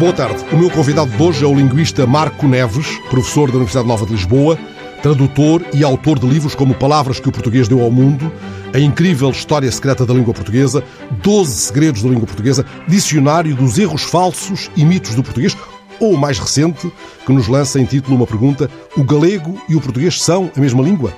Boa 0.00 0.14
tarde. 0.14 0.42
O 0.50 0.56
meu 0.56 0.70
convidado 0.70 1.10
de 1.10 1.22
hoje 1.22 1.44
é 1.44 1.46
o 1.46 1.54
linguista 1.54 2.06
Marco 2.06 2.48
Neves, 2.48 2.86
professor 3.10 3.48
da 3.48 3.56
Universidade 3.56 3.86
Nova 3.86 4.06
de 4.06 4.12
Lisboa, 4.12 4.58
tradutor 5.02 5.62
e 5.74 5.84
autor 5.84 6.18
de 6.18 6.26
livros 6.26 6.54
como 6.54 6.72
Palavras 6.72 7.20
que 7.20 7.28
o 7.28 7.32
Português 7.32 7.68
deu 7.68 7.82
ao 7.82 7.90
Mundo, 7.90 8.32
A 8.72 8.78
Incrível 8.78 9.28
História 9.28 9.70
Secreta 9.70 10.06
da 10.06 10.14
Língua 10.14 10.32
Portuguesa, 10.32 10.82
Doze 11.22 11.52
Segredos 11.52 12.02
da 12.02 12.08
Língua 12.08 12.26
Portuguesa, 12.26 12.64
Dicionário 12.88 13.54
dos 13.54 13.78
Erros 13.78 14.04
Falsos 14.04 14.70
e 14.74 14.86
Mitos 14.86 15.14
do 15.14 15.22
Português, 15.22 15.54
ou 16.00 16.14
o 16.14 16.18
mais 16.18 16.38
recente, 16.38 16.90
que 17.24 17.32
nos 17.32 17.46
lança 17.46 17.78
em 17.78 17.84
título 17.84 18.16
uma 18.16 18.26
pergunta: 18.26 18.68
O 18.96 19.04
galego 19.04 19.60
e 19.68 19.76
o 19.76 19.80
português 19.80 20.20
são 20.22 20.50
a 20.56 20.60
mesma 20.60 20.82
língua? 20.82 21.12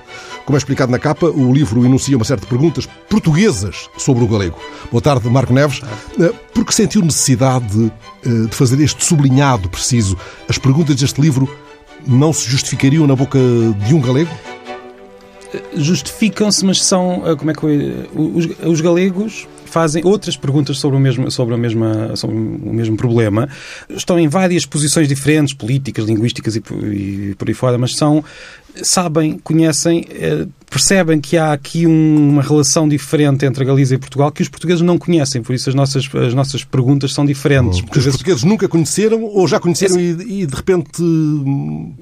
Como 0.44 0.56
é 0.56 0.58
explicado 0.58 0.90
na 0.90 0.98
capa, 0.98 1.26
o 1.26 1.52
livro 1.52 1.84
enuncia 1.84 2.16
uma 2.16 2.24
série 2.24 2.40
de 2.40 2.46
perguntas 2.46 2.86
portuguesas 3.08 3.88
sobre 3.96 4.24
o 4.24 4.26
galego. 4.26 4.58
Boa 4.90 5.00
tarde, 5.00 5.28
Marco 5.30 5.52
Neves. 5.52 5.80
Eh, 6.18 6.32
por 6.52 6.64
que 6.64 6.74
sentiu 6.74 7.00
necessidade 7.00 7.92
eh, 8.26 8.28
de 8.48 8.54
fazer 8.54 8.80
este 8.80 9.04
sublinhado 9.04 9.68
preciso? 9.68 10.18
As 10.48 10.58
perguntas 10.58 10.96
deste 10.96 11.20
livro 11.20 11.48
não 12.06 12.32
se 12.32 12.50
justificariam 12.50 13.06
na 13.06 13.14
boca 13.14 13.38
de 13.86 13.94
um 13.94 14.00
galego? 14.00 14.30
Justificam-se, 15.76 16.64
mas 16.64 16.82
são. 16.82 17.22
Eh, 17.24 17.36
como 17.36 17.50
é 17.52 17.54
que 17.54 17.64
os, 18.14 18.48
os 18.66 18.80
galegos 18.80 19.46
fazem 19.72 20.04
outras 20.04 20.36
perguntas 20.36 20.78
sobre 20.78 20.98
o 20.98 21.00
mesmo, 21.00 21.30
sobre 21.30 21.54
a 21.54 21.58
mesma, 21.58 22.14
sobre 22.14 22.36
o 22.36 22.72
mesmo 22.72 22.94
problema. 22.94 23.48
Estão 23.88 24.18
em 24.18 24.28
várias 24.28 24.66
posições 24.66 25.08
diferentes, 25.08 25.54
políticas, 25.54 26.04
linguísticas 26.04 26.56
e, 26.56 26.62
e 26.92 27.34
por 27.36 27.48
aí 27.48 27.54
fora, 27.54 27.78
mas 27.78 27.96
são 27.96 28.22
sabem, 28.82 29.38
conhecem, 29.38 30.04
eh, 30.10 30.46
percebem 30.70 31.20
que 31.20 31.36
há 31.36 31.52
aqui 31.52 31.86
uma 31.86 32.40
relação 32.40 32.88
diferente 32.88 33.44
entre 33.44 33.62
a 33.62 33.66
Galiza 33.66 33.94
e 33.94 33.98
Portugal 33.98 34.32
que 34.32 34.40
os 34.40 34.48
portugueses 34.48 34.80
não 34.80 34.96
conhecem, 34.96 35.42
por 35.42 35.54
isso 35.54 35.68
as 35.68 35.74
nossas, 35.74 36.08
as 36.14 36.32
nossas 36.32 36.64
perguntas 36.64 37.12
são 37.12 37.26
diferentes. 37.26 37.82
Porque 37.82 37.98
os 37.98 38.06
portugueses 38.06 38.44
nunca 38.44 38.66
conheceram 38.68 39.22
ou 39.22 39.46
já 39.46 39.60
conheceram 39.60 40.00
e, 40.00 40.42
e, 40.42 40.46
de 40.46 40.54
repente 40.54 41.02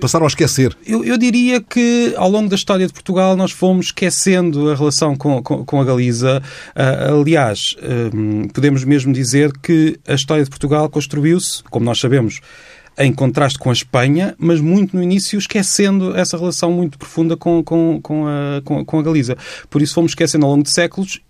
passaram 0.00 0.25
a 0.25 0.28
esquecer? 0.28 0.77
Eu, 0.86 1.05
eu, 1.05 1.19
diria 1.19 1.61
que 1.61 2.14
ao 2.17 2.31
longo 2.31 2.48
da 2.48 2.55
história 2.55 2.87
de 2.87 2.92
Portugal 2.92 3.37
nós 3.37 3.50
fomos 3.50 3.87
esquecendo 3.87 4.70
a 4.70 4.75
relação 4.77 5.16
com, 5.16 5.42
com, 5.42 5.64
com 5.64 5.81
a 5.81 5.84
Galiza. 5.84 6.41
Uh, 6.77 7.20
aliás, 7.20 7.77
uh, 7.78 8.48
podemos 8.53 8.84
mesmo 8.84 9.12
dizer 9.12 9.53
que 9.61 9.98
a 10.06 10.14
história 10.14 10.44
de 10.44 10.50
Portugal 10.50 10.89
construiu-se, 10.89 11.62
como 11.64 11.84
nós 11.84 11.98
sabemos, 11.98 12.41
em 13.01 13.12
contraste 13.12 13.59
com 13.59 13.70
a 13.70 13.73
Espanha, 13.73 14.34
mas 14.39 14.61
muito 14.61 14.95
no 14.95 15.03
início 15.03 15.39
esquecendo 15.39 16.17
essa 16.17 16.37
relação 16.37 16.70
muito 16.70 16.98
profunda 16.98 17.37
com, 17.37 17.65
com, 17.65 17.98
com, 18.03 18.27
a, 18.27 18.61
com, 18.62 18.84
com 18.84 18.98
a 18.98 19.03
Galiza. 19.03 19.37
Por 19.69 19.81
isso 19.83 19.95
fomos 19.95 20.12
esquecendo 20.12 20.45
ao 20.45 20.53
longo 20.53 20.62
de 20.62 20.70
séculos 20.70 21.21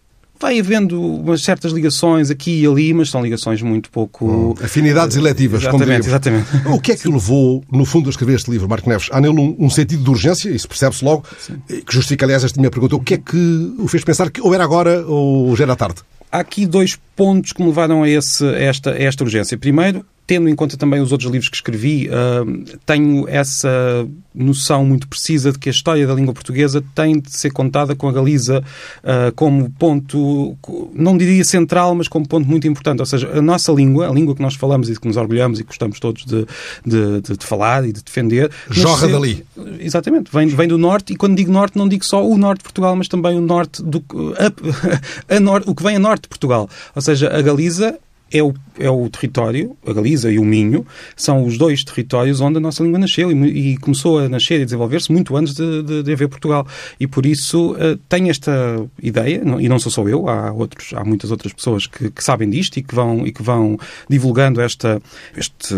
vai 0.41 0.59
havendo 0.59 1.01
umas 1.01 1.43
certas 1.43 1.71
ligações 1.71 2.31
aqui 2.31 2.63
e 2.63 2.67
ali, 2.67 2.95
mas 2.95 3.11
são 3.11 3.23
ligações 3.23 3.61
muito 3.61 3.91
pouco. 3.91 4.27
Hum, 4.27 4.55
afinidades 4.65 5.17
eletivas, 5.17 5.61
exatamente, 5.61 6.09
exatamente. 6.09 6.48
O 6.67 6.81
que 6.81 6.93
é 6.93 6.97
que 6.97 7.07
o 7.07 7.13
levou, 7.13 7.63
no 7.71 7.85
fundo, 7.85 8.09
a 8.09 8.11
escrever 8.11 8.37
este 8.37 8.51
livro, 8.51 8.67
Marco 8.67 8.89
Neves? 8.89 9.09
Há 9.13 9.21
nele 9.21 9.39
um, 9.39 9.55
um 9.59 9.69
sentido 9.69 10.03
de 10.03 10.09
urgência, 10.09 10.48
isso 10.48 10.67
percebe-se 10.67 11.05
logo, 11.05 11.25
Sim. 11.39 11.61
que 11.69 11.93
justifica, 11.93 12.25
aliás, 12.25 12.43
esta 12.43 12.59
minha 12.59 12.71
pergunta. 12.71 12.97
O 12.97 13.01
que 13.01 13.15
é 13.15 13.19
que 13.19 13.75
o 13.79 13.87
fez 13.87 14.03
pensar 14.03 14.31
que 14.31 14.41
ou 14.41 14.55
era 14.55 14.65
agora 14.65 15.05
ou 15.07 15.55
já 15.55 15.65
era 15.65 15.77
tarde? 15.77 16.01
Há 16.33 16.39
aqui 16.39 16.65
dois 16.65 16.98
pontos 17.15 17.53
que 17.53 17.61
me 17.61 17.69
levaram 17.69 18.03
a, 18.03 18.09
esse, 18.09 18.43
a 18.45 18.59
esta, 18.59 18.93
a 18.93 19.03
esta 19.03 19.23
urgência. 19.23 19.59
Primeiro, 19.59 20.07
tendo 20.31 20.48
em 20.48 20.55
conta 20.55 20.77
também 20.77 21.00
os 21.00 21.11
outros 21.11 21.28
livros 21.28 21.48
que 21.48 21.56
escrevi, 21.56 22.09
uh, 22.09 22.78
tenho 22.86 23.28
essa 23.28 24.06
noção 24.33 24.84
muito 24.84 25.09
precisa 25.09 25.50
de 25.50 25.59
que 25.59 25.69
a 25.69 25.73
história 25.73 26.06
da 26.06 26.14
língua 26.14 26.33
portuguesa 26.33 26.81
tem 26.95 27.19
de 27.19 27.33
ser 27.33 27.50
contada 27.50 27.97
com 27.97 28.09
a 28.09 28.12
Galiza 28.12 28.61
uh, 28.61 29.34
como 29.34 29.69
ponto, 29.70 30.56
não 30.95 31.19
diria 31.19 31.42
central, 31.42 31.97
mas 31.97 32.06
como 32.06 32.28
ponto 32.28 32.48
muito 32.48 32.69
importante. 32.69 33.01
Ou 33.01 33.06
seja, 33.06 33.28
a 33.28 33.42
nossa 33.42 33.73
língua, 33.73 34.08
a 34.08 34.12
língua 34.12 34.36
que 34.36 34.41
nós 34.41 34.55
falamos 34.55 34.89
e 34.89 34.95
que 34.95 35.08
nos 35.08 35.17
orgulhamos 35.17 35.58
e 35.58 35.64
gostamos 35.64 35.98
todos 35.98 36.25
de, 36.25 36.47
de, 36.86 37.20
de, 37.23 37.36
de 37.36 37.45
falar 37.45 37.85
e 37.85 37.92
de 37.92 38.01
defender. 38.01 38.52
Jorra 38.70 39.08
dali. 39.08 39.45
Exatamente, 39.80 40.30
vem, 40.33 40.47
vem 40.47 40.68
do 40.68 40.79
norte 40.79 41.12
e 41.12 41.17
quando 41.17 41.35
digo 41.35 41.51
norte 41.51 41.77
não 41.77 41.89
digo 41.89 42.05
só 42.05 42.24
o 42.24 42.39
norte 42.39 42.58
de 42.58 42.64
Portugal, 42.67 42.95
mas 42.95 43.08
também 43.08 43.36
o 43.36 43.41
norte 43.41 43.83
do 43.83 44.01
a, 44.39 44.47
a, 45.35 45.39
a, 45.39 45.62
o 45.67 45.74
que 45.74 45.83
vem 45.83 45.97
a 45.97 45.98
norte 45.98 46.23
de 46.23 46.29
Portugal. 46.29 46.70
Ou 46.95 47.02
seja, 47.02 47.36
a 47.36 47.42
Galiza 47.42 47.98
é 48.33 48.42
o, 48.42 48.55
é 48.79 48.89
o 48.89 49.08
território, 49.08 49.77
a 49.86 49.92
Galiza 49.92 50.30
e 50.30 50.39
o 50.39 50.45
Minho, 50.45 50.86
são 51.17 51.45
os 51.45 51.58
dois 51.58 51.83
territórios 51.83 52.41
onde 52.41 52.58
a 52.58 52.61
nossa 52.61 52.83
língua 52.83 52.98
nasceu 52.98 53.30
e, 53.33 53.73
e 53.73 53.77
começou 53.79 54.18
a 54.18 54.29
nascer 54.29 54.61
e 54.61 54.64
desenvolver-se 54.64 55.11
muito 55.13 55.36
antes 55.36 55.55
de, 55.55 55.83
de, 55.83 56.02
de, 56.02 56.13
haver 56.13 56.29
Portugal. 56.29 56.67
E 56.98 57.07
por 57.07 57.27
isso 57.27 57.73
uh, 57.73 57.98
esta 58.29 58.86
ideia, 59.02 59.42
não, 59.45 59.61
e 59.61 59.68
não 59.68 59.79
sou 59.79 59.91
só 59.91 60.08
eu, 60.08 60.29
há, 60.29 60.52
outros, 60.52 60.92
há 60.95 61.05
muitas 61.05 61.30
outras 61.30 61.52
pessoas 61.52 61.86
que, 61.86 62.11
que, 62.11 62.23
sabem 62.23 62.48
disto 62.48 62.77
e 62.77 62.83
que 62.83 62.95
vão, 62.95 63.27
e 63.27 63.33
que 63.33 63.42
vão 63.42 63.79
divulgando 64.08 64.61
esta, 64.61 65.01
este 65.36 65.74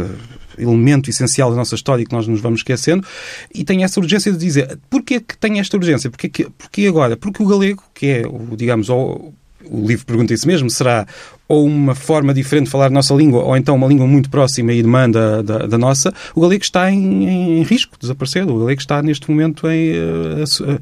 elemento 0.58 1.08
essencial 1.08 1.50
da 1.50 1.56
nossa 1.56 1.74
história 1.74 2.04
que 2.04 2.12
nós 2.12 2.26
nos 2.26 2.40
vamos 2.40 2.60
esquecendo, 2.60 3.06
e 3.54 3.64
tenho 3.64 3.82
essa 3.82 4.00
urgência 4.00 4.30
de 4.32 4.38
dizer, 4.38 4.78
porquê 4.90 5.20
que 5.20 5.36
tenho 5.38 5.58
esta 5.58 5.76
urgência? 5.76 6.10
Porquê, 6.10 6.48
porquê 6.58 6.86
agora? 6.86 7.16
Porque 7.16 7.42
o 7.42 7.46
galego, 7.46 7.82
que 7.94 8.06
é, 8.06 8.26
o, 8.26 8.56
digamos, 8.56 8.90
o, 8.90 9.32
o 9.70 9.86
livro 9.86 10.04
pergunta 10.06 10.34
isso 10.34 10.46
mesmo, 10.46 10.68
será 10.70 11.06
ou 11.48 11.66
uma 11.66 11.94
forma 11.94 12.32
diferente 12.32 12.64
de 12.66 12.70
falar 12.70 12.86
a 12.86 12.90
nossa 12.90 13.12
língua, 13.12 13.42
ou 13.42 13.56
então 13.56 13.74
uma 13.74 13.86
língua 13.86 14.06
muito 14.06 14.30
próxima 14.30 14.72
e 14.72 14.82
demanda 14.82 15.42
da, 15.42 15.66
da 15.66 15.76
nossa, 15.76 16.12
o 16.34 16.40
galego 16.40 16.62
está 16.62 16.90
em, 16.90 17.58
em, 17.58 17.62
risco 17.62 17.92
de 17.92 18.00
desaparecer. 18.00 18.48
O 18.48 18.60
galego 18.60 18.80
está 18.80 19.02
neste 19.02 19.30
momento 19.30 19.68
em. 19.68 19.92
Uh, 19.92 20.80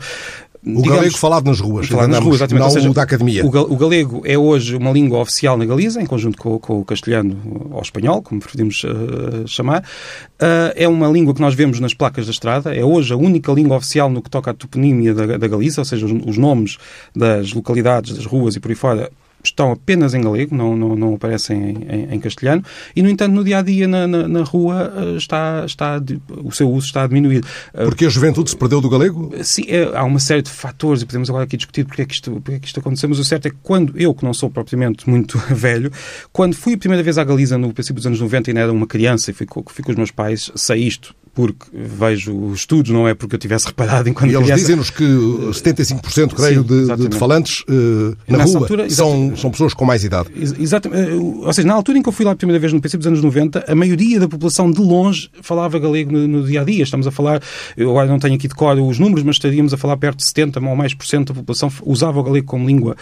o 0.62 0.68
digamos, 0.68 0.88
galego 0.90 1.16
falado 1.16 1.46
nas 1.46 1.58
ruas, 1.58 1.86
falado 1.86 2.10
nas 2.10 2.20
ruas, 2.20 2.36
exatamente. 2.36 2.62
Não 2.62 2.70
seja, 2.70 2.92
da 2.92 3.02
academia. 3.02 3.46
O, 3.46 3.76
galego 3.76 4.20
é 4.26 4.36
hoje 4.36 4.76
uma 4.76 4.90
língua 4.90 5.18
oficial 5.18 5.56
na 5.56 5.64
Galiza, 5.64 6.02
em 6.02 6.06
conjunto 6.06 6.36
com, 6.36 6.58
com 6.58 6.80
o 6.80 6.84
castelhano 6.84 7.70
ou 7.70 7.80
espanhol, 7.80 8.20
como 8.20 8.40
preferimos 8.40 8.84
uh, 8.84 9.48
chamar. 9.48 9.80
Uh, 9.80 10.72
é 10.76 10.86
uma 10.86 11.08
língua 11.08 11.34
que 11.34 11.40
nós 11.40 11.54
vemos 11.54 11.80
nas 11.80 11.94
placas 11.94 12.26
da 12.26 12.32
estrada. 12.32 12.74
É 12.74 12.84
hoje 12.84 13.12
a 13.14 13.16
única 13.16 13.50
língua 13.52 13.78
oficial 13.78 14.10
no 14.10 14.20
que 14.20 14.28
toca 14.28 14.50
à 14.50 14.54
toponímia 14.54 15.14
da, 15.14 15.38
da 15.38 15.48
Galiza, 15.48 15.80
ou 15.80 15.84
seja, 15.86 16.04
os, 16.04 16.12
os 16.12 16.36
nomes 16.36 16.76
das 17.16 17.54
localidades, 17.54 18.14
das 18.14 18.26
ruas 18.26 18.54
e 18.54 18.60
por 18.60 18.70
aí 18.70 18.74
fora 18.74 19.10
estão 19.42 19.72
apenas 19.72 20.14
em 20.14 20.20
galego, 20.20 20.54
não, 20.54 20.76
não, 20.76 20.96
não 20.96 21.14
aparecem 21.14 21.86
em, 21.88 22.14
em, 22.14 22.20
castelhano, 22.20 22.62
e, 22.94 23.02
no 23.02 23.08
entanto, 23.08 23.32
no 23.32 23.42
dia 23.42 23.58
a 23.58 23.62
dia, 23.62 23.88
na, 23.88 24.06
na, 24.06 24.28
na 24.28 24.42
rua, 24.42 24.92
eh, 24.96 25.16
está, 25.16 25.64
está, 25.64 26.02
o 26.42 26.52
seu 26.52 26.70
uso 26.70 26.86
está 26.86 27.06
diminuído. 27.06 27.46
Eh, 27.74 27.84
porque 27.84 28.06
a 28.06 28.08
juventude 28.08 28.50
se 28.50 28.56
perdeu 28.56 28.80
do 28.80 28.88
galego? 28.88 29.32
Sim, 29.42 29.64
é, 29.68 29.96
há 29.96 30.04
uma 30.04 30.20
série 30.20 30.42
de 30.42 30.50
fatores, 30.50 31.02
e 31.02 31.06
podemos 31.06 31.28
agora 31.30 31.44
aqui 31.44 31.56
discutir 31.56 31.84
porque 31.84 32.02
é 32.02 32.04
que 32.04 32.14
isto, 32.14 32.32
porque 32.32 32.52
é 32.52 32.58
que 32.58 32.66
isto 32.66 32.80
aconteceu, 32.80 33.08
mas 33.08 33.18
o 33.18 33.24
certo 33.24 33.46
é 33.46 33.50
que 33.50 33.56
quando 33.62 33.96
eu, 33.96 34.14
que 34.14 34.24
não 34.24 34.34
sou 34.34 34.50
propriamente 34.50 35.08
muito 35.08 35.38
velho, 35.50 35.90
quando 36.32 36.54
fui 36.54 36.74
a 36.74 36.78
primeira 36.78 37.02
vez 37.02 37.18
à 37.18 37.24
Galiza 37.24 37.56
no 37.56 37.72
princípio 37.72 37.96
dos 37.96 38.06
anos 38.06 38.20
90 38.20 38.48
e 38.48 38.52
ainda 38.52 38.60
era 38.60 38.72
uma 38.72 38.86
criança 38.86 39.30
e 39.30 39.34
fui, 39.34 39.46
fui 39.66 39.84
com 39.84 39.90
os 39.90 39.96
meus 39.96 40.10
pais, 40.10 40.50
sei 40.54 40.84
isto 40.84 41.14
porque 41.34 41.66
vejo 41.72 42.36
os 42.36 42.60
estudos, 42.60 42.90
não 42.90 43.06
é 43.06 43.14
porque 43.14 43.36
eu 43.36 43.38
tivesse 43.38 43.66
reparado 43.66 44.08
enquanto 44.08 44.30
E 44.30 44.34
eles 44.34 44.54
dizem-nos 44.54 44.90
que 44.90 45.04
75%, 45.04 46.34
creio, 46.34 46.62
Sim, 46.62 46.96
de, 46.96 47.08
de, 47.08 47.16
falantes 47.16 47.60
uh, 47.68 48.16
na 48.28 48.38
Nessa 48.38 48.52
rua 48.52 48.62
altura, 48.62 48.90
são, 48.90 49.36
são 49.36 49.50
pessoas 49.50 49.72
com 49.72 49.84
mais 49.84 50.04
idade. 50.04 50.28
Exatamente. 50.34 51.10
Eh, 51.10 51.14
ou 51.14 51.52
seja, 51.52 51.66
na 51.66 51.74
altura 51.74 51.98
em 51.98 52.02
que 52.02 52.08
eu 52.08 52.12
fui 52.12 52.24
lá 52.24 52.32
a 52.32 52.36
primeira 52.36 52.58
vez, 52.58 52.72
no 52.72 52.80
princípio 52.80 52.98
dos 52.98 53.06
anos 53.06 53.22
90, 53.22 53.64
a 53.66 53.74
maioria 53.74 54.18
da 54.18 54.28
população 54.28 54.70
de 54.70 54.80
longe 54.80 55.30
falava 55.40 55.78
galego 55.78 56.12
no, 56.12 56.26
no 56.26 56.42
dia 56.44 56.62
a 56.62 56.64
dia. 56.64 56.82
Estamos 56.82 57.06
a 57.06 57.10
falar, 57.10 57.40
eu 57.76 57.90
agora 57.90 58.08
não 58.08 58.18
tenho 58.18 58.34
aqui 58.34 58.48
de 58.48 58.54
cor 58.54 58.78
os 58.78 58.98
números, 58.98 59.22
mas 59.24 59.36
estaríamos 59.36 59.72
a 59.72 59.76
falar 59.76 59.96
perto 59.96 60.18
de 60.18 60.26
70 60.26 60.60
ou 60.60 60.76
mais 60.76 60.94
por 60.94 61.06
cento 61.06 61.32
da 61.32 61.40
população 61.40 61.70
usava 61.82 62.18
o 62.20 62.22
galego 62.22 62.46
como 62.46 62.66
língua 62.66 62.96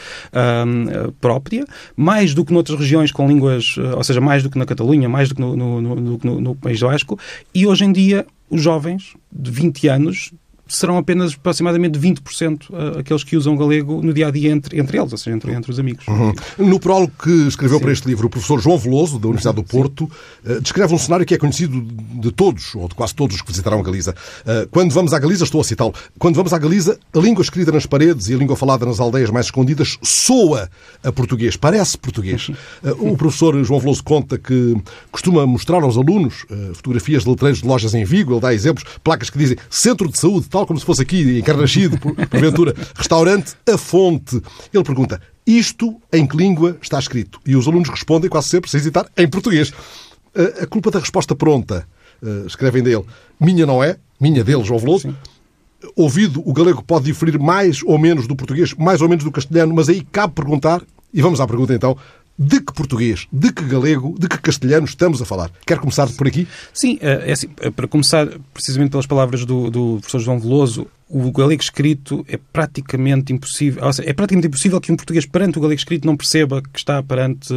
própria, 1.21 1.65
mais 1.97 2.35
do 2.35 2.45
que 2.45 2.53
noutras 2.53 2.79
regiões 2.79 3.13
com 3.13 3.27
línguas, 3.27 3.77
ou 3.97 4.05
seja, 4.05 4.21
mais 4.21 4.43
do 4.43 4.51
que 4.51 4.59
na 4.59 4.67
Catalunha, 4.67 5.09
mais 5.09 5.29
do 5.29 5.35
que 5.35 5.41
no, 5.41 5.57
no, 5.57 5.81
no, 5.81 6.41
no 6.41 6.55
País 6.55 6.81
Basco, 6.81 7.19
e 7.55 7.67
hoje 7.67 7.85
em 7.85 7.93
dia 7.93 8.18
os 8.51 8.63
jovens 8.63 9.15
de 9.33 9.51
20 9.51 9.89
anos 9.89 10.33
serão 10.69 10.99
apenas 10.99 11.35
aproximadamente 11.35 11.99
20% 11.99 12.67
eh, 12.71 13.01
aqueles 13.01 13.25
que 13.25 13.37
usam 13.37 13.57
galego 13.57 14.03
no 14.03 14.13
dia 14.13 14.29
a 14.29 14.31
dia 14.31 14.51
entre, 14.51 14.79
entre 14.79 14.99
eles, 14.99 15.13
ou 15.13 15.19
seja, 15.19 15.35
entre, 15.35 15.53
entre 15.53 15.71
os 15.71 15.79
amigos. 15.79 16.07
Uhum. 16.07 16.33
No 16.59 16.79
prólogo 16.79 17.13
que 17.23 17.49
escreveu 17.49 17.79
Sim. 17.79 17.85
para 17.85 17.93
este 17.93 18.07
livro, 18.07 18.27
o 18.27 18.31
professor 18.31 18.61
João 18.61 18.77
Veloso, 18.77 19.19
da 19.19 19.29
Universidade 19.29 19.57
do 19.57 19.65
Porto, 19.65 20.05
uh, 20.45 20.61
descreve 20.61 20.95
um 20.95 20.99
cenário 20.99 21.25
que 21.25 21.35
é 21.35 21.39
conhecido 21.39 21.81
de 21.81 22.31
todos, 22.31 22.75
ou 22.75 22.89
de 22.89 22.95
quase 22.95 23.15
todos 23.15 23.37
os 23.37 23.43
que 23.43 23.49
visitaram 23.49 23.81
a 23.81 23.83
Galiza. 23.83 24.15
Uh, 24.43 24.69
quando 24.71 24.93
vamos 24.93 25.13
à 25.13 25.19
Galiza, 25.19 25.45
estou 25.45 25.61
a 25.61 25.65
citá-lo, 25.65 25.95
quando 26.19 26.37
vamos 26.37 26.53
à 26.53 26.59
Galiza, 26.59 26.99
a 27.15 27.19
língua 27.19 27.43
escrita 27.43 27.73
nas 27.73 27.87
paredes 27.87 28.29
e 28.29 28.35
a 28.35 28.37
língua 28.37 28.57
falada 28.57 28.85
nas 28.85 29.01
aldeias 29.01 29.31
mais 29.31 29.47
escondidas 29.47 29.99
soa 30.03 30.69
a 31.03 31.11
português, 31.13 31.57
parece 31.57 31.97
português. 31.97 32.51
O 32.99 33.17
professor 33.17 33.63
João 33.65 33.81
Veloso 33.81 34.03
conta 34.03 34.39
que 34.39 34.77
costuma 35.11 35.47
mostrar 35.47 35.83
aos 35.83 35.97
alunos 35.97 36.45
fotografias 36.75 37.25
de 37.25 37.31
letreiros 37.31 37.61
de 37.63 37.67
lojas 37.67 37.95
em 37.95 38.05
Vigo, 38.05 38.33
ele 38.33 38.41
dá 38.41 38.53
exemplos, 38.53 38.85
placas 39.03 39.31
que 39.31 39.39
dizem 39.39 39.57
Centro 39.71 40.09
de 40.09 40.19
Saúde, 40.19 40.49
tal 40.59 40.67
como 40.67 40.79
se 40.79 40.85
fosse 40.85 41.03
aqui, 41.03 41.39
encarnascido, 41.39 41.97
porventura, 41.99 42.75
restaurante 42.97 43.55
A 43.73 43.79
Fonte. 43.79 44.43
Ele 44.75 44.83
pergunta, 44.83 45.21
isto 45.47 46.01
em 46.13 46.27
que 46.27 46.37
língua 46.37 46.77
está 46.83 46.99
escrito? 46.99 47.41
E 47.47 47.55
os 47.55 47.69
alunos 47.69 47.89
respondem 47.89 48.29
quase 48.29 48.49
sempre, 48.49 48.69
sem 48.69 48.81
hesitar, 48.81 49.07
em 49.17 49.29
português. 49.29 49.73
A 50.61 50.67
culpa 50.67 50.91
da 50.91 50.99
resposta 50.99 51.35
pronta, 51.37 51.87
eh, 52.25 52.45
escrevem 52.47 52.83
dele, 52.83 53.05
minha 53.41 53.65
não 53.65 53.83
é, 53.83 53.99
minha 54.21 54.43
dele, 54.43 54.65
João 54.65 54.81
Veloso. 54.81 55.09
Sim. 55.09 55.17
Ouvido, 55.95 56.43
o 56.45 56.53
galego 56.53 56.83
pode 56.83 57.05
diferir 57.05 57.39
mais 57.39 57.81
ou 57.85 57.97
menos 57.97 58.27
do 58.27 58.35
português, 58.35 58.75
mais 58.75 59.01
ou 59.01 59.09
menos 59.09 59.25
do 59.25 59.31
castelhano, 59.31 59.73
mas 59.73 59.89
aí 59.89 60.01
cabe 60.11 60.35
perguntar, 60.35 60.83
e 61.15 61.23
vamos 61.23 61.41
à 61.41 61.47
pergunta 61.47 61.73
então, 61.73 61.97
de 62.39 62.61
que 62.61 62.73
português, 62.73 63.27
de 63.33 63.53
que 63.53 63.65
galego, 63.65 64.15
de 64.19 64.29
que 64.29 64.39
castelhano 64.39 64.87
estamos 64.87 65.21
a 65.21 65.25
falar? 65.25 65.51
Quer 65.67 65.79
começar 65.79 66.07
por 66.13 66.29
aqui? 66.29 66.47
Sim, 66.73 66.99
é 67.01 67.33
assim, 67.33 67.49
para 67.49 67.89
começar, 67.89 68.29
precisamente 68.55 68.91
pelas 68.91 69.07
palavras 69.07 69.45
do, 69.45 69.71
do 69.71 69.97
professor 69.99 70.21
João 70.21 70.39
Veloso, 70.39 70.87
o 71.09 71.33
galego 71.33 71.63
escrito 71.63 72.25
é 72.29 72.39
praticamente 72.53 73.33
impossível, 73.33 73.85
ou 73.85 73.93
seja, 73.93 74.09
é 74.09 74.13
praticamente 74.13 74.49
impossível 74.49 74.81
que 74.81 74.93
um 74.93 74.97
português 74.97 75.25
perante 75.25 75.59
o 75.59 75.61
galego 75.61 75.79
escrito 75.79 76.07
não 76.07 76.17
perceba 76.17 76.61
que 76.61 76.79
está 76.79 77.03
perante, 77.03 77.53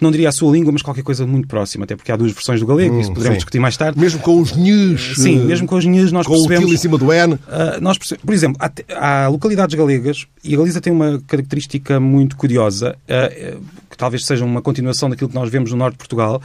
não 0.00 0.10
diria 0.10 0.28
a 0.28 0.32
sua 0.32 0.52
língua, 0.52 0.72
mas 0.72 0.82
qualquer 0.82 1.04
coisa 1.04 1.24
muito 1.24 1.46
próxima, 1.46 1.84
até 1.84 1.94
porque 1.94 2.10
há 2.10 2.16
duas 2.16 2.32
versões 2.32 2.58
do 2.58 2.66
galego, 2.66 2.96
hum, 2.96 3.00
isso 3.00 3.10
poderemos 3.10 3.36
sim. 3.36 3.38
discutir 3.38 3.60
mais 3.60 3.76
tarde. 3.76 3.98
Mesmo 3.98 4.20
com 4.20 4.40
os 4.40 4.52
nhs. 4.56 5.14
Sim, 5.16 5.44
mesmo 5.44 5.68
com 5.68 5.76
os 5.76 5.84
nhs 5.84 6.10
nós 6.10 6.26
com 6.26 6.32
percebemos... 6.32 6.64
Com 6.64 6.70
o 6.70 6.74
em 6.74 6.76
cima 6.76 6.98
do 6.98 7.12
N. 7.12 7.34
Uh, 7.34 7.38
nós 7.80 7.96
percebemos, 7.96 8.24
por 8.24 8.34
exemplo, 8.34 8.60
há, 8.60 9.24
há, 9.24 9.28
localidades 9.28 9.74
galegas, 9.76 10.26
e 10.42 10.54
a 10.54 10.58
Galiza 10.58 10.80
tem 10.80 10.92
uma 10.92 11.22
característica 11.26 12.00
muito 12.00 12.36
curiosa, 12.36 12.96
uh, 13.04 13.60
que 13.88 13.96
talvez 13.96 14.26
seja 14.26 14.44
uma 14.44 14.60
continuação 14.60 15.08
daquilo 15.08 15.28
que 15.28 15.36
nós 15.36 15.48
vemos 15.48 15.70
no 15.70 15.76
norte 15.76 15.94
de 15.94 15.98
Portugal, 15.98 16.42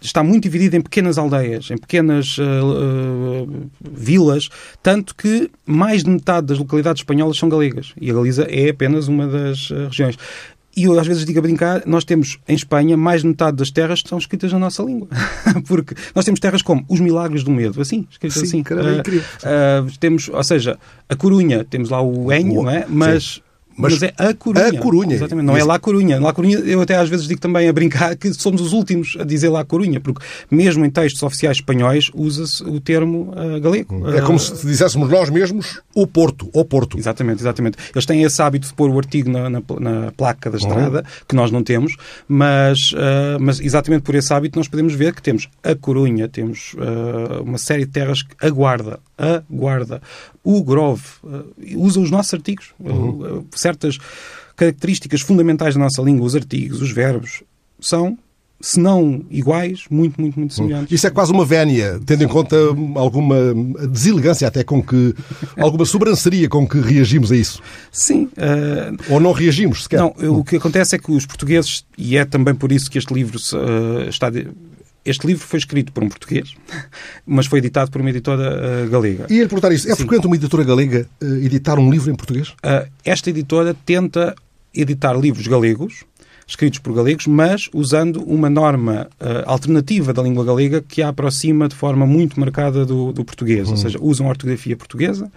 está 0.00 0.22
muito 0.22 0.44
dividida 0.44 0.76
em 0.76 0.80
pequenas 0.80 1.18
aldeias, 1.18 1.70
em 1.70 1.76
pequenas 1.76 2.38
uh, 2.38 2.42
uh, 2.42 3.70
vilas, 3.80 4.48
tanto 4.82 5.14
que 5.14 5.50
mais 5.66 6.04
de 6.04 6.10
metade 6.10 6.46
das 6.46 6.58
localidades 6.58 7.00
espanholas 7.00 7.36
são 7.36 7.48
galegas 7.48 7.92
e 8.00 8.10
a 8.10 8.14
Galiza 8.14 8.44
é 8.44 8.70
apenas 8.70 9.08
uma 9.08 9.26
das 9.26 9.70
uh, 9.70 9.86
regiões. 9.86 10.16
E 10.76 10.84
eu 10.84 10.98
às 10.98 11.06
vezes 11.08 11.24
digo 11.24 11.40
a 11.40 11.42
brincar, 11.42 11.82
nós 11.86 12.04
temos 12.04 12.38
em 12.46 12.54
Espanha 12.54 12.96
mais 12.96 13.22
de 13.22 13.28
metade 13.28 13.56
das 13.56 13.70
terras 13.70 14.00
que 14.00 14.08
são 14.08 14.18
escritas 14.18 14.52
na 14.52 14.60
nossa 14.60 14.80
língua. 14.80 15.08
Porque 15.66 15.94
nós 16.14 16.24
temos 16.24 16.38
terras 16.38 16.62
como 16.62 16.84
Os 16.88 17.00
Milagres 17.00 17.42
do 17.42 17.50
Medo, 17.50 17.80
assim, 17.80 18.06
escritas 18.08 18.38
Sim, 18.38 18.46
assim. 18.46 18.62
Caramba, 18.62 18.90
é 18.90 18.98
incrível. 18.98 19.24
temos, 19.98 20.28
ou 20.28 20.44
seja, 20.44 20.78
a 21.08 21.16
Corunha, 21.16 21.64
temos 21.64 21.90
lá 21.90 22.00
o 22.00 22.32
Enho, 22.32 22.62
não 22.62 22.70
é? 22.70 22.86
Mas 22.88 23.42
mas, 23.78 23.92
mas, 23.92 24.02
é 24.02 24.12
a 24.18 24.34
Corunha. 24.34 24.66
A 24.66 24.78
Corunha. 24.78 25.14
Exatamente, 25.14 25.46
não 25.46 25.56
é 25.56 25.62
lá 25.62 25.78
Corunha. 25.78 26.20
Lá 26.20 26.32
Corunha, 26.32 26.58
eu 26.58 26.80
até 26.80 26.96
às 26.96 27.08
vezes 27.08 27.28
digo 27.28 27.40
também 27.40 27.68
a 27.68 27.72
brincar 27.72 28.16
que 28.16 28.34
somos 28.34 28.60
os 28.60 28.72
últimos 28.72 29.16
a 29.18 29.24
dizer 29.24 29.48
lá 29.48 29.64
Corunha, 29.64 30.00
porque 30.00 30.20
mesmo 30.50 30.84
em 30.84 30.90
textos 30.90 31.22
oficiais 31.22 31.58
espanhóis 31.58 32.10
usa-se 32.12 32.62
o 32.64 32.80
termo 32.80 33.32
uh, 33.32 33.60
galego. 33.60 34.08
É 34.10 34.20
como 34.20 34.36
uh, 34.36 34.40
se 34.40 34.66
dizéssemos 34.66 35.08
nós 35.08 35.30
mesmos 35.30 35.80
o 35.94 36.06
Porto, 36.08 36.50
o 36.52 36.64
Porto. 36.64 36.98
Exatamente, 36.98 37.40
exatamente. 37.40 37.78
Eles 37.94 38.04
têm 38.04 38.24
esse 38.24 38.42
hábito 38.42 38.66
de 38.66 38.74
pôr 38.74 38.90
o 38.90 38.98
artigo 38.98 39.30
na, 39.30 39.48
na, 39.48 39.62
na 39.78 40.12
placa 40.16 40.50
da 40.50 40.56
estrada, 40.56 40.98
uhum. 40.98 41.24
que 41.28 41.36
nós 41.36 41.52
não 41.52 41.62
temos, 41.62 41.96
mas, 42.26 42.90
uh, 42.92 43.38
mas 43.40 43.60
exatamente 43.60 44.02
por 44.02 44.16
esse 44.16 44.32
hábito 44.34 44.58
nós 44.58 44.66
podemos 44.66 44.92
ver 44.94 45.14
que 45.14 45.22
temos 45.22 45.48
a 45.62 45.74
Corunha, 45.76 46.28
temos 46.28 46.74
uma 47.44 47.58
série 47.58 47.84
de 47.84 47.92
terras 47.92 48.22
que 48.22 48.34
aguarda, 48.44 48.98
aguarda 49.16 50.00
o 50.48 50.62
Grove 50.62 51.02
usa 51.76 52.00
os 52.00 52.10
nossos 52.10 52.32
artigos. 52.32 52.72
Uhum. 52.80 53.44
Certas 53.68 53.98
características 54.56 55.20
fundamentais 55.20 55.74
da 55.74 55.80
nossa 55.80 56.00
língua, 56.00 56.26
os 56.26 56.34
artigos, 56.34 56.80
os 56.80 56.90
verbos, 56.90 57.42
são 57.78 58.16
se 58.60 58.80
não 58.80 59.22
iguais, 59.30 59.84
muito, 59.88 60.20
muito, 60.20 60.36
muito 60.36 60.52
semelhantes. 60.54 60.90
Isso 60.90 61.06
é 61.06 61.10
quase 61.10 61.30
uma 61.30 61.44
vénia, 61.44 62.00
tendo 62.04 62.24
em 62.24 62.28
conta 62.28 62.56
alguma 62.96 63.36
deselegância 63.88 64.48
até 64.48 64.64
com 64.64 64.82
que, 64.82 65.14
alguma 65.56 65.84
sobranceria 65.84 66.48
com 66.48 66.66
que 66.66 66.80
reagimos 66.80 67.30
a 67.30 67.36
isso. 67.36 67.60
Sim. 67.92 68.24
Uh... 68.36 69.12
Ou 69.12 69.20
não 69.20 69.30
reagimos 69.30 69.84
sequer. 69.84 70.00
Não, 70.00 70.12
o 70.36 70.42
que 70.42 70.56
acontece 70.56 70.96
é 70.96 70.98
que 70.98 71.12
os 71.12 71.24
portugueses, 71.24 71.84
e 71.96 72.16
é 72.16 72.24
também 72.24 72.54
por 72.54 72.72
isso 72.72 72.90
que 72.90 72.98
este 72.98 73.14
livro 73.14 73.38
uh, 73.38 74.08
está 74.08 74.28
este 75.08 75.26
livro 75.26 75.46
foi 75.46 75.58
escrito 75.58 75.92
por 75.92 76.02
um 76.02 76.08
português, 76.08 76.54
mas 77.26 77.46
foi 77.46 77.58
editado 77.58 77.90
por 77.90 78.00
uma 78.00 78.10
editora 78.10 78.84
uh, 78.86 78.90
galega. 78.90 79.26
E 79.30 79.38
ele 79.38 79.48
perguntar 79.48 79.72
isso, 79.72 79.88
é 79.88 79.94
Sim. 79.94 80.06
frequente 80.06 80.26
uma 80.26 80.36
editora 80.36 80.64
galega 80.64 81.08
uh, 81.22 81.34
editar 81.36 81.78
um 81.78 81.90
livro 81.90 82.10
em 82.10 82.14
português? 82.14 82.48
Uh, 82.48 82.88
esta 83.04 83.30
editora 83.30 83.74
tenta 83.74 84.34
editar 84.74 85.14
livros 85.14 85.46
galegos, 85.46 86.04
escritos 86.48 86.78
por 86.78 86.94
galegos, 86.94 87.26
mas 87.26 87.68
usando 87.74 88.22
uma 88.22 88.48
norma 88.48 89.06
uh, 89.20 89.44
alternativa 89.44 90.14
da 90.14 90.22
língua 90.22 90.42
galega 90.42 90.80
que 90.80 91.02
a 91.02 91.10
aproxima 91.10 91.68
de 91.68 91.74
forma 91.74 92.06
muito 92.06 92.40
marcada 92.40 92.86
do, 92.86 93.12
do 93.12 93.22
português. 93.22 93.68
Hum. 93.68 93.72
Ou 93.72 93.76
seja, 93.76 93.98
usam 94.00 94.26
a 94.26 94.30
ortografia 94.30 94.74
portuguesa, 94.74 95.30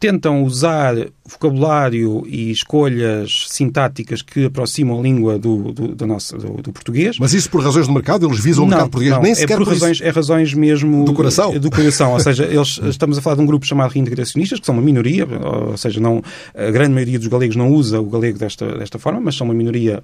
tentam 0.00 0.42
usar 0.44 0.94
vocabulário 1.26 2.24
e 2.26 2.50
escolhas 2.50 3.46
sintáticas 3.48 4.22
que 4.22 4.46
aproximam 4.46 4.98
a 4.98 5.02
língua 5.02 5.38
do, 5.38 5.72
do, 5.72 5.88
do 5.88 6.06
nosso, 6.06 6.38
do, 6.38 6.62
do, 6.62 6.72
português. 6.72 7.18
Mas 7.18 7.34
isso 7.34 7.50
por 7.50 7.62
razões 7.62 7.86
de 7.86 7.92
mercado? 7.92 8.26
Eles 8.26 8.42
visam 8.42 8.64
o 8.64 8.66
mercado 8.66 8.88
português? 8.88 9.14
Não, 9.14 9.22
Nem 9.22 9.32
é 9.32 9.34
sequer 9.34 9.58
por, 9.58 9.68
razões, 9.68 10.00
é 10.00 10.08
razões 10.08 10.54
mesmo... 10.54 11.04
Do 11.04 11.12
coração? 11.12 11.58
Do 11.58 11.70
coração. 11.70 12.12
ou 12.12 12.20
seja, 12.20 12.44
eles, 12.44 12.80
estamos 12.84 13.18
a 13.18 13.20
falar 13.20 13.36
de 13.36 13.42
um 13.42 13.46
grupo 13.46 13.66
chamado 13.66 13.90
reintegracionistas, 13.90 14.58
que 14.58 14.64
são 14.64 14.74
uma 14.74 14.82
minoria, 14.82 15.26
ou 15.70 15.76
seja, 15.76 16.00
não, 16.00 16.22
a 16.54 16.70
grande 16.70 16.94
maioria 16.94 17.18
dos 17.18 17.28
galegos 17.28 17.56
não 17.56 17.70
usa 17.70 18.00
o 18.00 18.06
galego 18.06 18.38
desta, 18.38 18.78
desta 18.78 18.98
forma, 18.98 19.20
mas 19.20 19.34
são 19.34 19.46
uma 19.46 19.54
minoria 19.54 20.02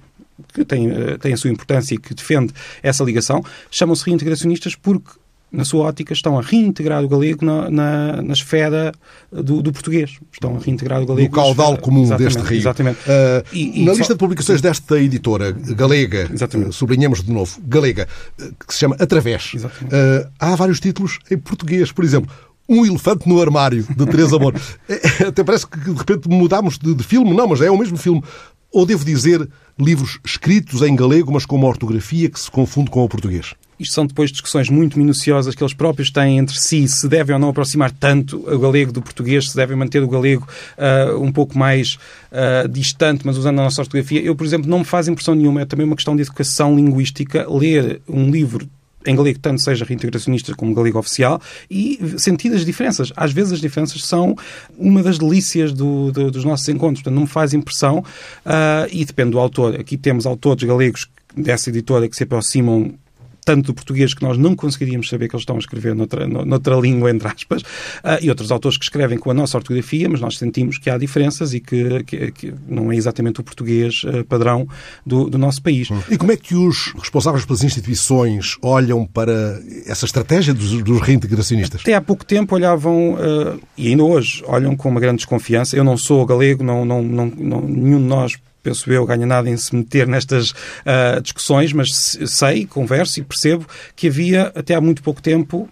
que 0.53 0.65
tem, 0.65 0.89
eh, 0.89 1.17
tem 1.17 1.33
a 1.33 1.37
sua 1.37 1.49
importância 1.49 1.95
e 1.95 1.97
que 1.97 2.13
defende 2.13 2.53
essa 2.81 3.03
ligação. 3.03 3.43
Chamam-se 3.69 4.05
reintegracionistas 4.05 4.75
porque 4.75 5.11
na 5.53 5.63
sua 5.63 5.85
ótica, 5.85 6.13
estão 6.13 6.39
a 6.39 6.41
reintegrar 6.41 7.03
o 7.03 7.07
galego 7.07 7.45
na, 7.45 7.69
na, 7.69 8.21
na 8.23 8.33
esfera 8.33 8.91
do, 9.31 9.61
do, 9.61 9.71
português. 9.71 10.17
Estão 10.31 10.55
a 10.55 10.59
reintegrar 10.59 10.99
o 10.99 11.05
galego. 11.05 11.29
No 11.29 11.43
caudal 11.43 11.77
comum 11.77 12.09
deste 12.17 12.41
rio. 12.41 12.57
Exatamente. 12.57 12.97
Uh, 13.01 13.45
e, 13.53 13.81
e 13.81 13.85
na 13.85 13.91
só... 13.91 13.99
lista 13.99 14.13
de 14.15 14.17
publicações 14.17 14.61
desta 14.61 14.99
editora 14.99 15.51
galega, 15.51 16.27
exatamente. 16.33 16.71
Uh, 16.71 16.73
sublinhamos 16.73 17.23
de 17.23 17.31
novo, 17.31 17.61
galega, 17.67 18.07
que 18.67 18.73
se 18.73 18.79
chama 18.79 18.95
Através, 18.99 19.53
uh, 19.53 20.27
há 20.39 20.55
vários 20.55 20.79
títulos 20.79 21.19
em 21.29 21.37
português. 21.37 21.91
Por 21.91 22.03
exemplo, 22.03 22.31
um 22.67 22.83
elefante 22.83 23.29
no 23.29 23.39
armário, 23.39 23.85
de 23.95 24.05
Teresa 24.07 24.37
Amor. 24.37 24.55
É, 24.89 25.27
até 25.27 25.43
parece 25.43 25.67
que 25.67 25.79
de 25.79 25.93
repente 25.93 26.27
mudámos 26.27 26.79
de, 26.79 26.95
de 26.95 27.03
filme, 27.03 27.33
não, 27.33 27.47
mas 27.47 27.61
é 27.61 27.69
o 27.69 27.77
mesmo 27.77 27.97
filme. 27.97 28.23
Ou 28.71 28.85
devo 28.85 29.05
dizer, 29.05 29.47
livros 29.79 30.19
escritos 30.23 30.81
em 30.81 30.95
galego, 30.95 31.31
mas 31.31 31.45
com 31.45 31.55
uma 31.55 31.67
ortografia 31.67 32.29
que 32.29 32.39
se 32.39 32.49
confunde 32.49 32.91
com 32.91 33.03
o 33.03 33.09
português? 33.09 33.53
Isto 33.79 33.95
são 33.95 34.05
depois 34.05 34.31
discussões 34.31 34.69
muito 34.69 34.97
minuciosas 34.97 35.55
que 35.55 35.63
eles 35.63 35.73
próprios 35.73 36.09
têm 36.09 36.37
entre 36.37 36.57
si, 36.57 36.87
se 36.87 37.07
devem 37.07 37.33
ou 37.33 37.39
não 37.39 37.49
aproximar 37.49 37.91
tanto 37.91 38.37
o 38.37 38.59
galego 38.59 38.91
do 38.91 39.01
português, 39.01 39.49
se 39.49 39.55
devem 39.55 39.75
manter 39.75 40.01
o 40.01 40.07
galego 40.07 40.47
uh, 40.77 41.19
um 41.19 41.31
pouco 41.31 41.57
mais 41.57 41.97
uh, 42.31 42.67
distante, 42.69 43.25
mas 43.25 43.37
usando 43.37 43.59
a 43.59 43.63
nossa 43.63 43.81
ortografia. 43.81 44.21
Eu, 44.21 44.35
por 44.35 44.45
exemplo, 44.45 44.69
não 44.69 44.79
me 44.79 44.85
faz 44.85 45.07
impressão 45.07 45.35
nenhuma, 45.35 45.61
é 45.61 45.65
também 45.65 45.85
uma 45.85 45.95
questão 45.95 46.15
de 46.15 46.21
educação 46.21 46.75
linguística, 46.75 47.45
ler 47.49 48.01
um 48.07 48.29
livro 48.29 48.69
em 49.05 49.15
galego, 49.15 49.39
tanto 49.39 49.61
seja 49.61 49.85
reintegracionista 49.85 50.53
como 50.55 50.73
galego 50.73 50.99
oficial, 50.99 51.41
e 51.69 51.99
sentir 52.17 52.53
as 52.53 52.65
diferenças. 52.65 53.11
Às 53.15 53.31
vezes 53.31 53.53
as 53.53 53.61
diferenças 53.61 54.03
são 54.05 54.35
uma 54.77 55.01
das 55.03 55.17
delícias 55.17 55.73
do, 55.73 56.11
do, 56.11 56.31
dos 56.31 56.43
nossos 56.43 56.67
encontros, 56.69 57.01
portanto 57.01 57.15
não 57.15 57.23
me 57.23 57.27
faz 57.27 57.53
impressão 57.53 57.99
uh, 57.99 58.87
e 58.91 59.03
depende 59.05 59.31
do 59.31 59.39
autor. 59.39 59.79
Aqui 59.79 59.97
temos 59.97 60.25
autores 60.25 60.63
galegos 60.63 61.07
dessa 61.35 61.69
editora 61.69 62.07
que 62.07 62.15
se 62.15 62.23
aproximam 62.23 62.93
tanto 63.43 63.67
do 63.67 63.73
português 63.73 64.13
que 64.13 64.21
nós 64.21 64.37
não 64.37 64.55
conseguiríamos 64.55 65.09
saber 65.09 65.27
que 65.27 65.35
eles 65.35 65.41
estão 65.41 65.55
a 65.55 65.59
escrever 65.59 65.95
noutra, 65.95 66.27
noutra 66.27 66.75
língua, 66.75 67.11
entre 67.11 67.27
aspas, 67.27 67.61
uh, 67.61 68.19
e 68.21 68.29
outros 68.29 68.51
autores 68.51 68.77
que 68.77 68.85
escrevem 68.85 69.17
com 69.17 69.31
a 69.31 69.33
nossa 69.33 69.57
ortografia, 69.57 70.07
mas 70.09 70.21
nós 70.21 70.37
sentimos 70.37 70.77
que 70.77 70.89
há 70.89 70.97
diferenças 70.97 71.53
e 71.53 71.59
que, 71.59 72.03
que, 72.03 72.31
que 72.31 72.53
não 72.67 72.91
é 72.91 72.95
exatamente 72.95 73.41
o 73.41 73.43
português 73.43 74.03
uh, 74.03 74.23
padrão 74.25 74.67
do, 75.05 75.29
do, 75.29 75.37
nosso 75.37 75.61
país. 75.61 75.89
E 76.09 76.17
como 76.17 76.31
é 76.31 76.37
que 76.37 76.55
os 76.55 76.93
responsáveis 76.97 77.45
pelas 77.45 77.63
instituições 77.63 78.57
olham 78.61 79.05
para 79.05 79.61
essa 79.85 80.05
estratégia 80.05 80.53
dos, 80.53 80.81
dos 80.83 81.01
reintegracionistas? 81.01 81.81
Até 81.81 81.93
há 81.93 82.01
pouco 82.01 82.25
tempo 82.25 82.55
olhavam, 82.55 83.13
uh, 83.13 83.59
e 83.77 83.89
ainda 83.89 84.03
hoje, 84.03 84.43
olham 84.47 84.75
com 84.75 84.89
uma 84.89 84.99
grande 84.99 85.17
desconfiança. 85.17 85.75
Eu 85.75 85.83
não 85.83 85.97
sou 85.97 86.25
galego, 86.25 86.63
não, 86.63 86.85
não, 86.85 87.01
não, 87.01 87.25
não 87.25 87.61
nenhum 87.61 87.99
de 87.99 88.07
nós 88.07 88.37
penso 88.63 88.91
eu, 88.91 89.05
ganha 89.05 89.25
nada 89.25 89.49
em 89.49 89.57
se 89.57 89.75
meter 89.75 90.07
nestas 90.07 90.51
uh, 90.51 91.21
discussões, 91.21 91.73
mas 91.73 92.17
sei, 92.25 92.65
converso 92.65 93.19
e 93.19 93.23
percebo 93.23 93.67
que 93.95 94.07
havia 94.07 94.51
até 94.55 94.73
há 94.73 94.81
muito 94.81 95.03
pouco 95.03 95.21
tempo 95.21 95.69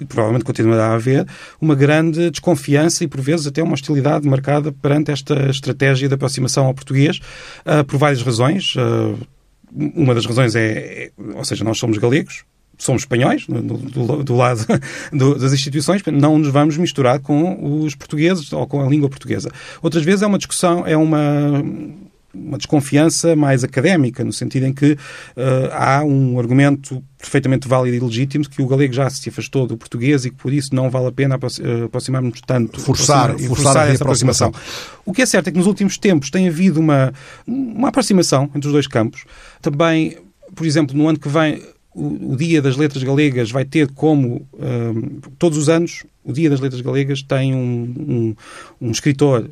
e 0.00 0.04
provavelmente 0.04 0.44
continuará 0.44 0.88
a 0.88 0.94
haver, 0.94 1.26
uma 1.60 1.74
grande 1.74 2.30
desconfiança 2.30 3.02
e, 3.04 3.08
por 3.08 3.20
vezes, 3.20 3.46
até 3.46 3.62
uma 3.62 3.74
hostilidade 3.74 4.28
marcada 4.28 4.70
perante 4.70 5.10
esta 5.10 5.50
estratégia 5.50 6.08
de 6.08 6.14
aproximação 6.14 6.66
ao 6.66 6.74
português, 6.74 7.18
uh, 7.66 7.84
por 7.84 7.98
várias 7.98 8.22
razões. 8.22 8.74
Uh, 8.76 9.18
uma 9.72 10.14
das 10.14 10.24
razões 10.24 10.54
é, 10.54 10.62
é, 10.62 11.10
ou 11.34 11.44
seja, 11.44 11.64
nós 11.64 11.78
somos 11.78 11.98
galegos, 11.98 12.44
somos 12.78 13.02
espanhóis, 13.02 13.46
do, 13.46 13.60
do, 13.60 14.22
do 14.22 14.36
lado 14.36 14.64
do, 15.12 15.34
das 15.34 15.52
instituições, 15.52 16.00
não 16.06 16.38
nos 16.38 16.48
vamos 16.48 16.76
misturar 16.76 17.18
com 17.18 17.82
os 17.82 17.94
portugueses 17.94 18.52
ou 18.52 18.66
com 18.66 18.80
a 18.80 18.88
língua 18.88 19.08
portuguesa. 19.08 19.50
Outras 19.82 20.04
vezes 20.04 20.22
é 20.22 20.26
uma 20.26 20.38
discussão, 20.38 20.86
é 20.86 20.96
uma 20.96 21.62
uma 22.34 22.58
desconfiança 22.58 23.34
mais 23.34 23.64
académica, 23.64 24.22
no 24.22 24.32
sentido 24.32 24.66
em 24.66 24.72
que 24.72 24.92
uh, 24.92 24.98
há 25.72 26.04
um 26.04 26.38
argumento 26.38 27.02
perfeitamente 27.18 27.66
válido 27.66 27.96
e 27.96 28.00
legítimo 28.00 28.44
de 28.44 28.50
que 28.50 28.62
o 28.62 28.66
galego 28.66 28.92
já 28.92 29.08
se 29.10 29.28
afastou 29.28 29.66
do 29.66 29.76
português 29.76 30.24
e 30.24 30.30
que 30.30 30.36
por 30.36 30.52
isso 30.52 30.74
não 30.74 30.90
vale 30.90 31.08
a 31.08 31.12
pena 31.12 31.34
eh, 31.34 31.84
aproximarmos 31.84 32.40
tanto. 32.46 32.80
Forçar, 32.80 33.30
forçar, 33.30 33.48
forçar 33.48 33.90
essa 33.90 34.04
aproximação. 34.04 34.48
aproximação. 34.48 35.02
O 35.04 35.12
que 35.12 35.22
é 35.22 35.26
certo 35.26 35.48
é 35.48 35.50
que 35.50 35.58
nos 35.58 35.66
últimos 35.66 35.98
tempos 35.98 36.30
tem 36.30 36.46
havido 36.46 36.78
uma, 36.78 37.12
uma 37.44 37.88
aproximação 37.88 38.44
entre 38.54 38.68
os 38.68 38.72
dois 38.72 38.86
campos. 38.86 39.24
Também, 39.60 40.16
por 40.54 40.64
exemplo, 40.64 40.96
no 40.96 41.08
ano 41.08 41.18
que 41.18 41.28
vem, 41.28 41.60
o, 41.92 42.34
o 42.34 42.36
Dia 42.36 42.62
das 42.62 42.76
Letras 42.76 43.02
Galegas 43.02 43.50
vai 43.50 43.64
ter 43.64 43.90
como, 43.90 44.46
um, 44.54 45.20
todos 45.38 45.58
os 45.58 45.68
anos, 45.68 46.04
o 46.24 46.32
Dia 46.32 46.50
das 46.50 46.60
Letras 46.60 46.80
Galegas 46.82 47.22
tem 47.22 47.54
um, 47.54 47.94
um, 48.80 48.88
um 48.88 48.90
escritor. 48.90 49.48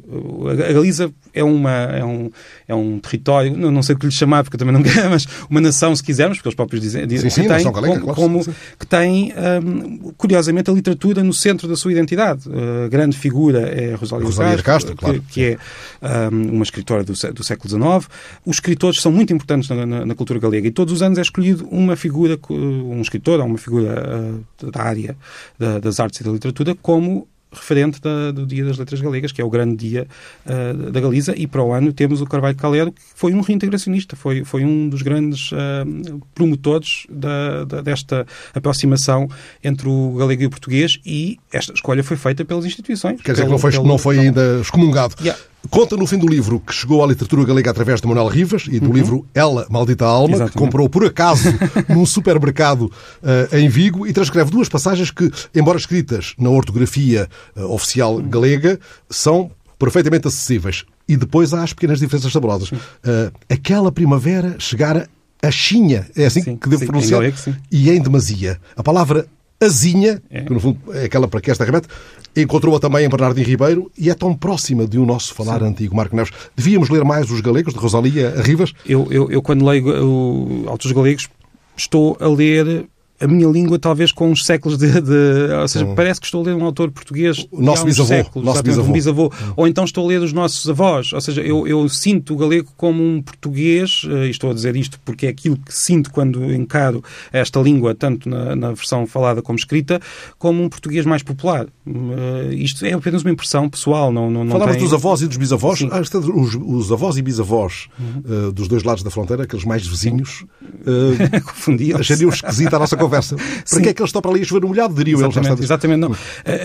A 0.51 0.73
Galiza 0.73 1.11
é, 1.33 1.43
uma, 1.43 1.71
é, 1.71 2.05
um, 2.05 2.31
é 2.69 2.75
um 2.75 2.99
território, 2.99 3.57
não, 3.57 3.71
não 3.71 3.83
sei 3.83 3.95
o 3.95 3.99
que 3.99 4.07
lhe 4.07 4.13
chamar, 4.13 4.45
porque 4.45 4.57
eu 4.57 4.59
também 4.59 4.75
não 4.75 4.83
quero, 4.85 5.09
mas 5.09 5.27
uma 5.49 5.61
nação, 5.61 5.95
se 5.97 6.03
quisermos, 6.03 6.39
porque 6.39 6.49
eles 6.49 6.57
próprios 6.57 6.83
dizem, 6.83 7.09
sim, 7.09 7.31
sim, 7.31 7.43
que, 7.43 7.49
tem, 7.49 7.73
galega, 7.73 8.01
como, 8.01 8.15
como 8.15 8.45
que 8.79 8.87
tem, 8.87 9.33
um, 9.65 10.13
curiosamente, 10.19 10.71
a 10.71 10.75
literatura 10.75 11.23
no 11.23 11.33
centro 11.33 11.69
da 11.69 11.77
sua 11.77 11.93
identidade. 11.93 12.43
A 12.85 12.89
grande 12.89 13.17
figura 13.17 13.61
é 13.61 13.95
Rosália, 13.95 14.27
Castro, 14.27 14.63
Castro 14.63 14.97
claro. 14.97 15.23
que, 15.23 15.33
que 15.33 15.59
é 16.03 16.29
um, 16.31 16.57
uma 16.57 16.63
escritora 16.63 17.05
do, 17.05 17.13
do 17.13 17.45
século 17.45 17.69
XIX. 17.71 18.11
Os 18.45 18.57
escritores 18.57 19.01
são 19.01 19.11
muito 19.11 19.33
importantes 19.33 19.69
na, 19.69 19.87
na, 19.87 20.07
na, 20.07 20.15
cultura 20.15 20.39
galega 20.39 20.69
e 20.69 20.71
todos 20.71 20.93
os 20.93 21.03
anos 21.03 21.19
é 21.19 21.23
escolhido 21.23 21.67
uma 21.71 21.97
figura, 21.97 22.39
um 22.51 23.01
escritor 23.01 23.41
ou 23.41 23.47
uma 23.47 23.59
figura 23.59 24.45
uh, 24.63 24.71
da 24.71 24.83
área 24.83 25.17
da, 25.59 25.79
das 25.79 26.01
artes 26.01 26.21
e 26.21 26.25
da 26.25 26.31
literatura 26.31 26.56
como 26.83 27.29
referente 27.53 28.01
da, 28.01 28.31
do 28.31 28.47
Dia 28.47 28.65
das 28.65 28.79
Letras 28.79 29.01
Galegas, 29.01 29.33
que 29.33 29.41
é 29.41 29.45
o 29.45 29.51
grande 29.51 29.77
dia 29.77 30.07
uh, 30.45 30.91
da 30.91 31.01
Galiza, 31.01 31.35
e 31.37 31.47
para 31.47 31.63
o 31.63 31.73
ano 31.73 31.93
temos 31.93 32.21
o 32.21 32.27
Carvalho 32.27 32.57
Calero, 32.57 32.93
que 32.93 33.01
foi 33.15 33.33
um 33.33 33.41
reintegracionista, 33.41 34.15
foi, 34.15 34.45
foi 34.45 34.65
um 34.65 34.89
dos 34.89 35.03
grandes 35.03 35.51
uh, 35.53 36.21
promotores 36.35 37.07
da, 37.09 37.65
da, 37.65 37.81
desta 37.81 38.27
aproximação 38.55 39.29
entre 39.63 39.89
o 39.89 40.13
galego 40.13 40.43
e 40.43 40.47
o 40.47 40.51
português, 40.51 40.99
e 41.05 41.39
esta 41.53 41.73
escolha 41.73 42.05
foi 42.05 42.17
feita 42.17 42.45
pelas 42.45 42.65
instituições. 42.65 43.21
Quer 43.23 43.33
dizer 43.33 43.45
que 43.45 43.51
não 43.51 43.59
foi, 43.59 43.71
pelo, 43.73 43.87
não 43.87 43.99
foi 43.99 44.19
ainda 44.19 44.61
excomungado. 44.61 45.15
Yeah. 45.21 45.41
Conta 45.71 45.97
no 45.97 46.07
fim 46.07 46.19
do 46.19 46.27
livro 46.27 46.61
que 46.61 46.73
chegou 46.73 47.03
à 47.03 47.07
literatura 47.07 47.45
galega 47.45 47.71
através 47.71 48.01
de 48.01 48.07
Manuel 48.07 48.29
Rivas 48.29 48.67
e 48.71 48.79
do 48.79 48.89
uhum. 48.89 48.93
livro 48.93 49.27
Ela, 49.35 49.67
Maldita 49.71 50.05
Alma, 50.05 50.35
Exatamente. 50.35 50.53
que 50.53 50.59
comprou 50.59 50.89
por 50.89 51.05
acaso 51.05 51.49
num 51.89 52.05
supermercado 52.05 52.83
uh, 52.83 53.57
em 53.57 53.69
Vigo 53.69 54.07
e 54.07 54.13
transcreve 54.13 54.51
duas 54.51 54.69
passagens 54.69 55.11
que, 55.11 55.31
embora 55.55 55.79
escritas 55.79 56.35
na 56.39 56.51
ortografia 56.51 57.29
uh, 57.57 57.73
oficial 57.73 58.19
galega, 58.21 58.79
são 59.09 59.51
perfeitamente 59.79 60.27
acessíveis. 60.29 60.85
E 61.09 61.17
depois 61.17 61.55
há 61.55 61.63
as 61.63 61.73
pequenas 61.73 62.01
diferenças 62.01 62.33
saborosas. 62.33 62.71
Uh, 62.71 63.33
aquela 63.49 63.93
primavera 63.93 64.57
chegara 64.59 65.09
a 65.43 65.51
Chinha, 65.51 66.07
é 66.17 66.27
assim 66.27 66.43
sim, 66.43 66.57
que 66.57 66.69
devo 66.69 66.81
sim, 66.81 66.87
pronunciar, 66.87 67.23
em 67.23 67.31
galego, 67.31 67.57
e 67.71 67.91
em 67.91 68.01
demasia. 68.01 68.59
A 68.77 68.83
palavra 68.83 69.27
azinha, 69.61 70.23
é. 70.31 70.43
que 70.43 70.53
no 70.53 70.61
fundo 70.61 70.79
é 70.93 71.05
aquela 71.05 71.27
para 71.27 71.41
que 71.41 71.51
esta 71.51 71.65
remete, 71.65 71.89
encontrou-a 72.37 72.79
também 72.79 73.07
em 73.07 73.09
Bernardino 73.09 73.47
Ribeiro 73.47 73.91
e 73.97 74.11
é 74.11 74.15
tão 74.15 74.35
próxima 74.35 74.87
de 74.87 74.99
um 74.99 75.07
nosso 75.07 75.35
falar 75.35 75.61
Sim. 75.61 75.67
antigo, 75.67 75.97
Marco 75.97 76.15
Neves. 76.15 76.33
Devíamos 76.55 76.91
ler 76.91 77.05
mais 77.05 77.31
os 77.31 77.41
galegos, 77.41 77.73
de 77.73 77.81
Rosalia 77.81 78.35
Rivas? 78.43 78.73
Eu, 78.85 79.09
eu, 79.11 79.31
eu 79.31 79.43
quando 79.43 79.65
leio 79.65 80.05
uh, 80.05 80.69
Autos 80.69 80.93
Galegos, 80.93 81.29
estou 81.77 82.17
a 82.21 82.29
ler 82.29 82.87
a 83.21 83.27
minha 83.27 83.49
língua 83.49 83.79
talvez 83.79 84.13
com 84.13 84.31
uns 84.31 84.45
séculos 84.45 84.79
de... 84.79 85.01
de 85.01 85.53
ou 85.61 85.69
seja, 85.69 85.87
parece 85.95 86.21
que 86.21 86.27
estou 86.27 86.43
a 86.43 86.47
ler 86.47 86.55
um 86.55 86.65
autor 86.65 86.91
português 86.91 87.47
o 87.51 87.63
nosso 87.63 87.85
bisavô, 87.85 88.09
séculos, 88.09 88.47
nosso 88.47 88.63
bisavô. 88.63 88.89
Um 88.89 88.93
bisavô. 88.93 89.33
Ou 89.57 89.67
então 89.67 89.85
estou 89.85 90.05
a 90.05 90.09
ler 90.09 90.21
os 90.21 90.33
nossos 90.33 90.69
avós. 90.69 91.13
Ou 91.13 91.21
seja, 91.21 91.41
eu, 91.43 91.67
eu 91.67 91.89
sinto 91.89 92.35
o 92.35 92.37
galego 92.37 92.69
como 92.77 93.03
um 93.03 93.23
português, 93.23 94.03
eh, 94.09 94.27
e 94.27 94.31
estou 94.31 94.51
a 94.51 94.55
dizer 94.55 94.77
isto 94.77 95.01
porque 95.05 95.27
é 95.27 95.29
aquilo 95.31 95.57
que 95.57 95.75
sinto 95.75 96.11
quando 96.11 96.53
encaro 96.53 97.03
esta 97.33 97.61
língua, 97.61 97.95
tanto 97.95 98.29
na, 98.29 98.55
na 98.55 98.69
versão 98.73 99.07
falada 99.07 99.43
como 99.43 99.59
escrita, 99.59 100.01
como 100.39 100.63
um 100.63 100.69
português 100.69 101.07
mais 101.07 101.23
popular. 101.23 101.67
Uh, 101.87 102.53
isto 102.53 102.85
é 102.85 102.93
apenas 102.93 103.23
uma 103.23 103.31
impressão 103.31 103.69
pessoal. 103.69 104.13
Não, 104.13 104.31
não, 104.31 104.45
não 104.45 104.53
Falamos 104.53 104.77
tem... 104.77 104.85
dos 104.85 104.93
avós 104.93 105.23
e 105.23 105.27
dos 105.27 105.37
bisavós. 105.37 105.85
Ah, 105.91 106.01
os, 106.01 106.55
os, 106.55 106.93
avós 106.93 107.17
e 107.17 107.23
bisavós 107.23 107.89
uhum. 107.99 108.49
uh, 108.49 108.53
dos 108.53 108.69
dois 108.69 108.83
lados 108.83 109.03
da 109.03 109.11
fronteira, 109.11 109.45
aqueles 109.45 109.65
mais 109.65 109.87
vizinhos, 109.87 110.45
uh, 110.63 111.41
confundiam 111.45 111.99
achariam 111.99 112.31
esquisito 112.31 112.75
a 112.75 112.79
nossa 112.79 112.97
conversa. 113.07 113.37
Para 113.37 113.81
que 113.81 113.89
é 113.89 113.95
que 113.95 114.03
eles 114.03 114.09
estão 114.09 114.23
para 114.23 114.31
ali 114.31 114.43
a 114.43 114.45
chover 114.45 114.63
no 114.63 114.69
molhado, 114.69 114.95
diriam 114.95 115.21
exatamente, 115.21 115.53
eles? 115.53 115.65
Exatamente, 115.65 116.01
não. 116.01 116.11
Uh, 116.11 116.17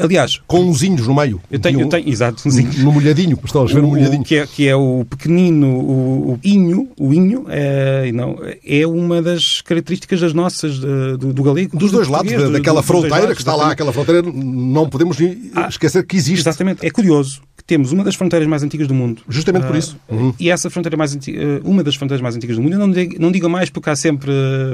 aliás... 0.03 0.39
Com 0.47 0.61
unzinhos 0.61 1.07
no 1.07 1.15
meio. 1.15 1.41
Eu 1.49 1.59
tenho, 1.59 1.81
eu 1.81 1.89
tenho 1.89 2.07
exato, 2.09 2.47
unzinhos. 2.47 2.77
No, 2.77 2.91
molhadinho, 2.91 3.39
estão 3.43 3.63
a 3.63 3.67
chover 3.67 3.81
no 3.81 3.89
molhadinho. 3.89 4.23
Que 4.23 4.37
é, 4.37 4.47
que 4.47 4.67
é 4.67 4.75
o 4.75 5.05
pequenino, 5.09 5.67
o, 5.67 6.33
o 6.33 6.39
inho, 6.43 6.89
o 6.99 7.13
inho, 7.13 7.45
é, 7.49 8.11
não, 8.11 8.37
é 8.65 8.85
uma 8.85 9.21
das 9.21 9.61
características 9.61 10.21
das 10.21 10.33
nossas, 10.33 10.79
do, 10.79 11.33
do 11.33 11.43
galego. 11.43 11.77
Dos 11.77 11.91
dois 11.91 12.07
lados, 12.07 12.31
do, 12.31 12.51
daquela 12.51 12.83
fronteira 12.83 13.33
que 13.33 13.41
está 13.41 13.55
lá, 13.55 13.71
aquela 13.71 13.93
fronteira, 13.93 14.21
não 14.21 14.89
podemos 14.89 15.17
ah, 15.55 15.67
esquecer 15.67 16.05
que 16.05 16.15
existe. 16.15 16.41
Exatamente, 16.41 16.85
é 16.85 16.89
curioso 16.89 17.41
temos 17.71 17.93
uma 17.93 18.03
das 18.03 18.15
fronteiras 18.15 18.45
mais 18.49 18.63
antigas 18.63 18.85
do 18.85 18.93
mundo. 18.93 19.21
Justamente 19.29 19.65
por 19.65 19.77
isso. 19.77 19.97
Uhum. 20.09 20.33
E 20.37 20.49
essa 20.49 20.69
fronteira 20.69 20.97
mais 20.97 21.15
antiga, 21.15 21.61
uma 21.63 21.81
das 21.81 21.95
fronteiras 21.95 22.21
mais 22.21 22.35
antigas 22.35 22.57
do 22.57 22.61
mundo, 22.61 22.73
eu 22.73 22.79
não 22.79 22.91
digo, 22.91 23.15
não 23.17 23.31
digo 23.31 23.49
mais 23.49 23.69
porque 23.69 23.89
há 23.89 23.95
sempre 23.95 24.29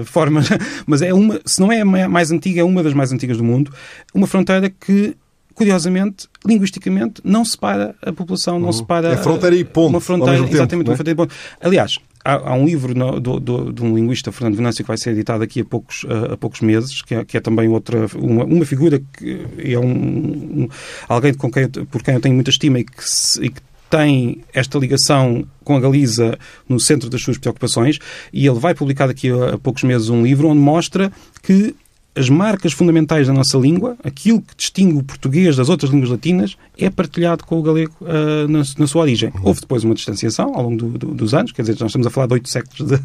formas, 0.06 0.50
mas 0.88 1.04
é 1.04 1.13
uma, 1.13 1.39
se 1.46 1.60
não 1.60 1.72
é 1.72 1.82
a 1.82 2.10
mais 2.10 2.32
antiga, 2.32 2.62
é 2.62 2.63
uma 2.63 2.82
das 2.82 2.96
mais 2.96 3.12
antigas 3.12 3.38
do 3.38 3.44
mundo, 3.44 3.72
uma 4.16 4.25
fronteira 4.25 4.68
que 4.68 5.16
curiosamente, 5.58 6.28
linguisticamente, 6.46 7.20
não 7.24 7.44
separa 7.44 7.96
a 8.00 8.14
população, 8.14 8.60
não 8.60 8.68
uhum. 8.68 8.74
separa... 8.74 9.08
É 9.14 9.18
fronteira 9.18 9.56
e 9.56 9.64
ponto. 9.64 9.90
Uma 9.90 10.00
fronteira, 10.00 10.38
tempo, 10.38 10.54
exatamente, 10.54 10.88
é? 10.88 10.92
uma 10.92 10.96
fronteira 10.96 11.16
e 11.16 11.18
ponto. 11.18 11.36
Aliás, 11.60 11.98
há, 12.24 12.54
um 12.54 12.64
livro 12.64 12.94
do, 13.20 13.40
do, 13.40 13.74
de 13.74 13.84
um 13.84 13.96
linguista, 13.96 14.32
Fernando 14.32 14.56
Venâncio, 14.56 14.84
que 14.84 14.88
vai 14.88 15.00
ser 15.00 15.10
editado 15.14 15.44
aqui 15.44 15.62
a 15.62 15.66
poucos, 15.66 16.06
a, 16.32 16.38
poucos 16.38 16.62
meses, 16.62 17.02
que 17.02 17.16
é, 17.16 17.26
que 17.26 17.38
é, 17.38 17.40
também 17.40 17.68
outra, 17.70 18.06
uma, 18.16 18.46
uma 18.46 18.66
figura 18.66 19.02
que 19.18 19.48
é 19.58 19.80
um, 19.80 19.88
um 19.88 20.70
alguém 21.10 21.34
com 21.34 21.52
quem, 21.52 21.68
por 21.68 22.04
quem 22.04 22.14
eu 22.14 22.22
tenho 22.22 22.36
muita 22.36 22.52
estima 22.52 22.78
e 22.78 22.84
que, 22.84 22.94
e 23.42 23.50
que 23.50 23.62
tem 23.90 24.44
esta 24.54 24.78
ligação 24.78 25.44
com 25.64 25.76
a 25.76 25.80
Galiza 25.80 26.38
no 26.70 26.80
centro 26.80 27.10
das 27.10 27.24
suas 27.24 27.40
preocupações 27.40 27.98
e 28.32 28.46
ele 28.46 28.60
vai 28.60 28.76
publicar 28.76 29.08
daqui 29.08 29.32
a 29.32 29.58
poucos 29.58 29.82
meses 29.82 30.10
um 30.10 30.22
livro 30.22 30.50
onde 30.50 30.60
mostra 30.60 31.12
que 31.42 31.74
as 32.18 32.30
marcas 32.30 32.74
fundamentais 32.74 33.28
da 33.28 33.34
nossa 33.34 33.58
língua, 33.58 33.96
aquilo 34.04 34.42
que 34.42 34.56
distingue 34.56 34.98
o 34.98 35.04
português 35.04 35.56
das 35.56 35.70
outras 35.70 35.92
línguas 35.92 36.10
latinas, 36.10 36.58
é 36.78 36.90
partilhado 36.90 37.46
com 37.46 37.60
o 37.60 37.62
galego 37.62 37.94
uh, 38.02 38.48
na, 38.48 38.64
na, 38.78 38.88
sua 38.88 39.04
origem. 39.04 39.30
Uhum. 39.36 39.42
Houve 39.44 39.62
depois 39.62 39.84
uma 39.84 39.94
distanciação 39.94 40.54
ao 40.56 40.64
longo 40.64 40.78
do, 40.78 40.98
do, 40.98 41.14
dos 41.14 41.34
anos, 41.34 41.52
quer 41.52 41.62
dizer, 41.62 41.78
nós 41.80 41.90
estamos 41.90 42.08
a 42.08 42.10
falar 42.10 42.28
de 42.28 42.34
oito 42.34 42.50
séculos 42.50 42.90
de, 42.90 42.98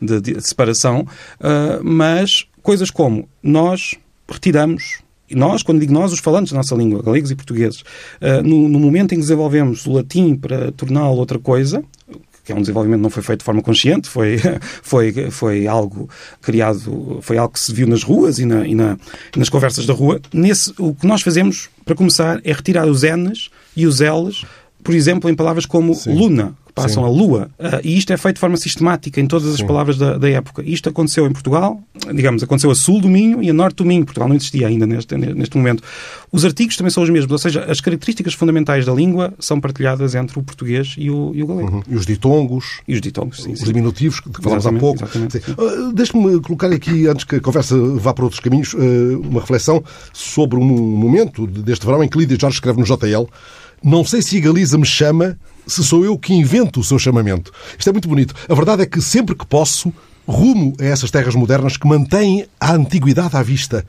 de, 0.00 0.20
de, 0.20 0.34
de 0.34 0.40
separação, 0.40 1.00
uh, 1.00 1.82
mas 1.82 2.46
coisas 2.62 2.90
como 2.90 3.28
nós 3.42 3.96
retiramos 4.28 5.02
nós, 5.34 5.62
quando 5.62 5.80
digo 5.80 5.92
nós, 5.92 6.12
os 6.12 6.18
falantes 6.18 6.52
da 6.52 6.58
nossa 6.58 6.74
língua, 6.74 7.02
galegos 7.02 7.30
e 7.30 7.34
portugueses, 7.34 7.80
uh, 7.80 8.42
no, 8.44 8.68
no, 8.68 8.78
momento 8.78 9.12
em 9.12 9.16
que 9.16 9.22
desenvolvemos 9.22 9.86
o 9.86 9.92
latim 9.92 10.34
para 10.34 10.70
torná-lo 10.72 11.16
outra 11.16 11.38
coisa, 11.38 11.82
que 12.44 12.52
é 12.52 12.54
um 12.54 12.60
desenvolvimento 12.60 12.98
que 12.98 13.02
não 13.02 13.10
foi 13.10 13.22
feito 13.22 13.40
de 13.40 13.44
forma 13.44 13.62
consciente, 13.62 14.08
foi, 14.08 14.38
foi, 14.82 15.30
foi 15.30 15.66
algo 15.66 16.08
criado, 16.40 17.20
foi 17.22 17.38
algo 17.38 17.52
que 17.54 17.60
se 17.60 17.72
viu 17.72 17.86
nas 17.86 18.02
ruas 18.02 18.38
e, 18.38 18.44
na, 18.44 18.66
e 18.66 18.74
na, 18.74 18.98
nas 19.36 19.48
conversas 19.48 19.86
da 19.86 19.94
rua. 19.94 20.20
Nesse, 20.32 20.72
o 20.78 20.94
que 20.94 21.06
nós 21.06 21.22
fazemos, 21.22 21.68
para 21.84 21.94
começar, 21.94 22.40
é 22.44 22.52
retirar 22.52 22.86
os 22.86 23.02
N's 23.02 23.50
e 23.76 23.86
os 23.86 24.00
L's, 24.00 24.44
por 24.82 24.94
exemplo, 24.94 25.30
em 25.30 25.34
palavras 25.34 25.64
como 25.64 25.94
Sim. 25.94 26.14
luna, 26.14 26.56
passam 26.74 27.02
Sim. 27.02 27.08
a 27.08 27.12
lua. 27.12 27.50
Uh, 27.58 27.80
e 27.84 27.96
isto 27.96 28.12
é 28.12 28.16
feito 28.16 28.36
de 28.36 28.40
forma 28.40 28.56
sistemática 28.56 29.20
em 29.20 29.26
todas 29.26 29.48
as 29.48 29.58
Sim. 29.58 29.66
palavras 29.66 29.98
da, 29.98 30.18
da, 30.18 30.28
época. 30.28 30.62
Isto 30.64 30.88
aconteceu 30.88 31.26
em 31.26 31.32
Portugal, 31.32 31.80
digamos, 32.14 32.42
aconteceu 32.42 32.70
a 32.70 32.74
sul 32.74 33.00
do 33.00 33.08
Minho 33.08 33.42
e 33.42 33.50
a 33.50 33.52
norte 33.52 33.76
do 33.76 33.84
Minho. 33.84 34.04
Portugal 34.04 34.28
não 34.28 34.36
existia 34.36 34.66
ainda 34.66 34.86
neste, 34.86 35.16
neste 35.16 35.56
momento. 35.56 35.82
Os 36.30 36.44
artigos 36.44 36.76
também 36.76 36.90
são 36.90 37.02
os 37.02 37.10
mesmos, 37.10 37.30
ou 37.30 37.38
seja, 37.38 37.64
as 37.64 37.80
características 37.80 38.34
fundamentais 38.34 38.86
da 38.86 38.92
língua 38.92 39.34
são 39.38 39.60
partilhadas 39.60 40.14
entre 40.14 40.38
o 40.38 40.42
português 40.42 40.94
e 40.96 41.10
o, 41.10 41.32
e 41.34 41.42
o 41.42 41.46
galego. 41.46 41.76
Uhum. 41.76 41.82
E 41.88 41.94
os 41.94 42.06
ditongos. 42.06 42.80
E 42.88 42.94
os 42.94 43.00
ditongos, 43.00 43.42
sim. 43.42 43.52
Os 43.52 43.60
diminutivos, 43.60 44.20
que 44.20 44.42
falámos 44.42 44.66
há 44.66 44.72
pouco. 44.72 45.04
Uh, 45.04 45.92
Deixe-me 45.92 46.40
colocar 46.40 46.72
aqui, 46.72 47.06
antes 47.06 47.24
que 47.24 47.36
a 47.36 47.40
conversa 47.40 47.76
vá 47.76 48.14
para 48.14 48.24
outros 48.24 48.40
caminhos, 48.40 48.72
uh, 48.74 49.20
uma 49.20 49.40
reflexão 49.40 49.82
sobre 50.12 50.58
um 50.58 50.64
momento 50.64 51.46
deste 51.46 51.84
verão 51.84 52.02
em 52.02 52.08
que 52.08 52.18
Lídia 52.18 52.36
Jorge 52.40 52.56
escreve 52.56 52.80
no 52.80 52.86
JL 52.86 53.28
não 53.82 54.04
sei 54.04 54.22
se 54.22 54.38
a 54.38 54.40
Galiza 54.40 54.78
me 54.78 54.86
chama, 54.86 55.36
se 55.66 55.82
sou 55.84 56.04
eu 56.04 56.18
que 56.18 56.32
invento 56.32 56.80
o 56.80 56.84
seu 56.84 56.98
chamamento. 56.98 57.52
Isto 57.78 57.90
é 57.90 57.92
muito 57.92 58.08
bonito. 58.08 58.34
A 58.48 58.54
verdade 58.54 58.82
é 58.82 58.86
que 58.86 59.00
sempre 59.00 59.34
que 59.34 59.46
posso, 59.46 59.92
rumo 60.26 60.74
a 60.80 60.84
essas 60.84 61.10
terras 61.10 61.34
modernas 61.34 61.76
que 61.76 61.86
mantêm 61.86 62.46
a 62.60 62.72
antiguidade 62.72 63.36
à 63.36 63.42
vista, 63.42 63.84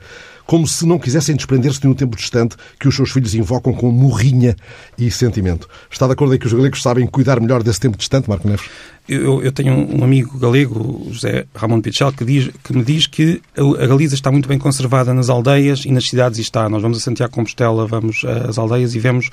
como 0.46 0.66
se 0.66 0.86
não 0.86 0.98
quisessem 0.98 1.34
desprender-se 1.34 1.80
de 1.80 1.88
um 1.88 1.94
tempo 1.94 2.16
distante 2.16 2.56
que 2.78 2.86
os 2.86 2.94
seus 2.94 3.10
filhos 3.10 3.34
invocam 3.34 3.72
com 3.72 3.90
morrinha 3.90 4.54
e 4.98 5.10
sentimento. 5.10 5.68
Está 5.90 6.06
de 6.06 6.12
acordo 6.12 6.34
em 6.34 6.38
que 6.38 6.46
os 6.46 6.52
galegos 6.52 6.82
sabem 6.82 7.06
cuidar 7.06 7.40
melhor 7.40 7.62
desse 7.62 7.80
tempo 7.80 7.96
distante, 7.96 8.28
Marco 8.28 8.46
Neves? 8.46 8.68
Eu, 9.08 9.42
eu 9.42 9.52
tenho 9.52 9.72
um 9.74 10.02
amigo 10.02 10.38
galego, 10.38 11.08
José 11.10 11.46
Ramon 11.54 11.80
Pichal, 11.80 12.12
que, 12.12 12.24
diz, 12.24 12.50
que 12.62 12.74
me 12.74 12.84
diz 12.84 13.06
que 13.06 13.40
a 13.56 13.86
Galiza 13.86 14.14
está 14.14 14.30
muito 14.30 14.48
bem 14.48 14.58
conservada 14.58 15.14
nas 15.14 15.30
aldeias 15.30 15.84
e 15.84 15.92
nas 15.92 16.08
cidades 16.08 16.38
está. 16.38 16.68
Nós 16.68 16.82
vamos 16.82 16.98
a 16.98 17.00
Santiago 17.00 17.32
Compostela, 17.32 17.86
vamos 17.86 18.22
às 18.48 18.58
aldeias 18.58 18.94
e 18.94 18.98
vemos 18.98 19.30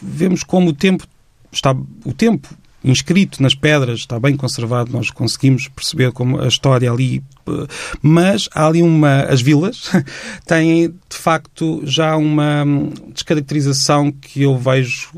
vemos 0.00 0.44
como 0.44 0.70
o 0.70 0.72
tempo 0.72 1.06
está 1.52 1.72
o 2.04 2.12
tempo 2.12 2.48
inscrito 2.84 3.42
nas 3.42 3.56
pedras, 3.56 3.98
está 3.98 4.20
bem 4.20 4.36
conservado, 4.36 4.92
nós 4.92 5.10
conseguimos 5.10 5.66
perceber 5.66 6.12
como 6.12 6.40
a 6.40 6.46
história 6.46 6.90
ali. 6.90 7.22
eh, 7.48 7.66
Mas 8.00 8.48
há 8.54 8.66
ali 8.68 8.82
uma. 8.82 9.22
As 9.22 9.42
vilas 9.42 9.90
têm, 10.46 10.88
de 10.88 11.16
facto, 11.16 11.82
já 11.84 12.16
uma 12.16 12.64
descaracterização 13.12 14.12
que 14.12 14.42
eu 14.42 14.56
vejo 14.56 15.10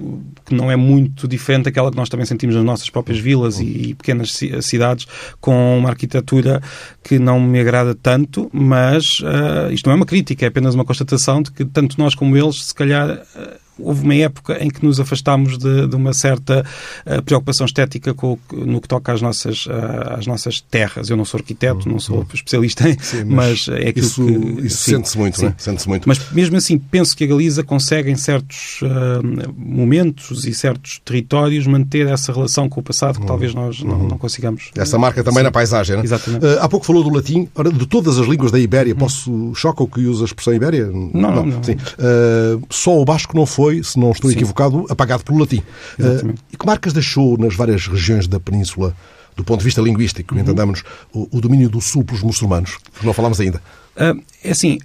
que 0.46 0.54
não 0.54 0.70
é 0.70 0.74
muito 0.74 1.28
diferente 1.28 1.64
daquela 1.64 1.90
que 1.90 1.96
nós 1.98 2.08
também 2.08 2.24
sentimos 2.24 2.56
nas 2.56 2.64
nossas 2.64 2.88
próprias 2.88 3.18
vilas 3.20 3.60
e, 3.60 3.64
e 3.90 3.94
pequenas 3.94 4.32
ci- 4.32 4.60
cidades, 4.62 5.06
com 5.38 5.78
uma 5.78 5.90
arquitetura 5.90 6.62
que 7.04 7.18
não 7.18 7.38
me 7.38 7.60
agrada 7.60 7.94
tanto, 7.94 8.48
mas 8.52 9.18
eh, 9.22 9.72
isto 9.74 9.86
não 9.86 9.92
é 9.92 9.96
uma 9.96 10.06
crítica, 10.06 10.46
é 10.46 10.48
apenas 10.48 10.74
uma 10.74 10.84
constatação 10.84 11.42
de 11.42 11.50
que 11.52 11.64
tanto 11.66 11.98
nós 11.98 12.14
como 12.14 12.36
eles, 12.36 12.64
se 12.64 12.74
calhar. 12.74 13.10
eh, 13.36 13.58
houve 13.82 14.02
uma 14.04 14.14
época 14.14 14.62
em 14.62 14.68
que 14.68 14.84
nos 14.84 15.00
afastámos 15.00 15.58
de, 15.58 15.86
de 15.86 15.96
uma 15.96 16.12
certa 16.12 16.64
eh, 17.06 17.20
preocupação 17.20 17.66
estética 17.66 18.14
com, 18.14 18.38
no 18.52 18.80
que 18.80 18.88
toca 18.88 19.12
às 19.12 19.22
nossas, 19.22 19.66
eh, 19.68 20.14
às 20.18 20.26
nossas 20.26 20.60
terras. 20.60 21.10
Eu 21.10 21.16
não 21.16 21.24
sou 21.24 21.38
arquiteto, 21.38 21.88
não 21.88 21.98
sou 21.98 22.26
especialista 22.32 22.88
em, 22.88 22.98
Sim, 23.00 23.24
mas, 23.24 23.68
é 23.68 23.88
aquilo 23.88 24.06
isso, 24.06 24.24
que... 24.24 24.66
isso 24.66 24.76
sim, 24.78 24.90
sente-se 24.92 25.18
muito, 25.18 25.36
sim. 25.36 25.44
não 25.44 25.50
é? 25.50 25.54
Sente-se 25.58 25.88
muito. 25.88 26.08
Mas 26.08 26.30
mesmo 26.32 26.56
assim, 26.56 26.78
penso 26.78 27.16
que 27.16 27.24
a 27.24 27.26
Galiza 27.26 27.62
consegue, 27.62 28.10
em 28.10 28.16
certos 28.16 28.80
ah, 28.82 29.20
momentos 29.56 30.44
e 30.44 30.54
certos 30.54 31.00
territórios, 31.04 31.66
manter 31.66 32.06
essa 32.06 32.32
relação 32.32 32.68
com 32.68 32.80
o 32.80 32.82
passado 32.82 33.20
que 33.20 33.26
talvez 33.26 33.54
nós 33.54 33.82
não, 33.82 34.08
não 34.08 34.18
consigamos. 34.18 34.70
Essa 34.76 34.98
marca 34.98 35.22
também 35.22 35.42
na 35.42 35.50
paisagem, 35.50 35.96
não 35.96 36.02
é? 36.02 36.04
Exatamente. 36.04 36.44
Eh, 36.44 36.58
há 36.60 36.68
pouco 36.68 36.86
falou 36.86 37.02
do 37.02 37.10
latim. 37.10 37.48
Ora, 37.54 37.70
de 37.70 37.86
todas 37.86 38.18
as 38.18 38.26
línguas 38.26 38.50
da 38.50 38.58
Ibéria, 38.58 38.94
posso... 38.94 39.52
Choca 39.54 39.82
o 39.82 39.86
que 39.86 40.00
usa 40.00 40.24
a 40.24 40.26
expressão 40.26 40.54
Ibéria? 40.54 40.86
Não, 40.86 41.44
não. 41.44 41.62
Sim. 41.62 41.76
Eh, 41.98 42.58
só 42.68 42.98
o 42.98 43.04
basco 43.04 43.36
não 43.36 43.46
foi, 43.46 43.69
se 43.82 43.98
não 43.98 44.10
estou 44.12 44.30
equivocado, 44.30 44.86
apagado 44.88 45.24
pelo 45.24 45.38
latim. 45.38 45.62
Exatamente. 45.98 46.40
e 46.52 46.56
que 46.56 46.66
marcas 46.66 46.92
deixou 46.92 47.36
nas 47.38 47.54
várias 47.54 47.86
regiões 47.86 48.26
da 48.26 48.38
península, 48.40 48.94
do 49.36 49.44
ponto 49.44 49.60
de 49.60 49.64
vista 49.64 49.80
linguístico, 49.80 50.34
Uhum. 50.34 50.40
entendamos, 50.40 50.82
o, 51.12 51.28
o 51.30 51.40
domínio 51.40 51.68
do 51.68 51.80
sul 51.80 52.04
pelos 52.04 52.22
muçulmanos? 52.22 52.78
Que 52.98 53.06
não 53.06 53.12
falámos 53.12 53.40
ainda. 53.40 53.62
Ah, 53.96 54.14
é 54.44 54.50
assim, 54.50 54.78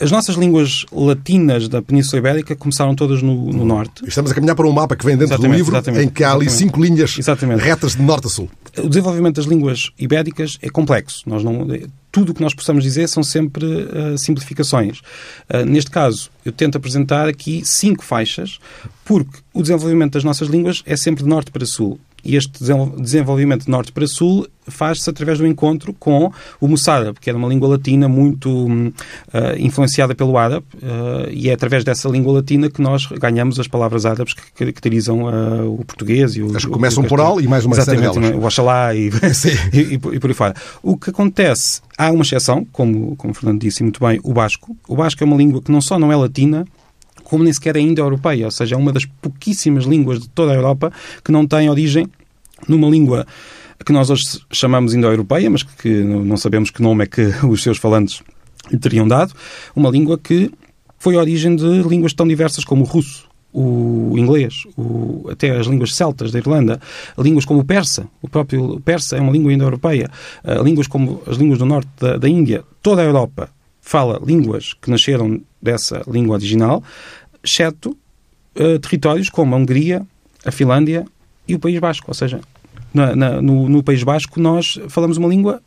as 0.00 0.10
nossas 0.10 0.36
línguas 0.36 0.86
latinas 0.90 1.68
da 1.68 1.82
Península 1.82 2.18
Ibérica 2.18 2.56
começaram 2.56 2.94
todas 2.94 3.22
no, 3.22 3.52
no 3.52 3.64
norte. 3.64 4.02
Estamos 4.06 4.30
a 4.30 4.34
caminhar 4.34 4.56
para 4.56 4.66
um 4.66 4.72
mapa 4.72 4.96
que 4.96 5.04
vem 5.04 5.14
dentro 5.16 5.36
do 5.36 5.40
Exatamente, 5.40 5.56
livro, 5.58 5.74
exatamente, 5.74 6.04
em 6.06 6.08
que 6.08 6.24
há 6.24 6.32
ali 6.32 6.46
exatamente. 6.46 6.72
cinco 6.72 6.82
linhas 6.82 7.18
Exatamente. 7.18 7.60
retas 7.62 7.94
de 7.96 8.02
norte 8.02 8.26
a 8.26 8.30
sul. 8.30 8.48
O 8.78 8.88
desenvolvimento 8.88 9.36
das 9.36 9.44
línguas 9.46 9.90
ibéricas 9.98 10.56
é 10.62 10.70
complexo. 10.70 11.22
Nós 11.26 11.44
não, 11.44 11.66
tudo 12.10 12.30
o 12.30 12.34
que 12.34 12.42
nós 12.42 12.54
possamos 12.54 12.82
dizer 12.82 13.08
são 13.08 13.22
sempre 13.22 13.88
ah, 13.92 14.18
simplificações. 14.18 15.00
Ah, 15.48 15.64
neste 15.64 15.90
caso, 15.90 16.30
eu 16.44 16.52
tento 16.52 16.76
apresentar 16.76 17.28
aqui 17.28 17.62
cinco 17.64 18.04
faixas, 18.04 18.58
porque 19.04 19.38
o 19.52 19.62
desenvolvimento 19.62 20.14
das 20.14 20.24
nossas 20.24 20.48
línguas 20.48 20.82
é 20.86 20.96
sempre 20.96 21.22
de 21.22 21.28
norte 21.28 21.50
para 21.50 21.66
sul. 21.66 21.98
E 22.24 22.36
este 22.36 22.58
desen- 22.60 22.92
desenvolvimento 22.98 23.64
de 23.64 23.70
norte 23.70 23.92
para 23.92 24.06
sul 24.06 24.46
faz-se 24.68 25.08
através 25.10 25.38
do 25.38 25.46
encontro 25.46 25.92
com 25.92 26.32
o 26.60 26.68
moçárabe, 26.68 27.18
que 27.20 27.28
era 27.28 27.36
uma 27.36 27.48
língua 27.48 27.68
latina 27.68 28.08
muito 28.08 28.68
ah, 29.32 29.54
influenciada 29.58 30.14
pelo 30.14 30.38
árabe, 30.38 30.64
ah, 30.82 31.28
e 31.30 31.48
é 31.48 31.52
através 31.52 31.82
dessa 31.84 32.08
língua 32.08 32.34
latina 32.34 32.70
que 32.70 32.80
nós 32.80 33.06
ganhamos 33.06 33.58
as 33.58 33.66
palavras 33.66 34.06
árabes 34.06 34.34
que 34.34 34.42
caracterizam 34.54 35.26
ah, 35.28 35.64
o 35.64 35.84
português 35.84 36.36
e 36.36 36.42
o 36.42 36.56
As 36.56 36.64
que 36.64 36.70
começam 36.70 37.02
o 37.04 37.06
por 37.08 37.20
al 37.20 37.40
e 37.40 37.48
mais 37.48 37.64
uma 37.64 37.74
série 37.80 38.00
delas. 38.00 38.16
o 38.16 38.44
Oxalá 38.44 38.94
e, 38.94 39.10
e, 39.72 39.94
e 39.94 39.98
por 39.98 40.14
e 40.14 40.20
por 40.20 40.30
aí 40.30 40.34
fora. 40.34 40.54
O 40.82 40.96
que 40.96 41.10
acontece, 41.10 41.80
há 41.98 42.10
uma 42.10 42.22
exceção, 42.22 42.66
como, 42.72 43.16
como 43.16 43.32
o 43.32 43.34
Fernando 43.34 43.60
disse 43.60 43.82
muito 43.82 44.00
bem, 44.04 44.20
o 44.22 44.32
basco. 44.32 44.76
O 44.86 44.96
basco 44.96 45.22
é 45.22 45.26
uma 45.26 45.36
língua 45.36 45.60
que 45.62 45.72
não 45.72 45.80
só 45.80 45.98
não 45.98 46.12
é 46.12 46.16
latina, 46.16 46.64
como 47.30 47.44
nem 47.44 47.52
sequer 47.52 47.76
é 47.76 47.80
indo-europeia, 47.80 48.44
ou 48.46 48.50
seja, 48.50 48.74
é 48.74 48.78
uma 48.78 48.92
das 48.92 49.04
pouquíssimas 49.06 49.84
línguas 49.84 50.18
de 50.20 50.28
toda 50.28 50.52
a 50.52 50.54
Europa 50.54 50.92
que 51.24 51.30
não 51.32 51.46
tem 51.46 51.70
origem 51.70 52.06
numa 52.68 52.88
língua 52.90 53.26
que 53.86 53.92
nós 53.92 54.10
hoje 54.10 54.24
chamamos 54.52 54.92
indo-europeia, 54.92 55.48
mas 55.48 55.62
que 55.62 55.88
não 56.02 56.36
sabemos 56.36 56.68
que 56.70 56.82
nome 56.82 57.04
é 57.04 57.06
que 57.06 57.22
os 57.46 57.62
seus 57.62 57.78
falantes 57.78 58.20
lhe 58.70 58.78
teriam 58.78 59.08
dado, 59.08 59.32
uma 59.74 59.88
língua 59.88 60.18
que 60.18 60.50
foi 60.98 61.16
origem 61.16 61.56
de 61.56 61.82
línguas 61.82 62.12
tão 62.12 62.28
diversas 62.28 62.62
como 62.64 62.82
o 62.82 62.86
russo, 62.86 63.24
o 63.52 64.14
inglês, 64.18 64.64
o- 64.76 65.26
até 65.30 65.50
as 65.58 65.66
línguas 65.66 65.94
celtas 65.94 66.30
da 66.30 66.38
Irlanda, 66.38 66.78
línguas 67.18 67.44
como 67.46 67.60
o 67.60 67.64
persa, 67.64 68.06
o 68.20 68.28
próprio 68.28 68.78
persa 68.80 69.16
é 69.16 69.20
uma 69.20 69.32
língua 69.32 69.52
indo-europeia, 69.52 70.10
ah, 70.44 70.54
línguas 70.62 70.86
como 70.86 71.22
as 71.26 71.36
línguas 71.38 71.58
do 71.58 71.64
norte 71.64 71.88
da, 71.98 72.16
da 72.18 72.28
Índia, 72.28 72.62
toda 72.82 73.00
a 73.00 73.04
Europa 73.04 73.48
fala 73.80 74.20
línguas 74.24 74.74
que 74.74 74.90
nasceram 74.90 75.40
dessa 75.60 76.02
língua 76.06 76.34
original, 76.36 76.82
exceto 77.42 77.96
ah, 78.56 78.78
territórios 78.80 79.28
como 79.28 79.54
a 79.54 79.58
Hungria, 79.58 80.06
a 80.44 80.50
Finlândia 80.50 81.04
e 81.46 81.54
o 81.54 81.58
País 81.58 81.78
Basco. 81.78 82.06
Ou 82.08 82.14
seja, 82.14 82.40
na- 82.92 83.14
na- 83.16 83.42
no, 83.42 83.68
no 83.68 83.82
País 83.82 84.02
Basco 84.02 84.40
nós 84.40 84.78
falamos 84.88 85.16
uma 85.16 85.28
língua 85.28 85.62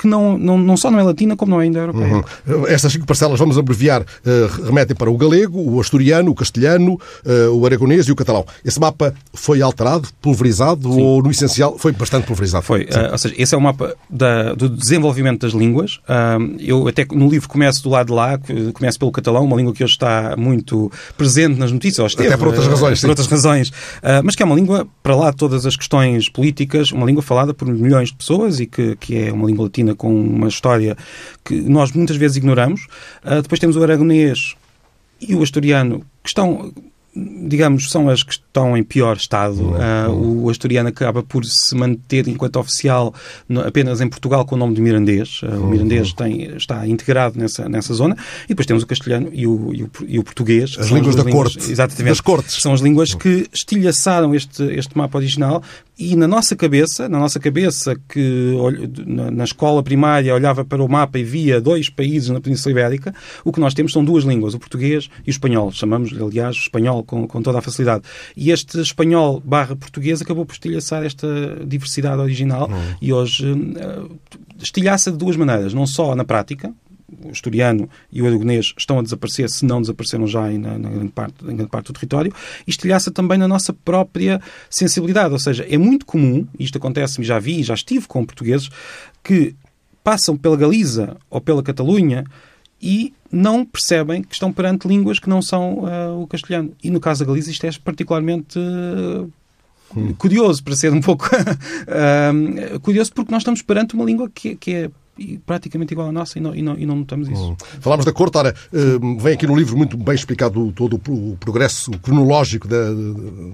que 0.00 0.06
não, 0.08 0.38
não, 0.38 0.56
não 0.56 0.76
só 0.76 0.90
não 0.90 0.98
é 0.98 1.02
latina, 1.02 1.36
como 1.36 1.50
não 1.52 1.60
é 1.60 1.66
indo-europeia. 1.66 2.24
Uhum. 2.46 2.66
Estas 2.66 2.92
cinco 2.92 3.06
parcelas, 3.06 3.38
vamos 3.38 3.58
abreviar, 3.58 4.02
eh, 4.24 4.48
remetem 4.64 4.96
para 4.96 5.10
o 5.10 5.16
galego, 5.16 5.60
o 5.60 5.80
asturiano, 5.80 6.30
o 6.30 6.34
castelhano, 6.34 6.98
eh, 7.24 7.48
o 7.48 7.64
aragonês 7.66 8.06
e 8.06 8.12
o 8.12 8.16
catalão. 8.16 8.46
Esse 8.64 8.80
mapa 8.80 9.12
foi 9.34 9.60
alterado, 9.60 10.08
pulverizado 10.22 10.90
ou, 10.90 11.22
no 11.22 11.30
essencial, 11.30 11.76
foi 11.78 11.92
bastante 11.92 12.26
pulverizado? 12.26 12.64
Foi, 12.64 12.88
ah, 12.92 13.10
ou 13.12 13.18
seja, 13.18 13.34
esse 13.36 13.54
é 13.54 13.58
o 13.58 13.60
mapa 13.60 13.94
da- 14.08 14.54
do 14.54 14.68
desenvolvimento 14.68 15.40
das 15.42 15.52
línguas. 15.52 16.00
Ah, 16.08 16.38
eu 16.58 16.88
até 16.88 17.04
no 17.12 17.28
livro 17.28 17.48
começo 17.48 17.82
do 17.82 17.90
lado 17.90 18.06
de 18.06 18.12
lá, 18.12 18.38
começo 18.74 18.98
pelo 18.98 19.12
catalão, 19.12 19.44
uma 19.44 19.56
língua 19.56 19.72
que 19.74 19.84
hoje 19.84 19.92
está 19.94 20.34
muito 20.38 20.90
presente 21.16 21.58
nas 21.58 21.70
notícias, 21.72 22.12
esteve, 22.12 22.28
Até 22.28 22.36
por 22.38 22.48
outras 22.48 22.66
razões, 22.66 22.98
sim. 23.00 23.06
por 23.06 23.10
outras 23.10 23.26
razões, 23.28 23.70
Ah, 24.02 24.22
mas 24.24 24.34
que 24.34 24.42
é 24.42 24.46
uma 24.46 24.54
língua, 24.54 24.86
para 25.02 25.14
lá 25.14 25.30
de 25.30 25.36
todas 25.36 25.66
as 25.66 25.76
questões 25.76 26.28
políticas, 26.28 26.90
uma 26.92 27.04
língua 27.06 27.22
falada 27.22 27.52
por 27.52 27.68
milhões 27.68 28.08
de 28.08 28.14
pessoas 28.14 28.60
e 28.60 28.66
que, 28.66 28.96
que 28.96 29.16
é 29.16 29.32
uma 29.32 29.46
língua 29.46 29.64
latina 29.64 29.89
com 29.94 30.14
uma 30.14 30.48
história 30.48 30.96
que 31.44 31.54
nós 31.54 31.92
muitas 31.92 32.16
vezes 32.16 32.36
ignoramos. 32.36 32.86
Ah, 33.22 33.40
depois 33.40 33.58
temos 33.58 33.76
o 33.76 33.82
aragonês 33.82 34.54
e 35.20 35.34
o 35.34 35.42
asturiano, 35.42 36.04
que 36.22 36.28
estão 36.28 36.72
digamos, 37.14 37.90
são 37.90 38.08
as 38.08 38.22
que 38.22 38.38
estão 38.50 38.76
em 38.76 38.82
pior 38.82 39.16
estado. 39.16 39.74
Ah, 39.78 40.10
o 40.10 40.50
asturiano 40.50 40.88
acaba 40.88 41.22
por 41.22 41.44
se 41.44 41.74
manter 41.76 42.26
enquanto 42.26 42.56
oficial 42.58 43.14
no- 43.48 43.60
apenas 43.60 44.00
em 44.00 44.08
Portugal 44.08 44.44
com 44.44 44.56
o 44.56 44.58
nome 44.58 44.74
de 44.74 44.80
mirandês. 44.80 45.40
Ah, 45.44 45.54
o 45.56 45.68
mirandês 45.68 46.12
tem, 46.12 46.56
está 46.56 46.86
integrado 46.86 47.38
nessa, 47.38 47.68
nessa 47.68 47.94
zona. 47.94 48.16
E 48.44 48.48
depois 48.48 48.66
temos 48.66 48.82
o 48.82 48.86
castelhano 48.86 49.28
e 49.32 49.46
o, 49.46 49.72
e 49.72 49.82
o, 49.84 49.90
e 50.06 50.18
o 50.18 50.24
português. 50.24 50.76
As 50.78 50.88
línguas 50.88 51.14
da 51.14 51.24
corte, 51.24 51.58
Exatamente. 51.70 52.08
das 52.08 52.20
cortes. 52.20 52.60
São 52.60 52.72
as 52.72 52.80
línguas 52.80 53.14
que 53.14 53.48
estilhaçaram 53.52 54.34
este, 54.34 54.64
este 54.64 54.98
mapa 54.98 55.16
original 55.16 55.62
e 55.96 56.16
na 56.16 56.26
nossa 56.26 56.56
cabeça, 56.56 57.08
na 57.08 57.18
nossa 57.18 57.38
cabeça 57.38 57.94
que 58.08 58.54
na, 59.06 59.44
escola 59.44 59.82
primária 59.82 60.34
olhava 60.34 60.64
para 60.64 60.82
o 60.82 60.88
mapa 60.88 61.18
e 61.18 61.24
via 61.24 61.60
dois 61.60 61.88
países 61.90 62.30
na 62.30 62.40
Península 62.40 62.72
Ibérica, 62.72 63.14
o 63.44 63.52
que 63.52 63.60
nós 63.60 63.74
temos 63.74 63.92
são 63.92 64.02
duas 64.04 64.24
línguas, 64.24 64.54
o 64.54 64.58
português 64.58 65.08
e 65.26 65.28
o 65.28 65.30
espanhol. 65.30 65.70
Chamamos, 65.70 66.10
aliás, 66.18 66.56
o 66.56 66.60
espanhol 66.60 67.04
com, 67.04 67.26
com 67.28 67.42
toda 67.42 67.58
a 67.58 67.62
facilidade. 67.62 68.02
E 68.40 68.50
este 68.50 68.80
espanhol 68.80 69.42
barra 69.44 69.76
português 69.76 70.22
acabou 70.22 70.46
por 70.46 70.54
estilhaçar 70.54 71.04
esta 71.04 71.28
diversidade 71.66 72.22
original 72.22 72.70
e 72.98 73.12
hoje 73.12 73.44
eh, 73.76 74.02
estilhaça 74.58 75.12
de 75.12 75.18
duas 75.18 75.36
maneiras, 75.36 75.74
não 75.74 75.86
só 75.86 76.16
na 76.16 76.24
prática, 76.24 76.72
o 77.22 77.28
asturiano 77.30 77.86
e 78.10 78.22
o 78.22 78.26
aragonês 78.26 78.72
estão 78.78 78.98
a 78.98 79.02
desaparecer, 79.02 79.50
se 79.50 79.66
não 79.66 79.82
desapareceram 79.82 80.26
já 80.26 80.48
na, 80.52 80.78
na 80.78 80.88
grande, 80.88 81.12
parte, 81.12 81.44
na 81.44 81.52
grande 81.52 81.70
parte 81.70 81.86
do 81.88 81.92
território, 81.92 82.32
e 82.66 82.70
estilhaça 82.70 83.10
também 83.10 83.36
na 83.36 83.46
nossa 83.46 83.74
própria 83.74 84.40
sensibilidade. 84.70 85.34
Ou 85.34 85.38
seja, 85.38 85.66
é 85.68 85.76
muito 85.76 86.06
comum, 86.06 86.46
e 86.58 86.64
isto 86.64 86.78
acontece-me, 86.78 87.26
já 87.26 87.38
vi, 87.38 87.62
já 87.62 87.74
estive 87.74 88.08
com 88.08 88.24
portugueses, 88.24 88.70
que 89.22 89.54
passam 90.02 90.34
pela 90.34 90.56
Galiza 90.56 91.18
ou 91.28 91.42
pela 91.42 91.62
Catalunha 91.62 92.24
e 92.82 93.12
não 93.30 93.64
percebem 93.64 94.22
que 94.22 94.34
estão 94.34 94.52
perante 94.52 94.88
línguas 94.88 95.18
que 95.18 95.28
não 95.28 95.40
são 95.42 95.84
ah, 95.86 96.12
o 96.14 96.26
castelhano. 96.26 96.72
E 96.82 96.90
no 96.90 96.98
caso 97.00 97.20
da 97.20 97.26
Galiza 97.26 97.50
isto 97.50 97.64
é 97.66 97.70
particularmente 97.84 98.58
ah, 98.58 99.26
curioso, 100.18 100.62
para 100.62 100.74
ser 100.76 100.92
um 100.92 101.00
pouco 101.00 101.28
ah, 101.88 102.78
curioso, 102.82 103.12
porque 103.12 103.30
nós 103.32 103.42
estamos 103.42 103.62
perante 103.62 103.94
uma 103.94 104.04
língua 104.04 104.30
que, 104.32 104.54
que 104.56 104.74
é 104.74 104.90
praticamente 105.44 105.92
igual 105.92 106.08
à 106.08 106.12
nossa 106.12 106.38
e 106.38 106.40
não, 106.40 106.54
e 106.54 106.62
não, 106.62 106.78
e 106.78 106.86
não 106.86 106.96
notamos 106.96 107.28
isso. 107.28 107.54
Falámos 107.80 108.06
da 108.06 108.12
corte, 108.12 108.38
ora, 108.38 108.54
eh, 108.72 108.78
vem 109.20 109.34
aqui 109.34 109.46
no 109.46 109.54
livro 109.54 109.76
muito 109.76 109.94
bem 109.94 110.14
explicado 110.14 110.72
todo 110.72 110.94
o 110.96 110.98
pro- 110.98 111.12
o 111.32 111.36
progresso 111.38 111.90
cronológico 112.00 112.66
da, 112.66 112.90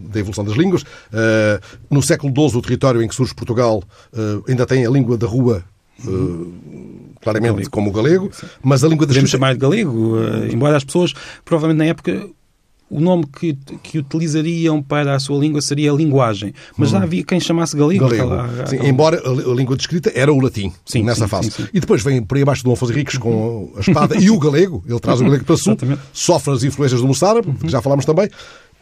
da 0.09 0.21
evolução 0.21 0.45
das 0.45 0.55
línguas. 0.57 0.85
Eh, 1.13 1.61
No 1.91 2.01
século 2.01 2.33
XII, 2.33 2.59
o 2.59 2.63
território 2.63 3.03
em 3.03 3.09
que 3.09 3.15
surge 3.17 3.35
Portugal 3.35 3.83
eh, 4.13 4.43
ainda 4.49 4.65
tem 4.65 4.87
a 4.87 4.91
língua 4.91 5.19
da 5.19 5.27
rua, 5.27 5.65
eh, 6.07 6.07
claramente 7.33 7.53
Galego. 7.55 7.71
como 7.71 7.91
o 7.91 7.93
galego, 7.93 8.31
mas 8.63 8.85
a 8.85 8.89
língua 8.89 9.07
da 9.07 9.11
Podemos 9.13 9.31
chamar 9.31 9.55
de 9.55 9.61
galego, 9.61 10.17
eh, 10.19 10.51
embora 10.53 10.77
as 10.77 10.85
pessoas, 10.85 11.13
provavelmente 11.45 11.79
na 11.79 11.85
época, 11.87 12.29
o 12.89 13.01
nome 13.01 13.25
que, 13.27 13.59
que 13.83 13.99
utilizariam 13.99 14.81
para 14.81 15.17
a 15.17 15.19
sua 15.19 15.37
língua 15.41 15.61
seria 15.61 15.91
linguagem. 15.91 16.55
Mas 16.77 16.91
já 16.91 17.03
havia 17.03 17.25
quem 17.25 17.41
chamasse 17.41 17.77
galego. 17.77 18.05
Galego. 18.09 18.33
aquela- 18.35 18.67
Sim, 18.69 18.79
embora 18.87 19.21
a, 19.25 19.29
a 19.29 19.55
língua 19.55 19.75
de 19.77 19.83
escrita 19.83 20.13
era 20.15 20.33
o 20.33 20.39
latim, 20.41 20.73
Sim, 20.85 21.03
nessa 21.03 21.25
sim, 21.25 21.29
fase. 21.29 21.51
sim. 21.51 21.67
E 21.75 21.81
depois 21.81 22.05
vem 22.05 22.23
por 22.23 22.37
aí 22.37 22.43
abaixo 22.43 22.63
do 22.63 22.71
Afonso 22.71 22.93
Henriques 22.93 23.19
com 23.19 23.73
a 23.77 23.81
espada 23.81 24.15
e 24.23 24.31
o 24.31 24.39
galego, 24.39 24.85
ele 24.89 25.01
traz 25.01 25.21
o 25.21 25.25
galego 25.25 25.45
para 25.45 25.57
sul, 25.57 25.77
sofre 26.13 26.53
as 26.55 26.63
influências 26.63 27.01
do 27.01 27.09
moçárabe, 27.09 27.51
que 27.55 27.69
já 27.69 27.83
falámos 27.83 28.05
também, 28.05 28.29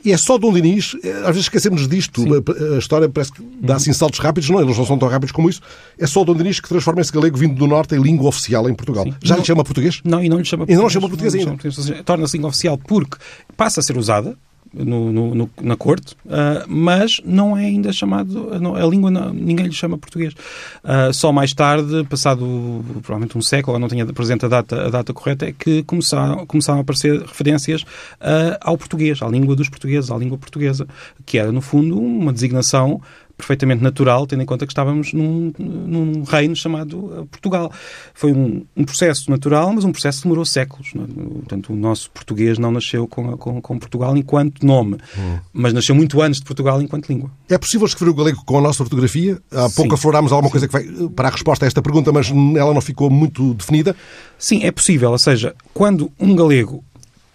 E 0.04 0.12
é 0.12 0.16
só 0.18 0.36
Dom 0.36 0.52
Dinis, 0.52 0.94
eh, 1.02 1.10
às 1.20 1.28
vezes 1.28 1.42
esquecemos 1.42 1.88
disto, 1.88 2.22
a, 2.22 2.74
a, 2.74 2.78
história 2.78 3.08
parece 3.08 3.32
que 3.32 3.42
dá 3.62 3.76
assim 3.76 3.92
saltos 3.92 4.18
rápidos, 4.18 4.50
não, 4.50 4.60
eles 4.60 4.76
não 4.76 4.84
são 4.84 4.98
tão 4.98 5.08
rápidos 5.08 5.32
como 5.32 5.48
isso. 5.48 5.62
É 5.98 6.06
só 6.06 6.22
Dom 6.24 6.34
Dinis 6.34 6.60
que 6.60 6.68
transforma 6.68 7.00
esse 7.00 7.10
galego 7.10 7.38
vindo 7.38 7.54
do 7.54 7.66
Norte 7.66 7.94
em 7.94 8.02
língua 8.02 8.28
oficial 8.28 8.68
em 8.68 8.74
Portugal. 8.74 9.04
Sim. 9.04 9.14
Já 9.22 9.34
não, 9.34 9.40
lhe 9.40 9.46
chama 9.46 9.64
português? 9.64 10.00
Não, 10.04 10.22
e 10.22 10.28
não 10.28 10.38
lhe 10.38 10.44
chama 10.44 10.66
português. 10.66 10.78
E 10.78 10.80
não 10.80 10.86
lhe 10.86 10.92
chama 10.92 11.08
português 11.08 11.34
ainda. 11.34 12.02
Torna-se 12.04 12.36
língua 12.36 12.50
oficial 12.50 12.76
porque 12.76 13.16
passa 13.56 13.80
a 13.80 13.82
ser 13.82 13.96
usada, 13.96 14.36
no, 14.74 15.12
no, 15.12 15.34
no, 15.34 15.50
na 15.62 15.76
corte, 15.76 16.14
uh, 16.26 16.64
mas 16.66 17.20
não 17.24 17.56
é 17.56 17.66
ainda 17.66 17.92
chamado, 17.92 18.50
a 18.52 18.86
língua 18.86 19.10
não, 19.10 19.32
ninguém 19.32 19.66
lhe 19.66 19.72
chama 19.72 19.96
português. 19.96 20.34
Uh, 20.82 21.12
só 21.12 21.32
mais 21.32 21.52
tarde, 21.52 22.04
passado 22.04 22.84
provavelmente 23.02 23.38
um 23.38 23.42
século, 23.42 23.78
não 23.78 23.88
tenho 23.88 24.12
presente 24.12 24.44
a 24.44 24.48
data, 24.48 24.86
a 24.86 24.90
data 24.90 25.12
correta, 25.12 25.46
é 25.46 25.52
que 25.52 25.82
começaram, 25.84 26.44
começaram 26.46 26.80
a 26.80 26.82
aparecer 26.82 27.20
referências 27.20 27.82
uh, 27.82 28.56
ao 28.60 28.76
português, 28.76 29.22
à 29.22 29.28
língua 29.28 29.54
dos 29.54 29.68
portugueses, 29.68 30.10
à 30.10 30.16
língua 30.16 30.36
portuguesa, 30.38 30.86
que 31.24 31.38
era, 31.38 31.52
no 31.52 31.60
fundo, 31.60 31.98
uma 31.98 32.32
designação 32.32 33.00
perfeitamente 33.36 33.82
natural, 33.82 34.26
tendo 34.26 34.42
em 34.42 34.46
conta 34.46 34.66
que 34.66 34.72
estávamos 34.72 35.12
num, 35.12 35.52
num 35.58 36.22
reino 36.22 36.54
chamado 36.54 37.12
eh, 37.12 37.24
Portugal. 37.30 37.70
Foi 38.12 38.32
um, 38.32 38.64
um, 38.76 38.84
processo 38.84 39.30
natural, 39.30 39.72
mas 39.72 39.84
um 39.84 39.92
processo 39.92 40.18
que 40.18 40.24
demorou 40.24 40.44
séculos. 40.44 40.92
Não? 40.94 41.04
É? 41.04 41.06
Portanto, 41.06 41.72
o 41.72 41.76
nosso 41.76 42.10
português 42.10 42.58
não 42.58 42.70
nasceu 42.70 43.06
com, 43.06 43.36
com, 43.36 43.60
com 43.60 43.78
Portugal 43.78 44.16
enquanto 44.16 44.64
nome, 44.64 44.98
hum. 45.18 45.38
mas 45.52 45.72
nasceu 45.72 45.94
muito 45.94 46.20
antes 46.22 46.40
de 46.40 46.46
Portugal 46.46 46.80
enquanto 46.80 47.08
língua. 47.08 47.30
É 47.48 47.58
possível 47.58 47.86
escrever 47.86 48.10
o 48.10 48.14
galego 48.14 48.42
com 48.44 48.58
a 48.58 48.60
nossa 48.60 48.82
ortografia? 48.82 49.38
Há 49.50 49.68
pouco 49.70 49.90
Sim. 49.90 49.94
aflorámos 49.94 50.32
alguma 50.32 50.50
coisa 50.50 50.66
que 50.66 50.72
vai 50.72 50.84
para 51.10 51.28
a 51.28 51.30
resposta 51.32 51.64
a 51.64 51.68
esta 51.68 51.82
pergunta, 51.82 52.12
mas 52.12 52.30
ela 52.30 52.72
não 52.72 52.80
ficou 52.80 53.10
muito 53.10 53.54
definida? 53.54 53.96
Sim, 54.38 54.64
é 54.64 54.70
possível. 54.70 55.10
Ou 55.10 55.18
seja, 55.18 55.54
quando 55.72 56.10
um 56.18 56.34
galego 56.36 56.84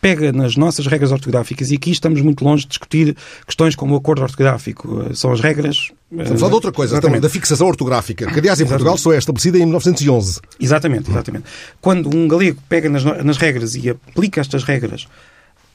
pega 0.02 0.32
nas 0.32 0.56
nossas 0.56 0.88
regras 0.88 1.12
ortográficas, 1.12 1.72
e 1.72 1.76
aqui 1.76 1.92
estamos 1.92 2.22
muito 2.22 2.44
longe 2.44 2.64
de 2.64 2.70
discutir 2.70 3.16
questões 3.46 3.76
como 3.76 3.94
o 3.94 3.98
acordo 3.98 4.22
ortográfico. 4.22 5.06
Eh, 5.10 5.14
são 5.14 5.32
as 5.32 5.42
regras. 5.42 5.92
Estamos 6.12 6.32
a 6.32 6.38
falar 6.38 6.50
de 6.50 6.56
outra 6.56 6.72
coisa, 6.72 6.94
exatamente. 6.94 7.16
também, 7.16 7.22
da 7.22 7.30
fixação 7.30 7.68
ortográfica, 7.68 8.26
que 8.26 8.40
aliás 8.40 8.60
em 8.60 8.64
exatamente. 8.64 8.70
Portugal 8.70 8.98
só 8.98 9.14
é 9.14 9.18
estabelecida 9.18 9.58
em 9.58 9.66
1911. 9.66 10.40
Exatamente, 10.60 11.10
exatamente. 11.10 11.46
Quando 11.82 12.16
um 12.16 12.28
galego 12.28 12.60
pega 12.68 12.90
nas, 12.90 13.04
nas 13.04 13.38
regras 13.38 13.76
e 13.76 13.90
aplica 13.90 14.42
estas 14.42 14.64
regras 14.64 15.08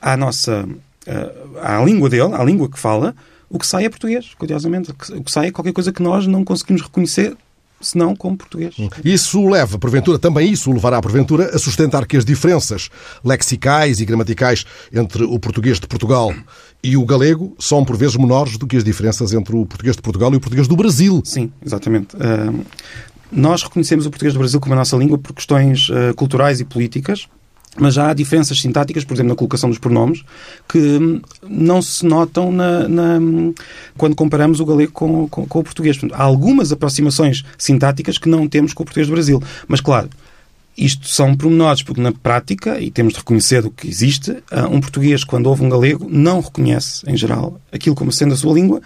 à 0.00 0.16
nossa. 0.16 0.66
Eh, 1.06 1.32
à 1.62 1.84
língua 1.84 2.08
dele, 2.08 2.34
à 2.34 2.42
língua 2.42 2.68
que 2.68 2.78
fala, 2.78 3.14
o 3.48 3.58
que 3.58 3.66
sai 3.66 3.84
é 3.84 3.88
português, 3.88 4.32
curiosamente. 4.38 4.90
O 4.90 5.22
que 5.22 5.30
sai 5.30 5.48
é 5.48 5.50
qualquer 5.50 5.72
coisa 5.72 5.92
que 5.92 6.02
nós 6.02 6.26
não 6.26 6.44
conseguimos 6.44 6.82
reconhecer 6.82 7.36
senão 7.84 8.16
como 8.16 8.36
português. 8.36 8.74
Isso 9.04 9.46
leva, 9.48 9.78
porventura, 9.78 10.18
também 10.18 10.50
isso 10.50 10.72
levará, 10.72 11.00
porventura, 11.00 11.54
a 11.54 11.58
sustentar 11.58 12.06
que 12.06 12.16
as 12.16 12.24
diferenças 12.24 12.88
lexicais 13.22 14.00
e 14.00 14.04
gramaticais 14.04 14.64
entre 14.92 15.24
o 15.24 15.38
português 15.38 15.78
de 15.78 15.86
Portugal 15.86 16.34
e 16.82 16.96
o 16.96 17.04
galego 17.04 17.56
são, 17.58 17.84
por 17.84 17.96
vezes, 17.96 18.16
menores 18.16 18.58
do 18.58 18.66
que 18.66 18.76
as 18.76 18.84
diferenças 18.84 19.32
entre 19.32 19.56
o 19.56 19.64
português 19.64 19.96
de 19.96 20.02
Portugal 20.02 20.32
e 20.32 20.36
o 20.36 20.40
português 20.40 20.68
do 20.68 20.76
Brasil. 20.76 21.22
Sim, 21.24 21.50
exatamente. 21.64 22.14
Uh, 22.16 22.64
nós 23.32 23.62
reconhecemos 23.62 24.06
o 24.06 24.10
português 24.10 24.34
do 24.34 24.38
Brasil 24.38 24.60
como 24.60 24.74
a 24.74 24.76
nossa 24.76 24.96
língua 24.96 25.16
por 25.16 25.32
questões 25.32 25.88
uh, 25.88 26.14
culturais 26.14 26.60
e 26.60 26.64
políticas, 26.64 27.26
mas 27.76 27.94
já 27.94 28.10
há 28.10 28.14
diferenças 28.14 28.60
sintáticas, 28.60 29.04
por 29.04 29.14
exemplo, 29.14 29.30
na 29.30 29.36
colocação 29.36 29.68
dos 29.68 29.78
pronomes, 29.78 30.22
que 30.68 31.20
não 31.48 31.82
se 31.82 32.06
notam 32.06 32.52
na, 32.52 32.88
na, 32.88 33.20
quando 33.96 34.14
comparamos 34.14 34.60
o 34.60 34.64
galego 34.64 34.92
com, 34.92 35.28
com, 35.28 35.46
com 35.46 35.58
o 35.58 35.64
português. 35.64 35.98
Portanto, 35.98 36.18
há 36.18 36.22
algumas 36.22 36.70
aproximações 36.72 37.44
sintáticas 37.58 38.18
que 38.18 38.28
não 38.28 38.48
temos 38.48 38.72
com 38.72 38.82
o 38.82 38.86
português 38.86 39.08
do 39.08 39.12
Brasil. 39.12 39.42
Mas, 39.66 39.80
claro, 39.80 40.08
isto 40.76 41.08
são 41.08 41.36
pormenores, 41.36 41.82
porque 41.82 42.00
na 42.00 42.12
prática, 42.12 42.80
e 42.80 42.90
temos 42.90 43.12
de 43.12 43.20
reconhecer 43.20 43.64
o 43.64 43.70
que 43.70 43.88
existe, 43.88 44.36
ah, 44.50 44.68
um 44.68 44.80
português, 44.80 45.24
quando 45.24 45.46
ouve 45.46 45.64
um 45.64 45.68
galego, 45.68 46.08
não 46.10 46.40
reconhece, 46.40 47.08
em 47.08 47.16
geral, 47.16 47.60
aquilo 47.72 47.94
como 47.94 48.12
sendo 48.12 48.34
a 48.34 48.36
sua 48.36 48.54
língua, 48.54 48.80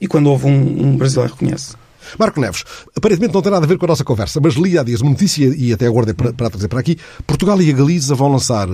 e 0.00 0.06
quando 0.06 0.28
ouve 0.28 0.46
um, 0.46 0.86
um 0.88 0.96
brasileiro, 0.96 1.32
reconhece. 1.32 1.76
Marco 2.18 2.40
Neves, 2.40 2.64
aparentemente 2.96 3.34
não 3.34 3.42
tem 3.42 3.52
nada 3.52 3.64
a 3.64 3.68
ver 3.68 3.78
com 3.78 3.84
a 3.86 3.88
nossa 3.88 4.04
conversa, 4.04 4.40
mas 4.42 4.54
li 4.54 4.78
há 4.78 4.82
dias 4.82 5.00
uma 5.00 5.10
notícia 5.10 5.46
e 5.56 5.72
até 5.72 5.86
aguardei 5.86 6.14
para, 6.14 6.32
para 6.32 6.50
trazer 6.50 6.68
para 6.68 6.80
aqui. 6.80 6.96
Portugal 7.26 7.60
e 7.60 7.70
a 7.70 7.72
Galiza 7.72 8.14
vão 8.14 8.32
lançar, 8.32 8.68
eh, 8.68 8.72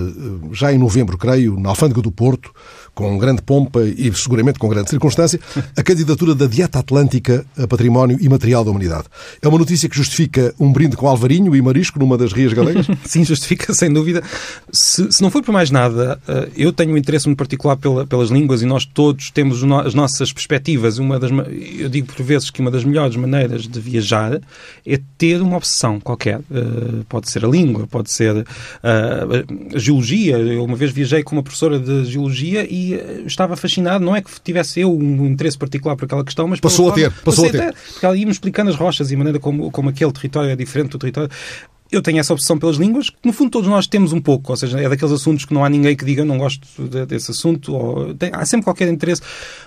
já 0.51 0.71
em 0.71 0.77
novembro, 0.77 1.17
creio, 1.17 1.59
na 1.59 1.69
Alfândega 1.69 2.01
do 2.01 2.11
Porto, 2.11 2.51
com 2.93 3.17
grande 3.17 3.41
pompa 3.41 3.81
e 3.83 4.13
seguramente 4.13 4.59
com 4.59 4.67
grande 4.67 4.89
circunstância, 4.89 5.39
a 5.75 5.83
candidatura 5.83 6.35
da 6.35 6.45
Dieta 6.45 6.79
Atlântica 6.79 7.45
a 7.57 7.67
Património 7.67 8.17
Imaterial 8.21 8.63
da 8.63 8.71
Humanidade. 8.71 9.05
É 9.41 9.47
uma 9.47 9.57
notícia 9.57 9.87
que 9.87 9.95
justifica 9.95 10.53
um 10.59 10.71
brinde 10.71 10.97
com 10.97 11.07
alvarinho 11.07 11.55
e 11.55 11.61
marisco 11.61 11.99
numa 11.99 12.17
das 12.17 12.33
rias 12.33 12.53
galegas? 12.53 12.87
Sim, 13.05 13.23
justifica, 13.23 13.73
sem 13.73 13.91
dúvida. 13.91 14.21
Se, 14.71 15.11
se, 15.11 15.21
não 15.21 15.31
for 15.31 15.41
por 15.41 15.51
mais 15.51 15.71
nada, 15.71 16.19
eh, 16.27 16.49
eu 16.57 16.73
tenho 16.73 16.93
um 16.93 16.97
interesse 16.97 17.27
muito 17.27 17.37
particular 17.37 17.77
pela, 17.77 18.05
pelas 18.05 18.29
línguas 18.29 18.61
e 18.61 18.65
nós 18.65 18.85
todos 18.85 19.31
temos 19.31 19.63
as 19.85 19.93
nossas 19.93 20.33
perspectivas. 20.33 20.97
Uma 20.97 21.19
das, 21.19 21.31
eu 21.77 21.89
digo 21.89 22.07
por 22.07 22.23
vezes 22.23 22.49
que 22.49 22.59
uma 22.59 22.69
das 22.69 22.83
melhores 22.83 23.15
maneiras 23.15 23.67
de 23.67 23.79
viajar 23.79 24.39
é 24.85 24.99
ter 25.17 25.41
uma 25.41 25.57
obsessão 25.57 25.99
qualquer. 25.99 26.39
Uh, 26.39 27.03
pode 27.07 27.29
ser 27.29 27.45
a 27.45 27.47
língua, 27.47 27.87
pode 27.87 28.11
ser 28.11 28.35
uh, 28.35 28.45
a 29.75 29.79
geologia. 29.79 30.37
Eu 30.37 30.63
uma 30.63 30.75
vez 30.75 30.91
viajei 30.91 31.23
com 31.23 31.35
uma 31.35 31.43
professora 31.43 31.79
de 31.79 32.05
geologia 32.05 32.67
e 32.69 32.80
eh, 32.93 33.23
estava 33.25 33.55
fascinado, 33.55 34.03
não 34.03 34.15
é 34.15 34.21
que 34.21 34.29
tivesse 34.41 34.79
eu 34.79 34.95
um 34.95 35.25
interesse 35.25 35.57
particular 35.57 35.95
por 35.95 36.05
aquela 36.05 36.23
questão, 36.23 36.47
mas 36.47 36.59
passou 36.59 36.89
a 36.89 36.93
ter, 36.93 37.11
passou 37.23 37.45
a 37.45 37.49
ter. 37.49 37.73
Porque 37.91 38.05
ela 38.05 38.17
ia-me 38.17 38.31
explicando 38.31 38.69
as 38.69 38.75
rochas 38.75 39.11
e 39.11 39.15
a 39.15 39.17
maneira 39.17 39.39
como, 39.39 39.71
como 39.71 39.89
aquele 39.89 40.11
território 40.11 40.49
é 40.49 40.55
diferente 40.55 40.91
do 40.91 40.97
território 40.97 41.29
eu 41.91 42.01
tenho 42.01 42.19
essa 42.19 42.31
obsessão 42.31 42.57
pelas 42.57 42.77
línguas, 42.77 43.09
que 43.09 43.17
no 43.25 43.33
fundo 43.33 43.51
todos 43.51 43.69
nós 43.69 43.85
temos 43.85 44.13
um 44.13 44.21
pouco, 44.21 44.53
ou 44.53 44.57
seja, 44.57 44.79
é 44.79 44.87
daqueles 44.87 45.11
assuntos 45.11 45.43
que 45.43 45.53
não 45.53 45.65
há 45.65 45.69
ninguém 45.69 45.95
que 45.95 46.05
diga 46.05 46.23
não 46.23 46.37
gosto 46.37 46.65
desse 47.05 47.31
assunto, 47.31 47.73
ou 47.73 48.13
tem, 48.15 48.31
há 48.33 48.45
sempre 48.45 48.63
qualquer 48.63 48.87
interesse, 48.87 49.21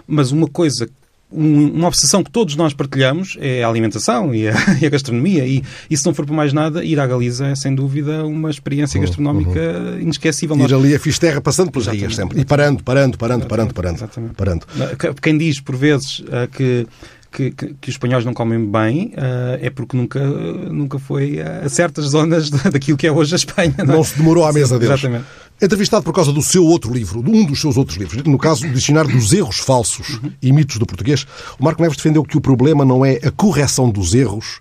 mas 0.06 0.32
uma 0.32 0.48
coisa 0.48 0.88
uma 1.34 1.88
obsessão 1.88 2.22
que 2.22 2.30
todos 2.30 2.54
nós 2.56 2.72
partilhamos 2.72 3.36
é 3.40 3.64
a 3.64 3.68
alimentação 3.68 4.34
e 4.34 4.48
a, 4.48 4.54
e 4.80 4.86
a, 4.86 4.88
gastronomia. 4.88 5.46
E, 5.46 5.62
e 5.90 5.96
se 5.96 6.06
não 6.06 6.14
for 6.14 6.24
por 6.24 6.34
mais 6.34 6.52
nada, 6.52 6.84
ir 6.84 6.98
à 7.00 7.06
Galiza 7.06 7.46
é 7.46 7.54
sem 7.54 7.74
dúvida 7.74 8.24
uma 8.24 8.50
experiência 8.50 8.98
uhum, 8.98 9.06
gastronómica 9.06 9.60
uhum. 9.60 10.00
inesquecível. 10.00 10.56
Ir 10.56 10.74
ali 10.74 10.94
a 10.94 10.98
Fisterra 10.98 11.40
passando 11.40 11.70
pelas 11.70 11.88
rias 11.88 12.14
sempre. 12.14 12.40
E 12.40 12.44
parando, 12.44 12.82
parando, 12.82 13.18
parando, 13.18 13.46
parando, 13.46 13.74
parando. 13.74 14.08
parando. 14.36 14.66
Quem 15.20 15.36
diz 15.36 15.60
por 15.60 15.76
vezes 15.76 16.20
uh, 16.20 16.48
que 16.52 16.86
que, 17.34 17.50
que, 17.50 17.74
que, 17.80 17.88
os 17.88 17.94
espanhóis 17.94 18.24
não 18.24 18.32
comem 18.32 18.64
bem 18.64 19.12
uh, 19.16 19.58
é 19.60 19.68
porque 19.68 19.96
nunca, 19.96 20.24
nunca 20.24 20.98
foi 21.00 21.40
a 21.40 21.68
certas 21.68 22.06
zonas 22.06 22.48
daquilo 22.48 22.96
que 22.96 23.06
é 23.06 23.12
hoje 23.12 23.34
a 23.34 23.36
Espanha. 23.36 23.74
Não, 23.78 23.94
é? 23.94 23.96
não 23.96 24.04
se 24.04 24.16
demorou 24.16 24.44
à 24.44 24.52
mesa 24.52 24.78
deles. 24.78 24.94
Exatamente. 24.94 25.26
Entrevistado 25.60 26.04
por 26.04 26.12
causa 26.12 26.32
do 26.32 26.42
seu 26.42 26.64
outro 26.64 26.92
livro, 26.92 27.20
um 27.20 27.44
dos 27.44 27.60
seus 27.60 27.76
outros 27.76 27.96
livros, 27.96 28.22
no 28.24 28.38
caso, 28.38 28.66
o 28.66 28.70
Dicionário 28.72 29.10
dos 29.10 29.32
Erros 29.32 29.58
Falsos 29.58 30.18
uhum. 30.18 30.32
e 30.42 30.52
Mitos 30.52 30.78
do 30.78 30.86
Português, 30.86 31.26
o 31.58 31.64
Marco 31.64 31.80
Neves 31.80 31.96
defendeu 31.96 32.24
que 32.24 32.36
o 32.36 32.40
problema 32.40 32.84
não 32.84 33.04
é 33.04 33.20
a 33.24 33.30
correção 33.30 33.88
dos 33.90 34.14
erros, 34.14 34.60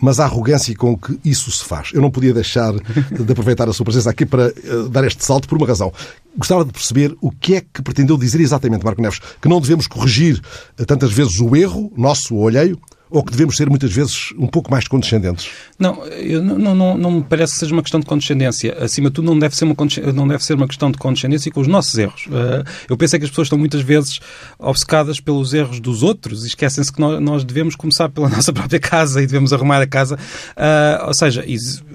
mas 0.00 0.20
a 0.20 0.24
arrogância 0.24 0.74
com 0.76 0.96
que 0.96 1.18
isso 1.24 1.50
se 1.50 1.64
faz. 1.64 1.90
Eu 1.92 2.00
não 2.00 2.10
podia 2.10 2.32
deixar 2.32 2.72
de 2.72 3.32
aproveitar 3.32 3.68
a 3.68 3.72
sua 3.72 3.84
presença 3.84 4.10
aqui 4.10 4.24
para 4.24 4.48
uh, 4.48 4.88
dar 4.88 5.04
este 5.04 5.24
salto 5.24 5.48
por 5.48 5.58
uma 5.58 5.66
razão. 5.66 5.92
Gostava 6.36 6.64
de 6.64 6.72
perceber 6.72 7.16
o 7.20 7.30
que 7.30 7.56
é 7.56 7.60
que 7.60 7.82
pretendeu 7.82 8.16
dizer 8.16 8.40
exatamente, 8.40 8.84
Marco 8.84 9.02
Neves, 9.02 9.20
que 9.40 9.48
não 9.48 9.60
devemos 9.60 9.86
corrigir 9.86 10.40
uh, 10.78 10.86
tantas 10.86 11.12
vezes 11.12 11.40
o 11.40 11.54
erro 11.56 11.92
nosso 11.96 12.34
ou 12.34 12.48
alheio, 12.48 12.78
ou 13.10 13.22
que 13.22 13.32
devemos 13.32 13.56
ser 13.56 13.68
muitas 13.68 13.92
vezes 13.92 14.32
um 14.38 14.46
pouco 14.46 14.70
mais 14.70 14.86
condescendentes? 14.86 15.48
Não, 15.78 16.04
eu, 16.06 16.42
não, 16.42 16.74
não, 16.74 16.98
não 16.98 17.10
me 17.10 17.22
parece 17.22 17.54
que 17.54 17.58
seja 17.60 17.72
uma 17.72 17.82
questão 17.82 18.00
de 18.00 18.06
condescendência. 18.06 18.76
Acima 18.80 19.08
de 19.08 19.14
tudo, 19.14 19.26
não 19.26 19.38
deve 19.38 19.56
ser 19.56 19.64
uma, 19.64 19.74
não 20.14 20.28
deve 20.28 20.44
ser 20.44 20.54
uma 20.54 20.66
questão 20.66 20.90
de 20.90 20.98
condescendência 20.98 21.50
com 21.50 21.60
os 21.60 21.66
nossos 21.66 21.96
erros. 21.96 22.26
Uh, 22.26 22.64
eu 22.88 22.96
penso 22.96 23.16
é 23.16 23.18
que 23.18 23.24
as 23.24 23.30
pessoas 23.30 23.46
estão 23.46 23.58
muitas 23.58 23.80
vezes 23.80 24.20
obcecadas 24.58 25.20
pelos 25.20 25.54
erros 25.54 25.80
dos 25.80 26.02
outros 26.02 26.44
e 26.44 26.48
esquecem-se 26.48 26.92
que 26.92 27.00
nós, 27.00 27.44
devemos 27.44 27.74
começar 27.74 28.08
pela 28.08 28.28
nossa 28.30 28.52
própria 28.52 28.80
casa 28.80 29.22
e 29.22 29.26
devemos 29.26 29.52
arrumar 29.52 29.80
a 29.80 29.86
casa. 29.86 30.16
Uh, 30.16 31.06
ou 31.06 31.14
seja, 31.14 31.44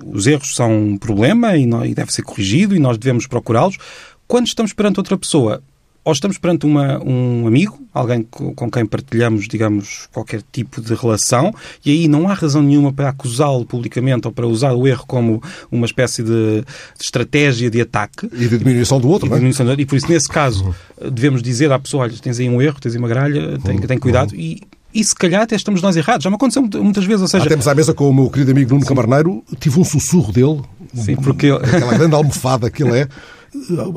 os 0.05 0.27
erros 0.27 0.55
são 0.55 0.75
um 0.75 0.97
problema 0.97 1.55
e 1.55 1.93
deve 1.93 2.11
ser 2.11 2.23
corrigido 2.23 2.75
e 2.75 2.79
nós 2.79 2.97
devemos 2.97 3.27
procurá-los. 3.27 3.77
Quando 4.27 4.47
estamos 4.47 4.73
perante 4.73 4.99
outra 4.99 5.17
pessoa, 5.17 5.61
ou 6.05 6.11
estamos 6.11 6.37
perante 6.37 6.65
uma, 6.65 7.01
um 7.03 7.47
amigo, 7.47 7.79
alguém 7.93 8.23
com 8.23 8.69
quem 8.69 8.85
partilhamos, 8.85 9.47
digamos, 9.47 10.09
qualquer 10.11 10.41
tipo 10.51 10.81
de 10.81 10.93
relação, 10.93 11.53
e 11.85 11.91
aí 11.91 12.07
não 12.07 12.27
há 12.27 12.33
razão 12.33 12.61
nenhuma 12.61 12.91
para 12.91 13.09
acusá-lo 13.09 13.65
publicamente 13.65 14.27
ou 14.27 14.33
para 14.33 14.45
usar 14.45 14.73
o 14.73 14.85
erro 14.85 15.05
como 15.07 15.41
uma 15.71 15.85
espécie 15.85 16.21
de, 16.21 16.63
estratégia 16.99 17.69
de 17.69 17.79
ataque. 17.79 18.27
E 18.33 18.47
de 18.47 18.57
diminuição 18.57 18.99
do 18.99 19.07
outro, 19.07 19.29
e, 19.29 19.31
é? 19.31 19.75
e 19.77 19.85
por 19.85 19.95
isso, 19.95 20.09
nesse 20.09 20.27
caso, 20.27 20.65
uhum. 20.65 21.09
devemos 21.09 21.41
dizer 21.41 21.71
à 21.71 21.79
pessoa, 21.79 22.03
olha, 22.03 22.13
tens 22.21 22.39
aí 22.39 22.49
um 22.49 22.61
erro, 22.61 22.79
tens 22.81 22.93
aí 22.93 22.99
uma 22.99 23.07
gralha, 23.07 23.57
tem, 23.59 23.79
uhum. 23.79 23.87
tem 23.87 23.97
cuidado, 23.97 24.33
uhum. 24.33 24.39
e 24.39 24.61
e 24.93 25.03
se 25.03 25.15
calhar 25.15 25.41
até 25.41 25.55
estamos 25.55 25.81
nós 25.81 25.95
errados. 25.95 26.23
Já 26.23 26.29
me 26.29 26.35
aconteceu 26.35 26.61
muitas 26.61 27.03
vezes. 27.03 27.23
Ou 27.23 27.27
seja... 27.27 27.45
Há 27.45 27.47
tempos 27.47 27.67
à 27.67 27.73
mesa 27.73 27.95
com 27.95 28.07
o 28.07 28.13
meu 28.13 28.29
querido 28.29 28.51
amigo 28.51 28.75
Nuno 28.75 28.85
Camarneiro, 28.85 29.43
tive 29.59 29.79
um 29.79 29.83
sussurro 29.83 30.31
dele. 30.31 30.61
Sim, 30.93 31.15
porque... 31.15 31.49
Aquela 31.49 31.97
grande 31.97 32.13
almofada 32.13 32.69
que 32.69 32.83
ele 32.83 32.99
é. 32.99 33.07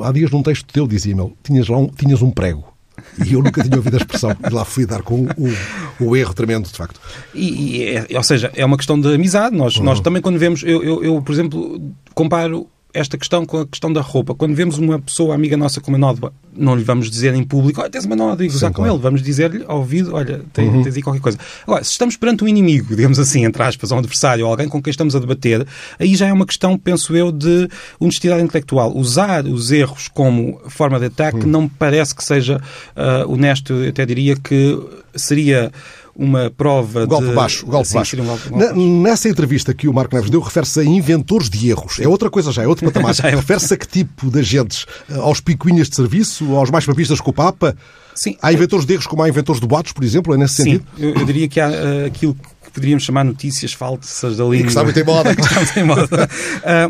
Há 0.03 0.11
dias 0.11 0.31
num 0.31 0.43
texto 0.43 0.65
teu 0.71 0.87
dizia-me, 0.87 1.33
tinhas, 1.43 1.69
um, 1.69 1.87
tinhas 1.87 2.21
um 2.21 2.31
prego. 2.31 2.77
E 3.25 3.33
eu 3.33 3.43
nunca 3.43 3.63
tinha 3.63 3.77
ouvido 3.77 3.95
a 3.95 3.97
expressão. 3.97 4.35
E 4.45 4.53
lá 4.53 4.65
fui 4.65 4.85
dar 4.85 5.01
com 5.01 5.25
o, 5.37 6.05
o 6.05 6.15
erro 6.15 6.33
tremendo, 6.33 6.67
de 6.67 6.75
facto. 6.75 6.99
E, 7.33 7.77
e 7.77 7.89
é, 7.89 8.17
ou 8.17 8.23
seja, 8.23 8.51
é 8.55 8.65
uma 8.65 8.77
questão 8.77 8.99
de 8.99 9.13
amizade. 9.13 9.55
Nós, 9.55 9.77
uhum. 9.77 9.83
nós 9.83 9.99
também, 9.99 10.21
quando 10.21 10.39
vemos. 10.39 10.63
Eu, 10.63 10.83
eu, 10.83 11.03
eu, 11.03 11.21
por 11.21 11.31
exemplo, 11.31 11.81
comparo 12.13 12.67
esta 12.97 13.17
questão 13.17 13.45
com 13.45 13.59
a 13.59 13.67
questão 13.67 13.91
da 13.93 14.01
roupa. 14.01 14.33
Quando 14.33 14.55
vemos 14.55 14.77
uma 14.77 14.99
pessoa 14.99 15.35
amiga 15.35 15.55
nossa 15.55 15.79
com 15.79 15.91
uma 15.91 15.97
nódoa, 15.97 16.33
não 16.55 16.75
lhe 16.75 16.83
vamos 16.83 17.09
dizer 17.09 17.33
em 17.35 17.43
público, 17.43 17.79
olha, 17.81 17.89
tens 17.89 18.05
uma 18.05 18.15
nódoa 18.15 18.45
e 18.45 18.49
gozar 18.49 18.71
com 18.71 18.77
claro. 18.77 18.93
ele. 18.93 19.01
Vamos 19.01 19.21
dizer-lhe 19.21 19.63
ao 19.67 19.77
ouvido, 19.79 20.15
olha, 20.15 20.41
tens, 20.51 20.83
tens 20.83 20.95
aí 20.95 21.01
qualquer 21.01 21.21
coisa. 21.21 21.37
Agora, 21.63 21.83
se 21.83 21.91
estamos 21.91 22.17
perante 22.17 22.43
um 22.43 22.47
inimigo, 22.47 22.95
digamos 22.95 23.19
assim, 23.19 23.45
entre 23.45 23.61
aspas, 23.61 23.91
ou 23.91 23.97
um 23.97 23.99
adversário, 23.99 24.45
ou 24.45 24.51
alguém 24.51 24.67
com 24.67 24.81
quem 24.81 24.91
estamos 24.91 25.15
a 25.15 25.19
debater, 25.19 25.65
aí 25.99 26.15
já 26.15 26.27
é 26.27 26.33
uma 26.33 26.45
questão, 26.45 26.77
penso 26.77 27.15
eu, 27.15 27.31
de 27.31 27.69
honestidade 27.99 28.41
intelectual. 28.41 28.95
Usar 28.95 29.45
os 29.45 29.71
erros 29.71 30.07
como 30.07 30.59
forma 30.67 30.99
de 30.99 31.05
ataque 31.05 31.45
não 31.45 31.63
me 31.63 31.69
parece 31.69 32.15
que 32.15 32.23
seja 32.23 32.61
ah, 32.95 33.25
honesto. 33.27 33.73
Eu 33.73 33.89
até 33.89 34.05
diria 34.05 34.35
que 34.35 34.79
seria 35.15 35.71
uma 36.19 36.49
prova 36.49 37.03
O 37.03 37.07
golpe 37.07 37.27
de... 37.27 37.33
baixo, 37.33 37.65
o 37.65 37.69
golpe 37.69 37.87
Sim, 37.87 37.93
baixo. 37.95 38.19
um 38.21 38.25
golpe- 38.25 38.49
golpe 38.49 38.65
Na- 38.65 38.71
baixo. 38.73 39.01
nessa 39.01 39.29
entrevista 39.29 39.73
que 39.73 39.87
o 39.87 39.93
Marco 39.93 40.15
Neves 40.15 40.31
deu, 40.31 40.41
refere-se 40.41 40.79
a 40.79 40.83
inventores 40.83 41.47
de 41.49 41.69
erros. 41.69 41.99
É 41.99 42.07
outra 42.07 42.29
coisa 42.29 42.51
já, 42.51 42.63
é 42.63 42.67
outro 42.67 42.85
patamar. 42.85 43.13
É 43.23 43.29
refere-se 43.35 43.73
a 43.73 43.77
que 43.77 43.87
tipo 43.87 44.31
de 44.31 44.39
agentes? 44.39 44.85
Aos 45.19 45.39
picuinhas 45.39 45.89
de 45.89 45.95
serviço? 45.95 46.55
Aos 46.55 46.71
mais 46.71 46.85
papistas 46.85 47.21
com 47.21 47.29
o 47.29 47.33
Papa? 47.33 47.77
Sim. 48.15 48.35
Há 48.41 48.51
inventores 48.51 48.83
de 48.85 48.93
erros 48.93 49.05
como 49.05 49.21
há 49.21 49.29
inventores 49.29 49.61
de 49.61 49.67
boatos, 49.67 49.91
por 49.91 50.03
exemplo? 50.03 50.33
É 50.33 50.37
nesse 50.37 50.55
Sim, 50.55 50.63
sentido? 50.63 50.85
eu, 50.97 51.13
eu 51.13 51.25
diria 51.25 51.47
que 51.47 51.59
há 51.59 51.67
ah, 51.67 52.05
aquilo 52.07 52.33
que 52.33 52.71
poderíamos 52.71 53.03
chamar 53.03 53.23
notícias 53.23 53.73
falsas 53.73 54.37
da 54.37 54.43
língua. 54.43 54.63
que 54.63 54.67
está 54.69 54.83
muito 54.83 54.99
em 54.99 55.03
moda. 55.03 55.35
Que 55.35 55.41
está 55.41 55.55
muito 55.55 55.79
em 55.79 55.83
moda. 55.83 56.29
Ah, 56.65 56.89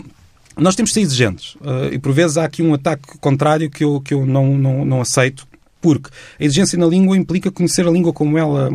nós 0.57 0.73
temos 0.75 0.91
de 0.91 0.93
ser 0.93 1.01
exigentes. 1.01 1.57
Ah, 1.61 1.89
e 1.91 1.99
por 1.99 2.13
vezes 2.13 2.37
há 2.37 2.45
aqui 2.45 2.63
um 2.63 2.73
ataque 2.73 3.17
contrário 3.19 3.69
que 3.69 3.83
eu, 3.83 3.99
que 3.99 4.13
eu 4.13 4.25
não, 4.25 4.57
não, 4.57 4.85
não 4.85 5.01
aceito, 5.01 5.45
porque 5.81 6.09
a 6.39 6.43
exigência 6.45 6.77
na 6.79 6.85
língua 6.87 7.17
implica 7.17 7.51
conhecer 7.51 7.85
a 7.85 7.91
língua 7.91 8.13
como 8.13 8.37
ela 8.37 8.71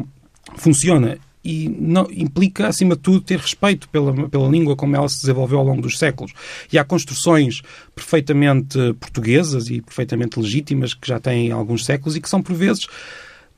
funciona. 0.56 1.18
E 1.44 1.68
não, 1.68 2.06
implica, 2.12 2.68
acima 2.68 2.94
de 2.94 3.02
tudo, 3.02 3.20
ter 3.20 3.38
respeito 3.38 3.88
pela, 3.88 4.28
pela 4.28 4.48
língua 4.48 4.76
como 4.76 4.94
ela 4.94 5.08
se 5.08 5.20
desenvolveu 5.22 5.58
ao 5.58 5.64
longo 5.64 5.82
dos 5.82 5.98
séculos. 5.98 6.32
E 6.72 6.78
há 6.78 6.84
construções 6.84 7.62
perfeitamente 7.94 8.78
portuguesas 9.00 9.68
e 9.68 9.80
perfeitamente 9.80 10.38
legítimas 10.38 10.94
que 10.94 11.08
já 11.08 11.18
têm 11.18 11.50
alguns 11.50 11.84
séculos 11.84 12.14
e 12.14 12.20
que 12.20 12.28
são, 12.28 12.40
por 12.40 12.54
vezes, 12.54 12.86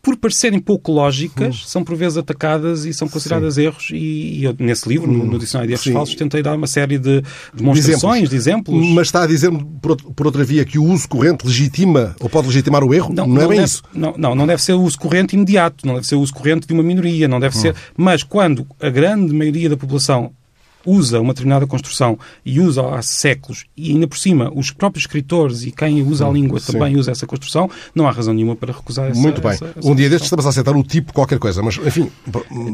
por 0.04 0.16
parecerem 0.18 0.60
pouco 0.60 0.92
lógicas, 0.92 1.64
são 1.66 1.82
por 1.82 1.96
vezes 1.96 2.18
atacadas 2.18 2.84
e 2.84 2.92
são 2.92 3.08
consideradas 3.08 3.56
erros. 3.56 3.88
E, 3.90 3.96
e 4.40 4.44
eu, 4.44 4.54
nesse 4.58 4.86
livro, 4.86 5.10
no, 5.10 5.24
no 5.24 5.38
Dicionário 5.38 5.68
de 5.68 5.72
Erros 5.72 5.84
Sim. 5.84 5.92
Falsos, 5.94 6.14
tentei 6.14 6.42
dar 6.42 6.54
uma 6.54 6.66
série 6.66 6.98
de 6.98 7.22
demonstrações, 7.54 8.28
de 8.28 8.36
exemplos. 8.36 8.86
Mas 8.90 9.08
está 9.08 9.22
a 9.22 9.26
dizer-me, 9.26 9.64
por, 9.80 9.96
por 9.96 10.26
outra 10.26 10.44
via, 10.44 10.64
que 10.64 10.78
o 10.78 10.84
uso 10.84 11.08
corrente 11.08 11.46
legitima 11.46 12.14
ou 12.20 12.28
pode 12.28 12.46
legitimar 12.48 12.84
o 12.84 12.92
erro? 12.92 13.12
Não, 13.14 13.24
é 13.24 13.38
bem 13.40 13.48
deve, 13.48 13.62
isso. 13.64 13.82
Não, 13.94 14.14
não, 14.16 14.34
não 14.34 14.46
deve 14.46 14.62
ser 14.62 14.74
o 14.74 14.82
uso 14.82 14.98
corrente 14.98 15.34
imediato, 15.34 15.86
não 15.86 15.94
deve 15.94 16.06
ser 16.06 16.16
o 16.16 16.20
uso 16.20 16.34
corrente 16.34 16.66
de 16.66 16.74
uma 16.74 16.82
minoria, 16.82 17.26
não 17.26 17.38
Hum. 17.38 17.40
deve 17.40 17.56
ser. 17.56 17.74
Mas 17.96 18.22
quando 18.22 18.66
a 18.80 18.90
grande 18.90 19.32
maioria 19.32 19.68
da 19.70 19.76
população 19.76 20.32
usa 20.86 21.20
uma 21.20 21.32
determinada 21.32 21.66
construção 21.66 22.18
e 22.44 22.60
usa 22.60 22.82
há 22.94 23.02
séculos, 23.02 23.64
e 23.76 23.90
ainda 23.92 24.06
por 24.06 24.18
cima 24.18 24.50
os 24.54 24.70
próprios 24.70 25.04
escritores 25.04 25.62
e 25.64 25.70
quem 25.70 26.02
usa 26.02 26.26
a 26.26 26.30
língua 26.30 26.58
Hum, 26.58 26.60
sim. 26.60 26.72
também 26.72 26.96
usa 26.96 27.10
essa 27.10 27.26
construção, 27.26 27.70
não 27.94 28.06
há 28.06 28.10
razão 28.10 28.34
nenhuma 28.34 28.54
para 28.56 28.72
recusar 28.72 29.10
essa 29.10 29.20
Muito 29.20 29.40
bem. 29.40 29.52
essa- 29.52 29.72
essa 29.76 29.88
um 29.88 29.94
dia 29.94 30.08
destes 30.10 30.26
estamos 30.26 30.46
a 30.46 30.48
aceitar 30.50 30.76
o 30.76 30.82
tipo 30.82 31.12
qualquer 31.12 31.38
coisa, 31.38 31.62
mas 31.62 31.76
enfim, 31.78 32.10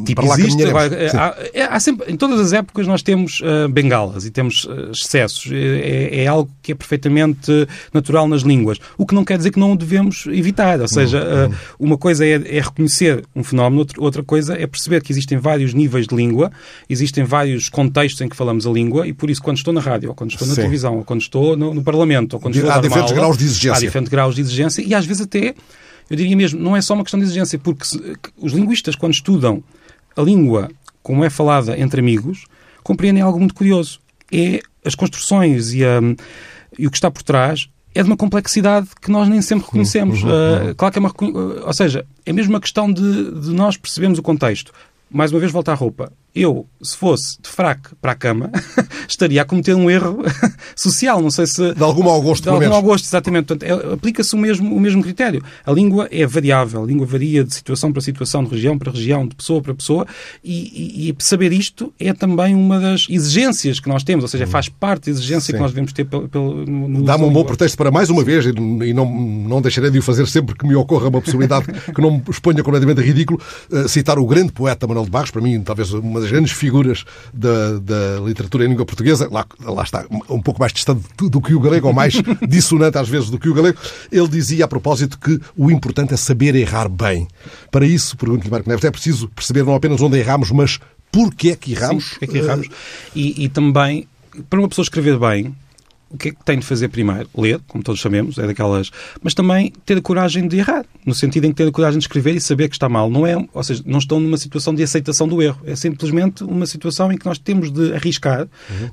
Tipo, 0.04 0.20
para 0.22 0.28
lá 0.30 0.38
existe, 0.38 0.62
agora, 0.64 1.08
Sim. 1.10 1.16
há, 1.16 1.36
é- 1.54 1.62
há 1.64 1.80
sempre, 1.80 2.10
em 2.12 2.16
todas 2.16 2.40
as 2.40 2.52
épocas 2.52 2.86
nós 2.86 3.02
temos 3.02 3.40
ah, 3.44 3.68
bengalas 3.68 4.24
e 4.26 4.30
temos 4.30 4.66
ah, 4.70 4.90
excessos. 4.92 5.48
É, 5.52 6.22
é 6.22 6.26
algo 6.26 6.50
que 6.62 6.72
é 6.72 6.74
perfeitamente 6.74 7.50
natural 7.92 8.26
nas 8.28 8.42
línguas. 8.42 8.78
O 8.98 9.06
que 9.06 9.14
não 9.14 9.24
quer 9.24 9.36
dizer 9.38 9.50
que 9.50 9.58
não 9.60 9.72
o 9.72 9.76
devemos 9.76 10.26
evitar. 10.26 10.80
Ou 10.80 10.88
seja, 10.88 11.18
Uhum. 11.22 11.52
ah, 11.54 11.56
uma 11.78 11.98
coisa 11.98 12.24
é, 12.26 12.32
é 12.56 12.60
reconhecer 12.60 13.24
um 13.34 13.42
fenómeno, 13.44 13.86
outra 13.98 14.22
coisa 14.22 14.54
é 14.54 14.66
perceber 14.66 15.02
que 15.02 15.12
existem 15.12 15.38
vários 15.38 15.72
níveis 15.74 16.06
de 16.06 16.14
língua, 16.14 16.50
existem 16.88 17.24
vários 17.24 17.68
contextos 17.68 17.99
em 18.20 18.28
que 18.28 18.36
falamos 18.36 18.66
a 18.66 18.70
língua 18.70 19.06
e 19.06 19.12
por 19.12 19.28
isso 19.30 19.42
quando 19.42 19.56
estou 19.58 19.72
na 19.72 19.80
rádio, 19.80 20.08
ou 20.10 20.14
quando 20.14 20.30
estou 20.30 20.46
na 20.46 20.54
Sim. 20.54 20.60
televisão, 20.60 20.96
ou 20.98 21.04
quando 21.04 21.20
estou 21.20 21.56
no, 21.56 21.74
no 21.74 21.82
Parlamento, 21.82 22.34
ou 22.34 22.40
quando 22.40 22.54
estou 22.54 22.70
Há 22.70 22.74
a 22.74 22.76
dar 22.76 22.82
diferentes 22.82 23.12
aula, 23.12 23.22
graus 23.22 23.38
de 23.38 23.44
exigência. 23.44 23.76
Há 23.76 23.80
diferentes 23.80 24.10
graus 24.10 24.34
de 24.34 24.40
exigência 24.40 24.82
e 24.82 24.94
às 24.94 25.04
vezes 25.06 25.22
até, 25.22 25.54
eu 26.08 26.16
diria 26.16 26.36
mesmo, 26.36 26.60
não 26.60 26.76
é 26.76 26.80
só 26.80 26.94
uma 26.94 27.04
questão 27.04 27.18
de 27.20 27.26
exigência, 27.26 27.58
porque 27.58 27.84
se- 27.84 28.00
os 28.38 28.52
linguistas, 28.52 28.94
quando 28.96 29.12
estudam 29.14 29.62
a 30.16 30.22
língua 30.22 30.70
como 31.02 31.24
é 31.24 31.30
falada 31.30 31.78
entre 31.78 32.00
amigos, 32.00 32.44
compreendem 32.82 33.22
algo 33.22 33.38
muito 33.38 33.54
curioso. 33.54 34.00
É 34.32 34.60
as 34.84 34.94
construções 34.94 35.72
e, 35.72 35.84
a- 35.84 36.00
e 36.78 36.86
o 36.86 36.90
que 36.90 36.96
está 36.96 37.10
por 37.10 37.22
trás 37.22 37.68
é 37.94 38.02
de 38.02 38.08
uma 38.08 38.16
complexidade 38.16 38.88
que 39.00 39.10
nós 39.10 39.28
nem 39.28 39.42
sempre 39.42 39.64
reconhecemos. 39.66 40.20
Ah, 40.24 40.74
claro 40.76 40.92
que 40.92 40.98
é 40.98 41.00
uma... 41.00 41.10
ah, 41.10 41.66
Ou 41.66 41.72
seja, 41.72 42.06
é 42.24 42.32
mesmo 42.32 42.52
uma 42.52 42.60
questão 42.60 42.92
de, 42.92 43.40
de 43.40 43.50
nós 43.50 43.76
percebermos 43.76 44.18
o 44.18 44.22
contexto. 44.22 44.72
Mais 45.10 45.32
uma 45.32 45.40
vez, 45.40 45.50
volta 45.50 45.72
à 45.72 45.74
roupa. 45.74 46.12
Eu, 46.34 46.66
se 46.80 46.96
fosse 46.96 47.40
de 47.42 47.48
fraco 47.48 47.96
para 48.00 48.12
a 48.12 48.14
cama, 48.14 48.50
estaria 49.08 49.42
a 49.42 49.44
cometer 49.44 49.74
um 49.74 49.90
erro 49.90 50.22
social. 50.76 51.20
Não 51.20 51.30
sei 51.30 51.46
se... 51.46 51.74
De 51.74 51.82
algum 51.82 52.02
mau 52.04 52.20
gosto, 52.22 52.44
De 52.44 52.48
algum 52.50 52.68
mau 52.68 52.82
gosto, 52.82 53.04
exatamente. 53.04 53.46
Portanto, 53.46 53.68
é- 53.68 53.94
aplica-se 53.94 54.34
o 54.34 54.38
mesmo, 54.38 54.74
o 54.74 54.80
mesmo 54.80 55.02
critério. 55.02 55.42
A 55.66 55.72
língua 55.72 56.08
é 56.10 56.26
variável. 56.26 56.82
A 56.82 56.86
língua 56.86 57.06
varia 57.06 57.42
de 57.44 57.52
situação 57.54 57.92
para 57.92 58.00
situação, 58.00 58.44
de 58.44 58.50
região 58.50 58.78
para 58.78 58.92
região, 58.92 59.26
de 59.26 59.34
pessoa 59.34 59.60
para 59.60 59.74
pessoa. 59.74 60.06
E, 60.44 61.08
e- 61.08 61.10
e 61.10 61.14
saber 61.18 61.52
isto 61.52 61.92
é 61.98 62.12
também 62.12 62.54
uma 62.54 62.78
das 62.78 63.06
exigências 63.08 63.80
que 63.80 63.88
nós 63.88 64.02
temos. 64.04 64.22
Ou 64.24 64.28
seja, 64.28 64.46
faz 64.46 64.68
parte 64.68 65.06
da 65.06 65.10
exigência 65.10 65.46
Sim. 65.46 65.52
que 65.54 65.58
nós 65.58 65.72
devemos 65.72 65.92
ter 65.92 66.04
pelo, 66.04 66.28
pelo, 66.28 66.64
no, 66.66 67.02
Dá-me 67.02 67.24
um 67.24 67.32
bom 67.32 67.44
pretexto 67.44 67.76
para 67.76 67.90
mais 67.90 68.08
uma 68.10 68.22
vez, 68.22 68.44
e 68.46 68.92
não, 68.92 69.06
não 69.10 69.60
deixarei 69.60 69.90
de 69.90 69.98
o 69.98 70.02
fazer 70.02 70.26
sempre 70.28 70.54
que 70.56 70.66
me 70.66 70.74
ocorra 70.76 71.08
uma 71.08 71.20
possibilidade 71.20 71.66
que 71.94 72.00
não 72.00 72.12
me 72.12 72.22
exponha 72.28 72.62
completamente 72.62 73.00
ridículo, 73.00 73.40
eh, 73.72 73.88
citar 73.88 74.18
o 74.18 74.26
grande 74.26 74.52
poeta 74.52 74.86
Manuel 74.86 75.04
de 75.04 75.10
Barros, 75.10 75.30
para 75.30 75.42
mim, 75.42 75.60
talvez 75.62 75.92
uma 75.92 76.19
das 76.20 76.30
grandes 76.30 76.52
figuras 76.52 77.04
da, 77.33 77.78
da 77.78 78.20
literatura 78.24 78.64
em 78.64 78.68
língua 78.68 78.87
portuguesa, 78.87 79.28
lá, 79.30 79.46
lá 79.61 79.83
está, 79.83 80.04
um 80.28 80.40
pouco 80.40 80.61
mais 80.61 80.72
distante 80.72 81.02
do, 81.18 81.40
que 81.40 81.54
o 81.54 81.61
galego, 81.61 81.88
ou 81.88 81.92
mais 81.92 82.14
dissonante 82.48 82.98
às 82.98 83.09
vezes 83.09 83.30
do 83.30 83.38
que 83.38 83.48
o 83.48 83.54
galego. 83.54 83.78
Ele 84.11 84.28
dizia 84.28 84.64
a 84.64 84.68
propósito 84.68 85.18
que 85.18 85.40
o 85.56 85.70
importante 85.70 86.14
é 86.14 86.16
saber 86.16 86.54
errar 86.54 86.88
bem. 86.88 87.26
Para 87.70 87.87
isso, 87.87 88.16
pergunto-lhe, 88.16 88.50
Marco 88.50 88.68
Neves, 88.68 88.85
é 88.85 88.90
preciso 88.90 89.28
perceber 89.28 89.64
não 89.64 89.74
apenas 89.74 90.00
onde 90.00 90.18
erramos, 90.18 90.50
mas 90.50 90.78
porquê 91.11 91.50
é 91.50 91.56
que 91.56 91.72
erramos. 91.72 92.04
Sim, 92.04 92.11
porque 92.11 92.24
é 92.24 92.28
que 92.28 92.38
erramos. 92.38 92.68
E, 93.14 93.44
e 93.44 93.48
também, 93.48 94.06
para 94.48 94.59
uma 94.59 94.68
pessoa 94.68 94.85
escrever 94.85 95.18
bem, 95.18 95.54
o 96.10 96.18
que 96.18 96.28
é 96.28 96.30
que 96.32 96.44
tem 96.44 96.58
de 96.58 96.66
fazer 96.66 96.88
primeiro? 96.88 97.28
Ler, 97.36 97.60
como 97.68 97.82
todos 97.84 98.00
sabemos, 98.00 98.36
é 98.38 98.46
daquelas. 98.46 98.90
Mas 99.22 99.32
também 99.34 99.72
ter 99.86 99.96
a 99.96 100.02
coragem 100.02 100.48
de 100.48 100.58
errar, 100.58 100.84
no 101.06 101.14
sentido 101.14 101.44
em 101.46 101.50
que 101.50 101.56
ter 101.56 101.68
a 101.68 101.72
coragem 101.72 101.98
de 101.98 102.04
escrever 102.04 102.34
e 102.34 102.40
saber 102.40 102.68
que 102.68 102.74
está 102.74 102.88
mal. 102.88 103.08
Não 103.10 103.26
é, 103.26 103.36
ou 103.52 103.62
seja, 103.62 103.82
não 103.86 103.98
estão 103.98 104.18
numa 104.20 104.36
situação 104.36 104.74
de 104.74 104.82
aceitação 104.82 105.28
do 105.28 105.40
erro. 105.40 105.60
É 105.64 105.76
simplesmente 105.76 106.42
uma 106.44 106.66
situação 106.66 107.12
em 107.12 107.16
que 107.16 107.24
nós 107.26 107.38
temos 107.38 107.70
de 107.72 107.92
arriscar, 107.94 108.46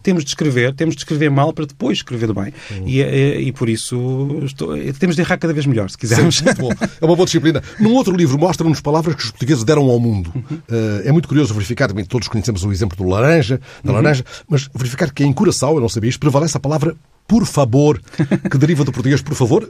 temos 0.04 0.24
de 0.24 0.30
escrever, 0.30 0.74
temos 0.74 0.96
de 0.96 1.02
escrever 1.02 1.30
mal 1.32 1.52
para 1.54 1.66
depois 1.66 1.98
escrever 2.00 2.32
bem. 2.34 2.54
E, 2.86 3.02
é- 3.02 3.20
é- 3.36 3.42
e 3.42 3.52
por 3.52 3.68
isso 3.70 4.40
estou- 4.44 4.76
temos 5.00 5.16
de 5.16 5.22
errar 5.22 5.38
cada 5.38 5.54
vez 5.54 5.66
melhor, 5.66 5.90
se 5.90 5.98
quisermos. 5.98 6.38
Sim, 6.38 6.46
muito 6.46 6.62
bom. 6.62 6.70
É 7.02 7.06
uma 7.06 7.16
boa 7.16 7.26
disciplina. 7.26 7.62
Num 7.80 7.94
outro 7.96 8.16
livro 8.16 8.38
mostra-nos 8.38 8.80
palavras 8.82 9.16
que 9.16 9.24
os 9.24 9.32
portugueses 9.32 9.64
deram 9.64 9.90
ao 9.90 10.00
mundo. 10.00 10.32
Eh, 10.70 11.04
é 11.06 11.12
muito 11.12 11.28
curioso 11.28 11.54
verificar, 11.54 11.88
também 11.88 12.06
todos 12.06 12.28
conhecemos 12.28 12.64
o 12.64 12.72
exemplo 12.72 12.96
do 12.98 13.04
laranja, 13.10 13.60
da 13.84 13.92
laranja, 13.94 14.24
mas 14.48 14.70
verificar 14.74 15.12
que 15.12 15.24
em 15.24 15.34
Curaçao, 15.34 15.76
eu 15.76 15.82
não 15.82 15.90
sabia 15.90 16.10
isto, 16.10 16.20
prevalece 16.20 16.56
a 16.56 16.60
palavra 16.60 16.96
por 17.28 17.46
favor, 17.46 18.02
que 18.50 18.58
deriva 18.58 18.86
do 18.86 18.92
português 18.92 19.22
por 19.22 19.36
favor, 19.36 19.70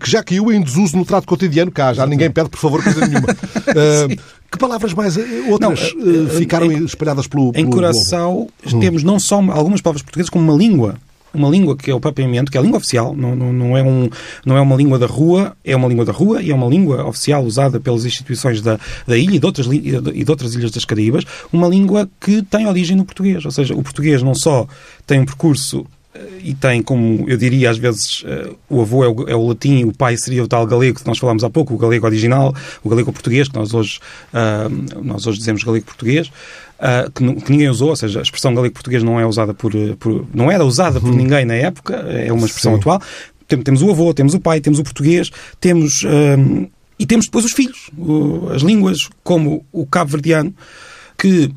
que 0.00 0.10
já 0.10 0.22
caiu 0.22 0.52
em 0.52 0.60
desuso 0.60 0.96
no 0.96 1.04
trato 1.04 1.26
cotidiano 1.26 1.70
cá. 1.70 1.94
Já 1.94 2.06
ninguém 2.06 2.30
pede 2.30 2.48
por 2.48 2.58
favor 2.58 2.82
coisa 2.82 3.06
nenhuma. 3.06 3.28
Eh, 3.68 4.16
que 4.50 4.58
palavras 4.58 4.94
mais 4.94 5.18
eh, 5.18 5.22
outras 5.50 5.92
Não, 5.94 6.26
eh, 6.26 6.38
ficaram 6.38 6.72
espalhadas 6.72 7.26
pelo, 7.26 7.48
Em 7.48 7.52
pelo 7.52 7.66
globo? 7.66 7.76
Curaçao 7.76 8.48
temos 8.80 9.02
não 9.02 9.18
só 9.18 9.36
algumas 9.50 9.82
palavras 9.82 10.02
portuguesas, 10.02 10.30
como 10.30 10.50
uma 10.50 10.58
língua. 10.58 10.94
Uma 11.34 11.50
língua 11.50 11.76
que 11.76 11.90
é 11.90 11.94
o 11.94 12.00
propriamente, 12.00 12.50
que 12.50 12.56
é 12.56 12.60
a 12.60 12.62
língua 12.62 12.78
oficial, 12.78 13.14
não, 13.14 13.36
não, 13.36 13.52
não, 13.52 13.76
é 13.76 13.82
um, 13.82 14.08
não 14.46 14.56
é 14.56 14.60
uma 14.60 14.74
língua 14.74 14.98
da 14.98 15.06
rua, 15.06 15.54
é 15.62 15.76
uma 15.76 15.86
língua 15.86 16.04
da 16.06 16.12
rua 16.12 16.42
e 16.42 16.50
é 16.50 16.54
uma 16.54 16.66
língua 16.66 17.04
oficial 17.06 17.44
usada 17.44 17.78
pelas 17.78 18.06
instituições 18.06 18.62
da, 18.62 18.80
da 19.06 19.18
ilha 19.18 19.36
e 19.36 19.38
de, 19.38 19.44
outras, 19.44 19.66
e 19.66 20.24
de 20.24 20.30
outras 20.30 20.54
ilhas 20.54 20.70
das 20.70 20.86
Caraíbas, 20.86 21.24
uma 21.52 21.68
língua 21.68 22.08
que 22.18 22.40
tem 22.42 22.66
origem 22.66 22.96
no 22.96 23.04
português. 23.04 23.44
Ou 23.44 23.50
seja, 23.50 23.74
o 23.74 23.82
português 23.82 24.22
não 24.22 24.34
só 24.34 24.66
tem 25.06 25.20
um 25.20 25.26
percurso 25.26 25.86
e 26.42 26.54
tem, 26.54 26.82
como 26.82 27.24
eu 27.28 27.36
diria 27.36 27.70
às 27.70 27.78
vezes, 27.78 28.22
eh, 28.26 28.50
o 28.68 28.80
avô 28.80 29.04
é 29.04 29.08
o, 29.08 29.28
é 29.28 29.34
o 29.36 29.46
latim, 29.48 29.84
o 29.84 29.92
pai 29.92 30.16
seria 30.16 30.42
o 30.42 30.48
tal 30.48 30.66
galego 30.66 30.98
que 31.00 31.06
nós 31.06 31.18
falámos 31.18 31.44
há 31.44 31.50
pouco, 31.50 31.74
o 31.74 31.78
galego 31.78 32.06
original, 32.06 32.54
o 32.82 32.88
galego 32.88 33.12
português, 33.12 33.48
que 33.48 33.54
nós 33.54 33.72
hoje, 33.74 33.98
ah, 34.32 34.68
nós 35.02 35.26
hoje 35.26 35.38
dizemos 35.38 35.62
galego 35.64 35.84
português, 35.86 36.30
ah, 36.78 37.08
que, 37.14 37.34
que 37.42 37.50
ninguém 37.52 37.68
usou, 37.68 37.90
ou 37.90 37.96
seja, 37.96 38.18
a 38.18 38.22
expressão 38.22 38.54
galego 38.54 38.74
português 38.74 39.02
não 39.02 39.18
é 39.20 39.26
usada 39.26 39.52
por, 39.54 39.72
por- 39.98 40.26
não 40.34 40.50
era 40.50 40.64
usada 40.64 41.00
por 41.00 41.10
ninguém 41.14 41.44
na 41.44 41.54
época, 41.54 41.94
é 41.96 42.32
uma 42.32 42.46
expressão 42.46 42.72
Sim. 42.74 42.78
atual. 42.80 43.02
Tem- 43.46 43.62
Temos 43.62 43.82
o 43.82 43.90
avô, 43.90 44.12
temos 44.12 44.34
o 44.34 44.40
pai, 44.40 44.60
temos 44.60 44.78
o 44.78 44.84
português, 44.84 45.30
temos 45.60 46.04
ah, 46.06 46.68
e 46.98 47.06
temos 47.06 47.26
depois 47.26 47.44
os 47.44 47.52
filhos, 47.52 47.90
as 48.54 48.62
línguas, 48.62 49.08
como 49.22 49.64
o 49.72 49.86
cabo-verdiano, 49.86 50.52
que 51.16 51.50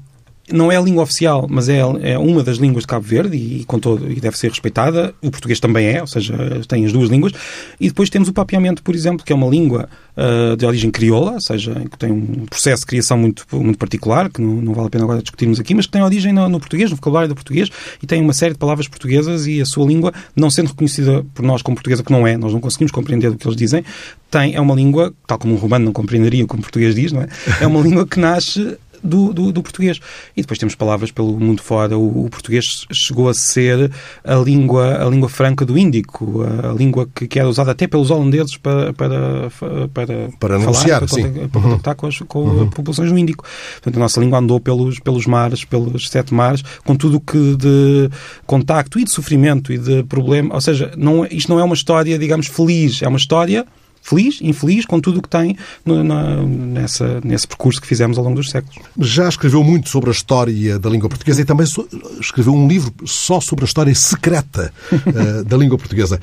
não 0.49 0.71
é 0.71 0.77
a 0.77 0.81
língua 0.81 1.03
oficial, 1.03 1.47
mas 1.49 1.69
é, 1.69 1.79
é 2.01 2.17
uma 2.17 2.43
das 2.43 2.57
línguas 2.57 2.83
de 2.83 2.87
Cabo 2.87 3.05
Verde 3.05 3.37
e, 3.37 3.63
com 3.65 3.79
todo, 3.79 4.11
e 4.11 4.19
deve 4.19 4.37
ser 4.37 4.49
respeitada. 4.49 5.13
O 5.21 5.31
português 5.31 5.59
também 5.59 5.87
é, 5.87 6.01
ou 6.01 6.07
seja, 6.07 6.35
tem 6.67 6.85
as 6.85 6.91
duas 6.91 7.09
línguas. 7.09 7.33
E 7.79 7.87
depois 7.87 8.09
temos 8.09 8.27
o 8.27 8.33
papiamento, 8.33 8.83
por 8.83 8.95
exemplo, 8.95 9.25
que 9.25 9.31
é 9.31 9.35
uma 9.35 9.47
língua 9.47 9.87
uh, 10.17 10.55
de 10.57 10.65
origem 10.65 10.91
crioula, 10.91 11.33
ou 11.33 11.41
seja, 11.41 11.73
que 11.89 11.97
tem 11.97 12.11
um 12.11 12.45
processo 12.45 12.81
de 12.81 12.87
criação 12.87 13.17
muito, 13.17 13.45
muito 13.53 13.77
particular, 13.77 14.29
que 14.29 14.41
não, 14.41 14.55
não 14.55 14.73
vale 14.73 14.87
a 14.87 14.89
pena 14.89 15.03
agora 15.03 15.21
discutirmos 15.21 15.59
aqui, 15.59 15.73
mas 15.73 15.85
que 15.85 15.91
tem 15.91 16.03
origem 16.03 16.33
no, 16.33 16.49
no, 16.49 16.59
português, 16.59 16.89
no 16.89 16.95
vocabulário 16.95 17.29
do 17.29 17.35
português, 17.35 17.69
e 18.01 18.07
tem 18.07 18.21
uma 18.21 18.33
série 18.33 18.53
de 18.53 18.59
palavras 18.59 18.87
portuguesas 18.87 19.47
e 19.47 19.61
a 19.61 19.65
sua 19.65 19.85
língua, 19.85 20.13
não 20.35 20.49
sendo 20.49 20.67
reconhecida 20.67 21.25
por 21.33 21.43
nós 21.43 21.61
como 21.61 21.75
portuguesa, 21.75 22.03
que 22.03 22.11
não 22.11 22.25
é, 22.25 22.37
nós 22.37 22.53
não 22.53 22.59
conseguimos 22.59 22.91
compreender 22.91 23.29
o 23.29 23.35
que 23.35 23.47
eles 23.47 23.57
dizem, 23.57 23.83
tem, 24.29 24.55
é 24.55 24.61
uma 24.61 24.73
língua, 24.73 25.13
tal 25.27 25.37
como 25.37 25.53
um 25.53 25.57
romano 25.57 25.85
não 25.85 25.93
compreenderia 25.93 26.43
o 26.43 26.47
que 26.47 26.55
um 26.55 26.61
português 26.61 26.95
diz, 26.95 27.11
não 27.11 27.21
é? 27.21 27.27
É 27.59 27.67
uma 27.67 27.81
língua 27.81 28.07
que 28.07 28.19
nasce 28.19 28.77
do, 29.03 29.33
do, 29.33 29.51
do, 29.51 29.63
português. 29.63 29.99
E 30.35 30.41
depois 30.41 30.57
temos 30.57 30.75
palavras 30.75 31.11
pelo 31.11 31.39
mundo 31.39 31.61
fora. 31.61 31.97
O, 31.97 32.25
o, 32.25 32.29
português 32.29 32.85
chegou 32.91 33.29
a 33.29 33.33
ser 33.33 33.91
a 34.23 34.35
língua, 34.35 35.05
a 35.05 35.09
língua 35.09 35.29
franca 35.29 35.65
do 35.65 35.77
Índico, 35.77 36.43
a, 36.43 36.73
língua 36.73 37.07
que, 37.13 37.27
que, 37.27 37.39
era 37.39 37.47
usada 37.47 37.71
até 37.71 37.87
pelos 37.87 38.11
holandeses 38.11 38.57
para, 38.57 38.93
para, 38.93 39.49
para, 39.93 40.29
para 40.39 40.55
anunciar, 40.55 40.99
para, 40.99 41.07
sim. 41.07 41.47
para 41.47 41.61
contactar 41.61 41.95
com 41.95 42.07
as, 42.07 42.19
com 42.19 42.39
uhum. 42.39 42.69
populações 42.69 43.11
do 43.11 43.17
Índico. 43.17 43.45
Portanto, 43.73 43.95
a 43.95 43.99
nossa 43.99 44.19
língua 44.19 44.39
andou 44.39 44.59
pelos, 44.59 44.99
pelos 44.99 45.25
mares, 45.25 45.65
pelos 45.65 46.09
sete 46.09 46.33
mares, 46.33 46.63
com 46.83 46.95
tudo 46.95 47.17
o 47.17 47.19
que 47.19 47.55
de 47.55 48.09
contacto 48.45 48.99
e 48.99 49.03
de 49.03 49.11
sofrimento 49.11 49.71
e 49.71 49.77
de 49.77 50.03
problema. 50.03 50.53
Ou 50.53 50.61
seja, 50.61 50.91
não, 50.97 51.25
isto 51.25 51.51
não 51.51 51.59
é 51.59 51.63
uma 51.63 51.75
história, 51.75 52.17
digamos, 52.17 52.47
feliz, 52.47 53.01
é 53.01 53.07
uma 53.07 53.17
história 53.17 53.65
feliz, 54.01 54.39
infeliz, 54.41 54.85
com 54.85 54.99
tudo 54.99 55.19
o 55.19 55.21
que 55.21 55.29
tem 55.29 55.57
no, 55.85 56.03
na, 56.03 56.43
nessa, 56.43 57.21
nesse 57.23 57.47
percurso 57.47 57.81
que 57.81 57.87
fizemos 57.87 58.17
ao 58.17 58.23
longo 58.23 58.35
dos 58.35 58.49
séculos. 58.49 58.79
Já 58.99 59.29
escreveu 59.29 59.63
muito 59.63 59.89
sobre 59.89 60.09
a 60.09 60.13
história 60.13 60.79
da 60.79 60.89
língua 60.89 61.09
portuguesa 61.09 61.41
e 61.41 61.45
também 61.45 61.65
so, 61.65 61.87
escreveu 62.19 62.53
um 62.53 62.67
livro 62.67 62.93
só 63.05 63.39
sobre 63.39 63.65
a 63.65 63.67
história 63.67 63.93
secreta 63.95 64.73
uh, 64.91 65.43
da 65.45 65.57
língua 65.57 65.77
portuguesa. 65.77 66.19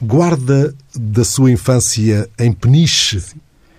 Guarda 0.00 0.74
da 0.94 1.24
sua 1.24 1.50
infância 1.50 2.28
em 2.38 2.52
Peniche 2.52 3.20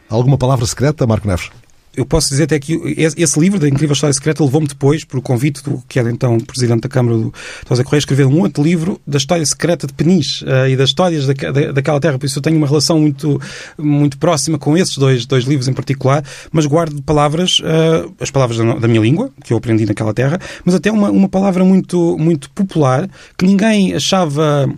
alguma 0.09 0.37
palavra 0.37 0.65
secreta, 0.65 1.07
Marco 1.07 1.27
Neves? 1.27 1.49
Eu 1.95 2.05
posso 2.05 2.29
dizer 2.29 2.43
até 2.43 2.59
que 2.59 2.79
esse 2.97 3.39
livro, 3.39 3.59
da 3.59 3.67
Incrível 3.67 3.93
História 3.93 4.13
Secreta, 4.13 4.43
levou-me 4.43 4.67
depois, 4.67 5.03
por 5.03 5.21
convite 5.21 5.63
do 5.63 5.83
que 5.87 5.99
era 5.99 6.09
então 6.09 6.37
Presidente 6.39 6.81
da 6.81 6.89
Câmara 6.89 7.17
do 7.17 7.33
José 7.67 7.83
Correia, 7.83 7.99
escrever 7.99 8.25
um 8.25 8.39
outro 8.39 8.63
livro 8.63 8.99
da 9.05 9.17
história 9.17 9.45
secreta 9.45 9.87
de 9.87 9.93
Peniche 9.93 10.45
uh, 10.45 10.67
e 10.67 10.75
das 10.75 10.89
histórias 10.89 11.25
da, 11.25 11.33
da, 11.33 11.71
daquela 11.71 11.99
terra. 11.99 12.17
Por 12.17 12.25
isso 12.25 12.37
eu 12.37 12.43
tenho 12.43 12.57
uma 12.57 12.67
relação 12.67 12.99
muito, 12.99 13.41
muito 13.77 14.17
próxima 14.17 14.57
com 14.57 14.77
esses 14.77 14.97
dois, 14.97 15.25
dois 15.25 15.45
livros 15.45 15.67
em 15.67 15.73
particular, 15.73 16.23
mas 16.51 16.65
guardo 16.65 17.01
palavras, 17.01 17.59
uh, 17.59 18.13
as 18.19 18.31
palavras 18.31 18.57
da, 18.57 18.75
da, 18.75 18.87
minha 18.87 19.01
língua, 19.01 19.31
que 19.43 19.51
eu 19.51 19.57
aprendi 19.57 19.85
naquela 19.85 20.13
terra, 20.13 20.39
mas 20.63 20.75
até 20.75 20.91
uma, 20.91 21.09
uma 21.09 21.27
palavra 21.27 21.65
muito, 21.65 22.17
muito 22.17 22.49
popular 22.51 23.09
que 23.37 23.45
ninguém 23.45 23.93
achava 23.93 24.69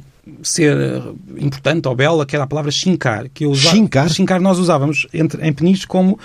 ser 0.43 0.77
eh, 0.77 1.01
importante 1.37 1.87
ou 1.87 1.95
bela, 1.95 2.25
que 2.25 2.35
era 2.35 2.45
a 2.45 2.47
palavra 2.47 2.71
chincar. 2.71 3.29
Que 3.29 3.45
eu 3.45 3.51
usava, 3.51 3.75
chincar? 3.75 4.09
Chincar 4.09 4.41
nós 4.41 4.59
usávamos 4.59 5.07
entre, 5.13 5.45
em 5.45 5.53
Peniche 5.53 5.87
como 5.87 6.19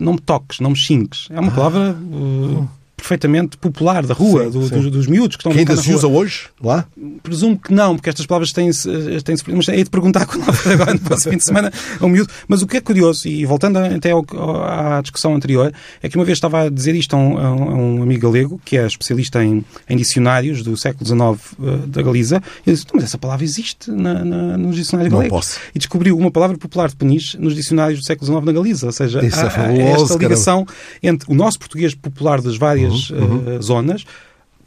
não 0.00 0.14
me 0.14 0.20
toques, 0.20 0.60
não 0.60 0.70
me 0.70 0.76
xinques. 0.76 1.28
É 1.30 1.40
uma 1.40 1.52
ah. 1.52 1.54
palavra... 1.54 1.92
Uh, 1.92 2.77
perfeitamente 2.98 3.56
popular 3.56 4.04
da 4.04 4.12
rua, 4.12 4.44
sim, 4.44 4.50
do, 4.50 4.68
sim. 4.68 4.74
Dos, 4.74 4.90
dos, 4.90 5.06
miúdos 5.06 5.36
que 5.36 5.40
estão 5.40 5.52
Que 5.52 5.60
ainda 5.60 5.76
se 5.76 5.94
usa 5.94 6.08
hoje 6.08 6.48
lá? 6.60 6.84
Presumo 7.22 7.56
que 7.56 7.72
não, 7.72 7.94
porque 7.94 8.10
estas 8.10 8.26
palavras 8.26 8.52
têm-se. 8.52 8.88
Têm 9.22 9.36
mas 9.54 9.68
é 9.68 9.76
de 9.76 9.88
perguntar 9.88 10.26
quando 10.26 10.44
agora 10.70 10.92
no 10.94 11.00
próximo 11.00 11.32
fim 11.32 11.38
de 11.38 11.44
semana 11.44 11.72
a 12.00 12.04
um 12.04 12.08
miúdo. 12.08 12.30
Mas 12.48 12.60
o 12.60 12.66
que 12.66 12.76
é 12.76 12.80
curioso, 12.80 13.28
e 13.28 13.46
voltando 13.46 13.78
até 13.78 14.10
ao, 14.10 14.24
à 14.64 15.00
discussão 15.00 15.34
anterior, 15.34 15.72
é 16.02 16.08
que 16.08 16.16
uma 16.16 16.24
vez 16.24 16.36
estava 16.36 16.62
a 16.62 16.68
dizer 16.68 16.94
isto 16.96 17.14
a 17.14 17.18
um, 17.18 17.38
a 17.38 17.52
um 17.54 18.02
amigo 18.02 18.30
galego, 18.30 18.60
que 18.64 18.76
é 18.76 18.84
especialista 18.84 19.42
em, 19.44 19.64
em 19.88 19.96
dicionários 19.96 20.62
do 20.62 20.76
século 20.76 21.06
XIX 21.06 21.20
uh, 21.58 21.86
da 21.86 22.02
Galiza, 22.02 22.42
e 22.66 22.72
disse: 22.72 22.84
Mas 22.92 23.04
essa 23.04 23.16
palavra 23.16 23.44
existe 23.44 23.90
na, 23.90 24.24
na, 24.24 24.58
nos 24.58 24.74
dicionários 24.74 25.12
não 25.12 25.20
galegos. 25.20 25.46
Posso. 25.46 25.60
E 25.74 25.78
descobriu 25.78 26.18
uma 26.18 26.30
palavra 26.30 26.58
popular 26.58 26.88
de 26.88 26.96
Peniche 26.96 27.38
nos 27.38 27.54
dicionários 27.54 28.00
do 28.00 28.04
século 28.04 28.26
XIX 28.26 28.44
na 28.44 28.52
Galiza. 28.52 28.86
Ou 28.86 28.92
seja, 28.92 29.24
Isso 29.24 29.38
há, 29.38 29.44
é 29.46 29.50
fabuloso, 29.50 30.04
esta 30.04 30.18
ligação 30.18 30.64
caramba. 30.64 30.82
entre 31.02 31.32
o 31.32 31.34
nosso 31.34 31.58
português 31.58 31.94
popular 31.94 32.40
das 32.40 32.56
várias 32.56 32.87
uhum, 32.88 33.18
uhum. 33.18 33.56
Uh, 33.56 33.62
zonas 33.62 34.04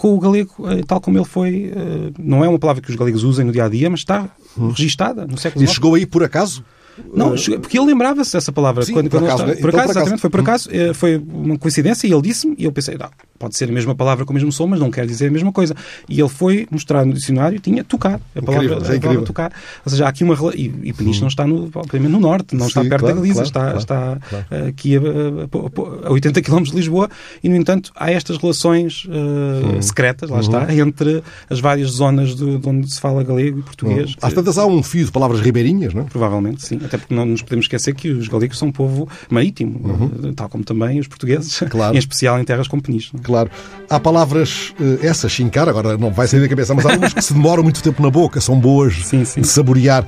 com 0.02 0.16
o 0.16 0.20
galego 0.20 0.52
eh, 0.68 0.82
tal 0.88 1.00
como 1.00 1.16
ele 1.16 1.26
foi. 1.26 1.72
Eh, 1.76 2.12
não 2.18 2.44
é 2.44 2.50
uma 2.50 2.58
palavra 2.58 2.82
que 2.82 2.90
os 2.90 2.96
galegos 2.96 3.24
usem 3.24 3.46
no 3.46 3.52
dia 3.52 3.66
a 3.66 3.70
dia, 3.70 3.88
mas 3.88 4.00
está 4.00 4.28
uhum. 4.58 4.70
registada 4.70 5.28
no 5.28 5.38
século 5.38 5.60
XIX. 5.60 5.72
E 5.72 5.76
chegou 5.76 5.94
aí 5.94 6.08
por 6.08 6.24
acaso? 6.24 6.66
Não, 7.14 7.36
porque 7.60 7.78
ele 7.78 7.88
lembrava-se 7.88 8.34
dessa 8.34 8.52
palavra. 8.52 8.84
Sim, 8.84 8.94
quando, 8.94 9.10
por, 9.10 9.24
acaso, 9.24 9.44
por, 9.44 9.70
acaso, 9.70 9.92
exatamente, 9.92 10.22
foi 10.22 10.30
por 10.30 10.40
acaso, 10.40 10.70
hum. 10.70 10.94
foi 10.94 11.18
uma 11.18 11.58
coincidência 11.58 12.08
e 12.08 12.12
ele 12.12 12.22
disse-me, 12.22 12.56
e 12.58 12.66
eu 12.66 12.72
pensei, 12.72 12.98
não, 12.98 13.10
pode 13.40 13.58
ser 13.58 13.70
a 13.70 13.72
mesma 13.72 13.96
palavra 13.96 14.26
com 14.26 14.32
o 14.32 14.34
mesmo 14.36 14.52
som, 14.52 14.68
mas 14.68 14.80
não 14.80 14.92
quer 14.92 15.06
dizer 15.06 15.28
a 15.28 15.32
mesma 15.32 15.52
coisa. 15.52 15.76
E 16.08 16.20
ele 16.20 16.30
foi 16.30 16.68
mostrar 16.70 17.06
no 17.06 17.14
dicionário, 17.14 17.60
tinha 17.60 17.84
tocar, 17.84 18.20
a 18.36 18.42
palavra, 18.42 18.66
incrível, 18.66 18.94
é 18.94 18.98
a 18.98 19.02
palavra 19.02 19.22
tocar. 19.24 19.52
Ou 19.86 19.90
seja, 19.90 20.06
há 20.06 20.10
aqui 20.10 20.24
uma 20.24 20.36
e, 20.56 20.74
e 20.84 20.94
Peniche 20.94 21.20
hum. 21.20 21.22
não 21.22 21.28
está 21.28 21.48
no, 21.48 21.72
no 22.10 22.20
norte, 22.20 22.56
não 22.56 22.66
Sim, 22.66 22.68
está 22.68 22.82
perto 22.82 23.00
claro, 23.00 23.16
da 23.16 23.22
Galiza, 23.22 23.52
claro, 23.52 23.78
está, 23.78 24.20
claro, 24.30 24.46
está 24.50 24.68
aqui 24.68 24.98
a, 24.98 26.08
a, 26.08 26.12
80 26.12 26.42
km 26.42 26.64
de 26.64 26.76
Lisboa, 26.76 27.10
e 27.44 27.50
no 27.50 27.56
entanto 27.56 27.92
há 27.96 28.12
estas 28.12 28.38
relações 28.38 29.06
uh, 29.06 29.82
secretas, 29.82 30.30
lá 30.30 30.38
uhum. 30.38 30.42
está, 30.42 30.74
entre 30.74 31.24
as 31.50 31.60
várias 31.60 31.90
zonas 31.92 32.36
de, 32.36 32.58
de, 32.58 32.70
onde 32.70 32.92
se 32.92 33.00
fala 33.00 33.24
galego 33.24 33.60
e 33.60 33.62
português. 33.62 34.12
Uhum. 34.12 34.16
Às 34.22 34.34
tantas 34.34 34.58
há 34.58 34.66
um 34.66 34.84
fio 34.84 35.06
de 35.06 35.12
palavras 35.12 35.42
ribeirinhas, 35.42 35.94
não 35.94 36.04
é? 36.04 36.06
Provavelmente, 36.06 36.66
sim. 36.66 36.80
Até 36.84 36.98
porque 36.98 37.14
não 37.14 37.26
nos 37.26 37.42
podemos 37.42 37.66
esquecer 37.66 37.94
que 37.94 38.10
os 38.10 38.28
galegos 38.28 38.58
são 38.58 38.70
um 38.70 38.72
povo 38.72 39.08
marítimo, 39.30 39.80
uhum. 39.84 40.34
tal 40.34 40.50
como 40.50 40.64
também 40.64 41.00
os 41.00 41.08
portugueses, 41.08 41.60
claro. 41.70 41.96
em 41.96 42.00
especial 42.00 42.40
em 42.40 42.44
terras 42.44 42.68
como 42.68 42.82
Peniche. 42.82 43.12
É? 43.16 43.20
Claro. 43.20 43.50
Há 43.90 44.00
palavras, 44.00 44.74
eh, 44.80 45.06
essas, 45.06 45.32
chincar, 45.32 45.68
agora 45.70 45.98
não 45.98 46.12
vai 46.12 46.28
sair 46.28 46.40
da 46.40 46.48
cabeça, 46.48 46.74
mas 46.74 46.86
há 46.86 46.92
algumas 46.92 47.14
que 47.14 47.22
se 47.22 47.34
demoram 47.34 47.64
muito 47.64 47.82
tempo 47.82 48.02
na 48.02 48.10
boca, 48.10 48.42
são 48.42 48.60
boas 48.60 48.94
sim, 49.06 49.26
sim. 49.26 49.42
de 49.42 49.48
saborear. 49.48 50.06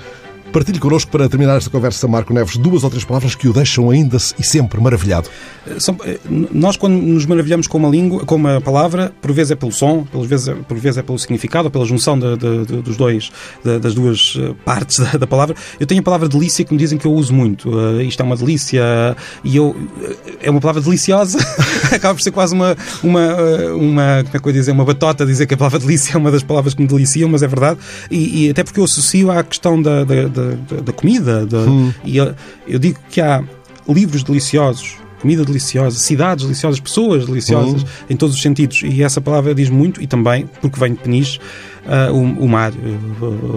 Partilhe 0.53 0.77
connosco, 0.77 1.09
para 1.09 1.27
terminar 1.27 1.57
esta 1.57 1.71
conversa, 1.71 2.07
Marco 2.07 2.31
Neves, 2.31 2.57
duas 2.57 2.83
ou 2.83 2.89
três 2.91 3.03
palavras 3.03 3.33
que 3.33 3.47
o 3.47 3.53
deixam 3.53 3.89
ainda 3.89 4.17
e 4.37 4.43
sempre 4.43 4.79
maravilhado. 4.79 5.27
Eh, 5.65 5.79
são, 5.79 5.97
eh, 6.05 6.19
nós, 6.51 6.77
quando 6.77 6.93
nos 6.93 7.25
maravilhamos 7.25 7.65
com 7.65 7.79
uma 7.79 7.89
língua, 7.89 8.23
com 8.23 8.35
uma 8.35 8.61
palavra, 8.61 9.11
por 9.19 9.31
vezes 9.31 9.49
é 9.49 9.55
pelo 9.55 9.71
som, 9.71 10.03
por 10.03 10.27
vezes 10.27 10.49
é, 10.49 10.53
por 10.53 10.77
vezes 10.77 10.99
é 10.99 11.01
pelo 11.01 11.17
significado, 11.17 11.71
pela 11.71 11.83
junção 11.85 12.19
de, 12.19 12.37
de, 12.37 12.65
de, 12.67 12.81
dos 12.83 12.95
dois, 12.95 13.31
das 13.63 13.95
duas 13.95 14.37
eh, 14.39 14.53
partes 14.63 14.99
da, 15.01 15.17
da, 15.17 15.25
palavra. 15.25 15.55
Eu 15.79 15.87
tenho 15.87 16.01
a 16.01 16.03
palavra 16.03 16.29
delícia 16.29 16.63
que 16.63 16.71
me 16.71 16.77
dizem 16.77 16.99
que 16.99 17.07
eu 17.07 17.13
uso 17.13 17.33
muito. 17.33 17.71
Uh, 17.71 18.01
isto 18.01 18.21
é 18.21 18.23
uma 18.23 18.37
delícia 18.37 18.83
e 19.43 19.55
eu 19.55 19.75
é 20.39 20.51
uma 20.51 20.61
palavra 20.61 20.83
deliciosa. 20.83 21.39
Acaba 21.91 22.13
por 22.13 22.21
ser 22.21 22.29
quase 22.29 22.53
uma, 22.53 22.77
uma, 23.01 23.35
uma, 23.73 24.23
como 24.23 24.37
é 24.37 24.39
que 24.39 24.49
eu 24.49 24.53
dizer, 24.53 24.71
uma 24.71 24.85
batota 24.85 25.25
dizer 25.25 25.47
que 25.47 25.55
a 25.55 25.57
palavra 25.57 25.79
delícia 25.79 26.13
é 26.13 26.17
uma 26.17 26.29
das 26.29 26.43
palavras 26.43 26.75
que 26.75 26.81
me 26.83 26.87
deliciam, 26.87 27.27
mas 27.27 27.41
é 27.41 27.47
verdade. 27.47 27.79
E, 28.11 28.45
e 28.45 28.49
até 28.51 28.63
porque 28.63 28.79
eu 28.79 28.83
associo 28.83 29.31
à 29.31 29.43
questão 29.43 29.81
da, 29.81 30.03
da, 30.03 30.27
da, 30.43 30.81
da 30.81 30.93
comida. 30.93 31.45
Da, 31.45 31.59
hum. 31.59 31.93
E 32.03 32.17
eu, 32.17 32.33
eu 32.67 32.79
digo 32.79 32.99
que 33.09 33.21
há 33.21 33.43
livros 33.87 34.23
deliciosos 34.23 34.97
comida 35.23 35.45
deliciosa, 35.45 35.97
cidades 35.97 36.43
deliciosas, 36.43 36.81
pessoas 36.81 37.25
deliciosas, 37.25 37.81
uhum. 37.81 37.87
em 38.09 38.17
todos 38.17 38.35
os 38.35 38.41
sentidos. 38.41 38.81
E 38.83 39.01
essa 39.01 39.21
palavra 39.21 39.55
diz 39.55 39.69
muito, 39.69 40.01
e 40.01 40.05
também, 40.05 40.49
porque 40.59 40.77
vem 40.77 40.91
de 40.91 40.99
Peniche, 40.99 41.39
uh, 41.85 42.13
o, 42.13 42.45
o, 42.45 42.49
mar, 42.49 42.71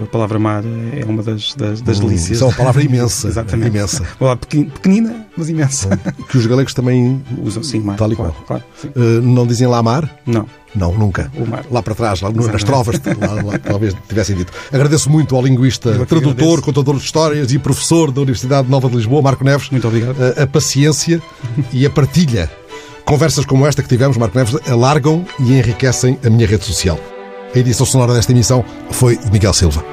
a 0.03 0.05
palavra 0.07 0.39
mar 0.39 0.63
é 0.93 1.03
uma 1.05 1.23
das, 1.23 1.53
das, 1.55 1.81
das 1.81 1.99
uhum. 1.99 2.07
delícias. 2.07 2.41
É 2.41 2.45
uma 2.45 2.53
palavra 2.53 2.83
imensa. 2.83 3.27
Exatamente. 3.29 3.69
Imensa. 3.69 4.03
Uma 4.19 4.35
pequenina, 4.35 5.27
mas 5.35 5.49
imensa. 5.49 5.99
Que 6.29 6.37
os 6.37 6.45
galegos 6.45 6.73
também 6.73 7.21
usam, 7.43 7.63
sim, 7.63 7.79
mar. 7.79 7.97
Tal 7.97 8.11
e 8.11 8.15
claro, 8.15 8.33
qual. 8.45 8.61
Claro, 8.61 8.63
uh, 8.95 9.21
não 9.21 9.45
dizem 9.45 9.67
lá 9.67 9.81
mar? 9.81 10.09
Não. 10.25 10.47
Não, 10.75 10.93
nunca. 10.93 11.31
Mar. 11.47 11.65
Lá 11.71 11.81
para 11.81 11.95
trás, 11.95 12.21
lá 12.21 12.29
Exatamente. 12.29 12.53
nas 12.53 12.63
trovas, 12.63 13.01
lá, 13.19 13.41
lá, 13.41 13.57
talvez 13.57 13.95
tivessem 14.07 14.35
dito. 14.35 14.53
Agradeço 14.71 15.09
muito 15.09 15.35
ao 15.35 15.41
linguista, 15.41 15.91
tradutor, 16.05 16.31
agradeço. 16.31 16.61
contador 16.61 16.97
de 16.97 17.03
histórias 17.03 17.51
e 17.51 17.57
professor 17.57 18.11
da 18.11 18.21
Universidade 18.21 18.69
Nova 18.69 18.87
de 18.89 18.95
Lisboa, 18.95 19.21
Marco 19.21 19.43
Neves. 19.43 19.69
Muito 19.71 19.87
obrigado. 19.87 20.15
A, 20.21 20.43
a 20.43 20.47
paciência 20.47 21.21
e 21.73 21.85
a 21.85 21.89
partilha. 21.89 22.51
Conversas 23.05 23.45
como 23.45 23.65
esta 23.65 23.81
que 23.81 23.87
tivemos, 23.87 24.17
Marco 24.17 24.37
Neves, 24.37 24.55
alargam 24.69 25.25
e 25.39 25.57
enriquecem 25.57 26.19
a 26.23 26.29
minha 26.29 26.45
rede 26.45 26.65
social. 26.65 26.99
A 27.53 27.59
edição 27.59 27.85
sonora 27.85 28.13
desta 28.13 28.31
emissão 28.31 28.63
foi 28.91 29.17
de 29.17 29.31
Miguel 29.31 29.53
Silva. 29.53 29.83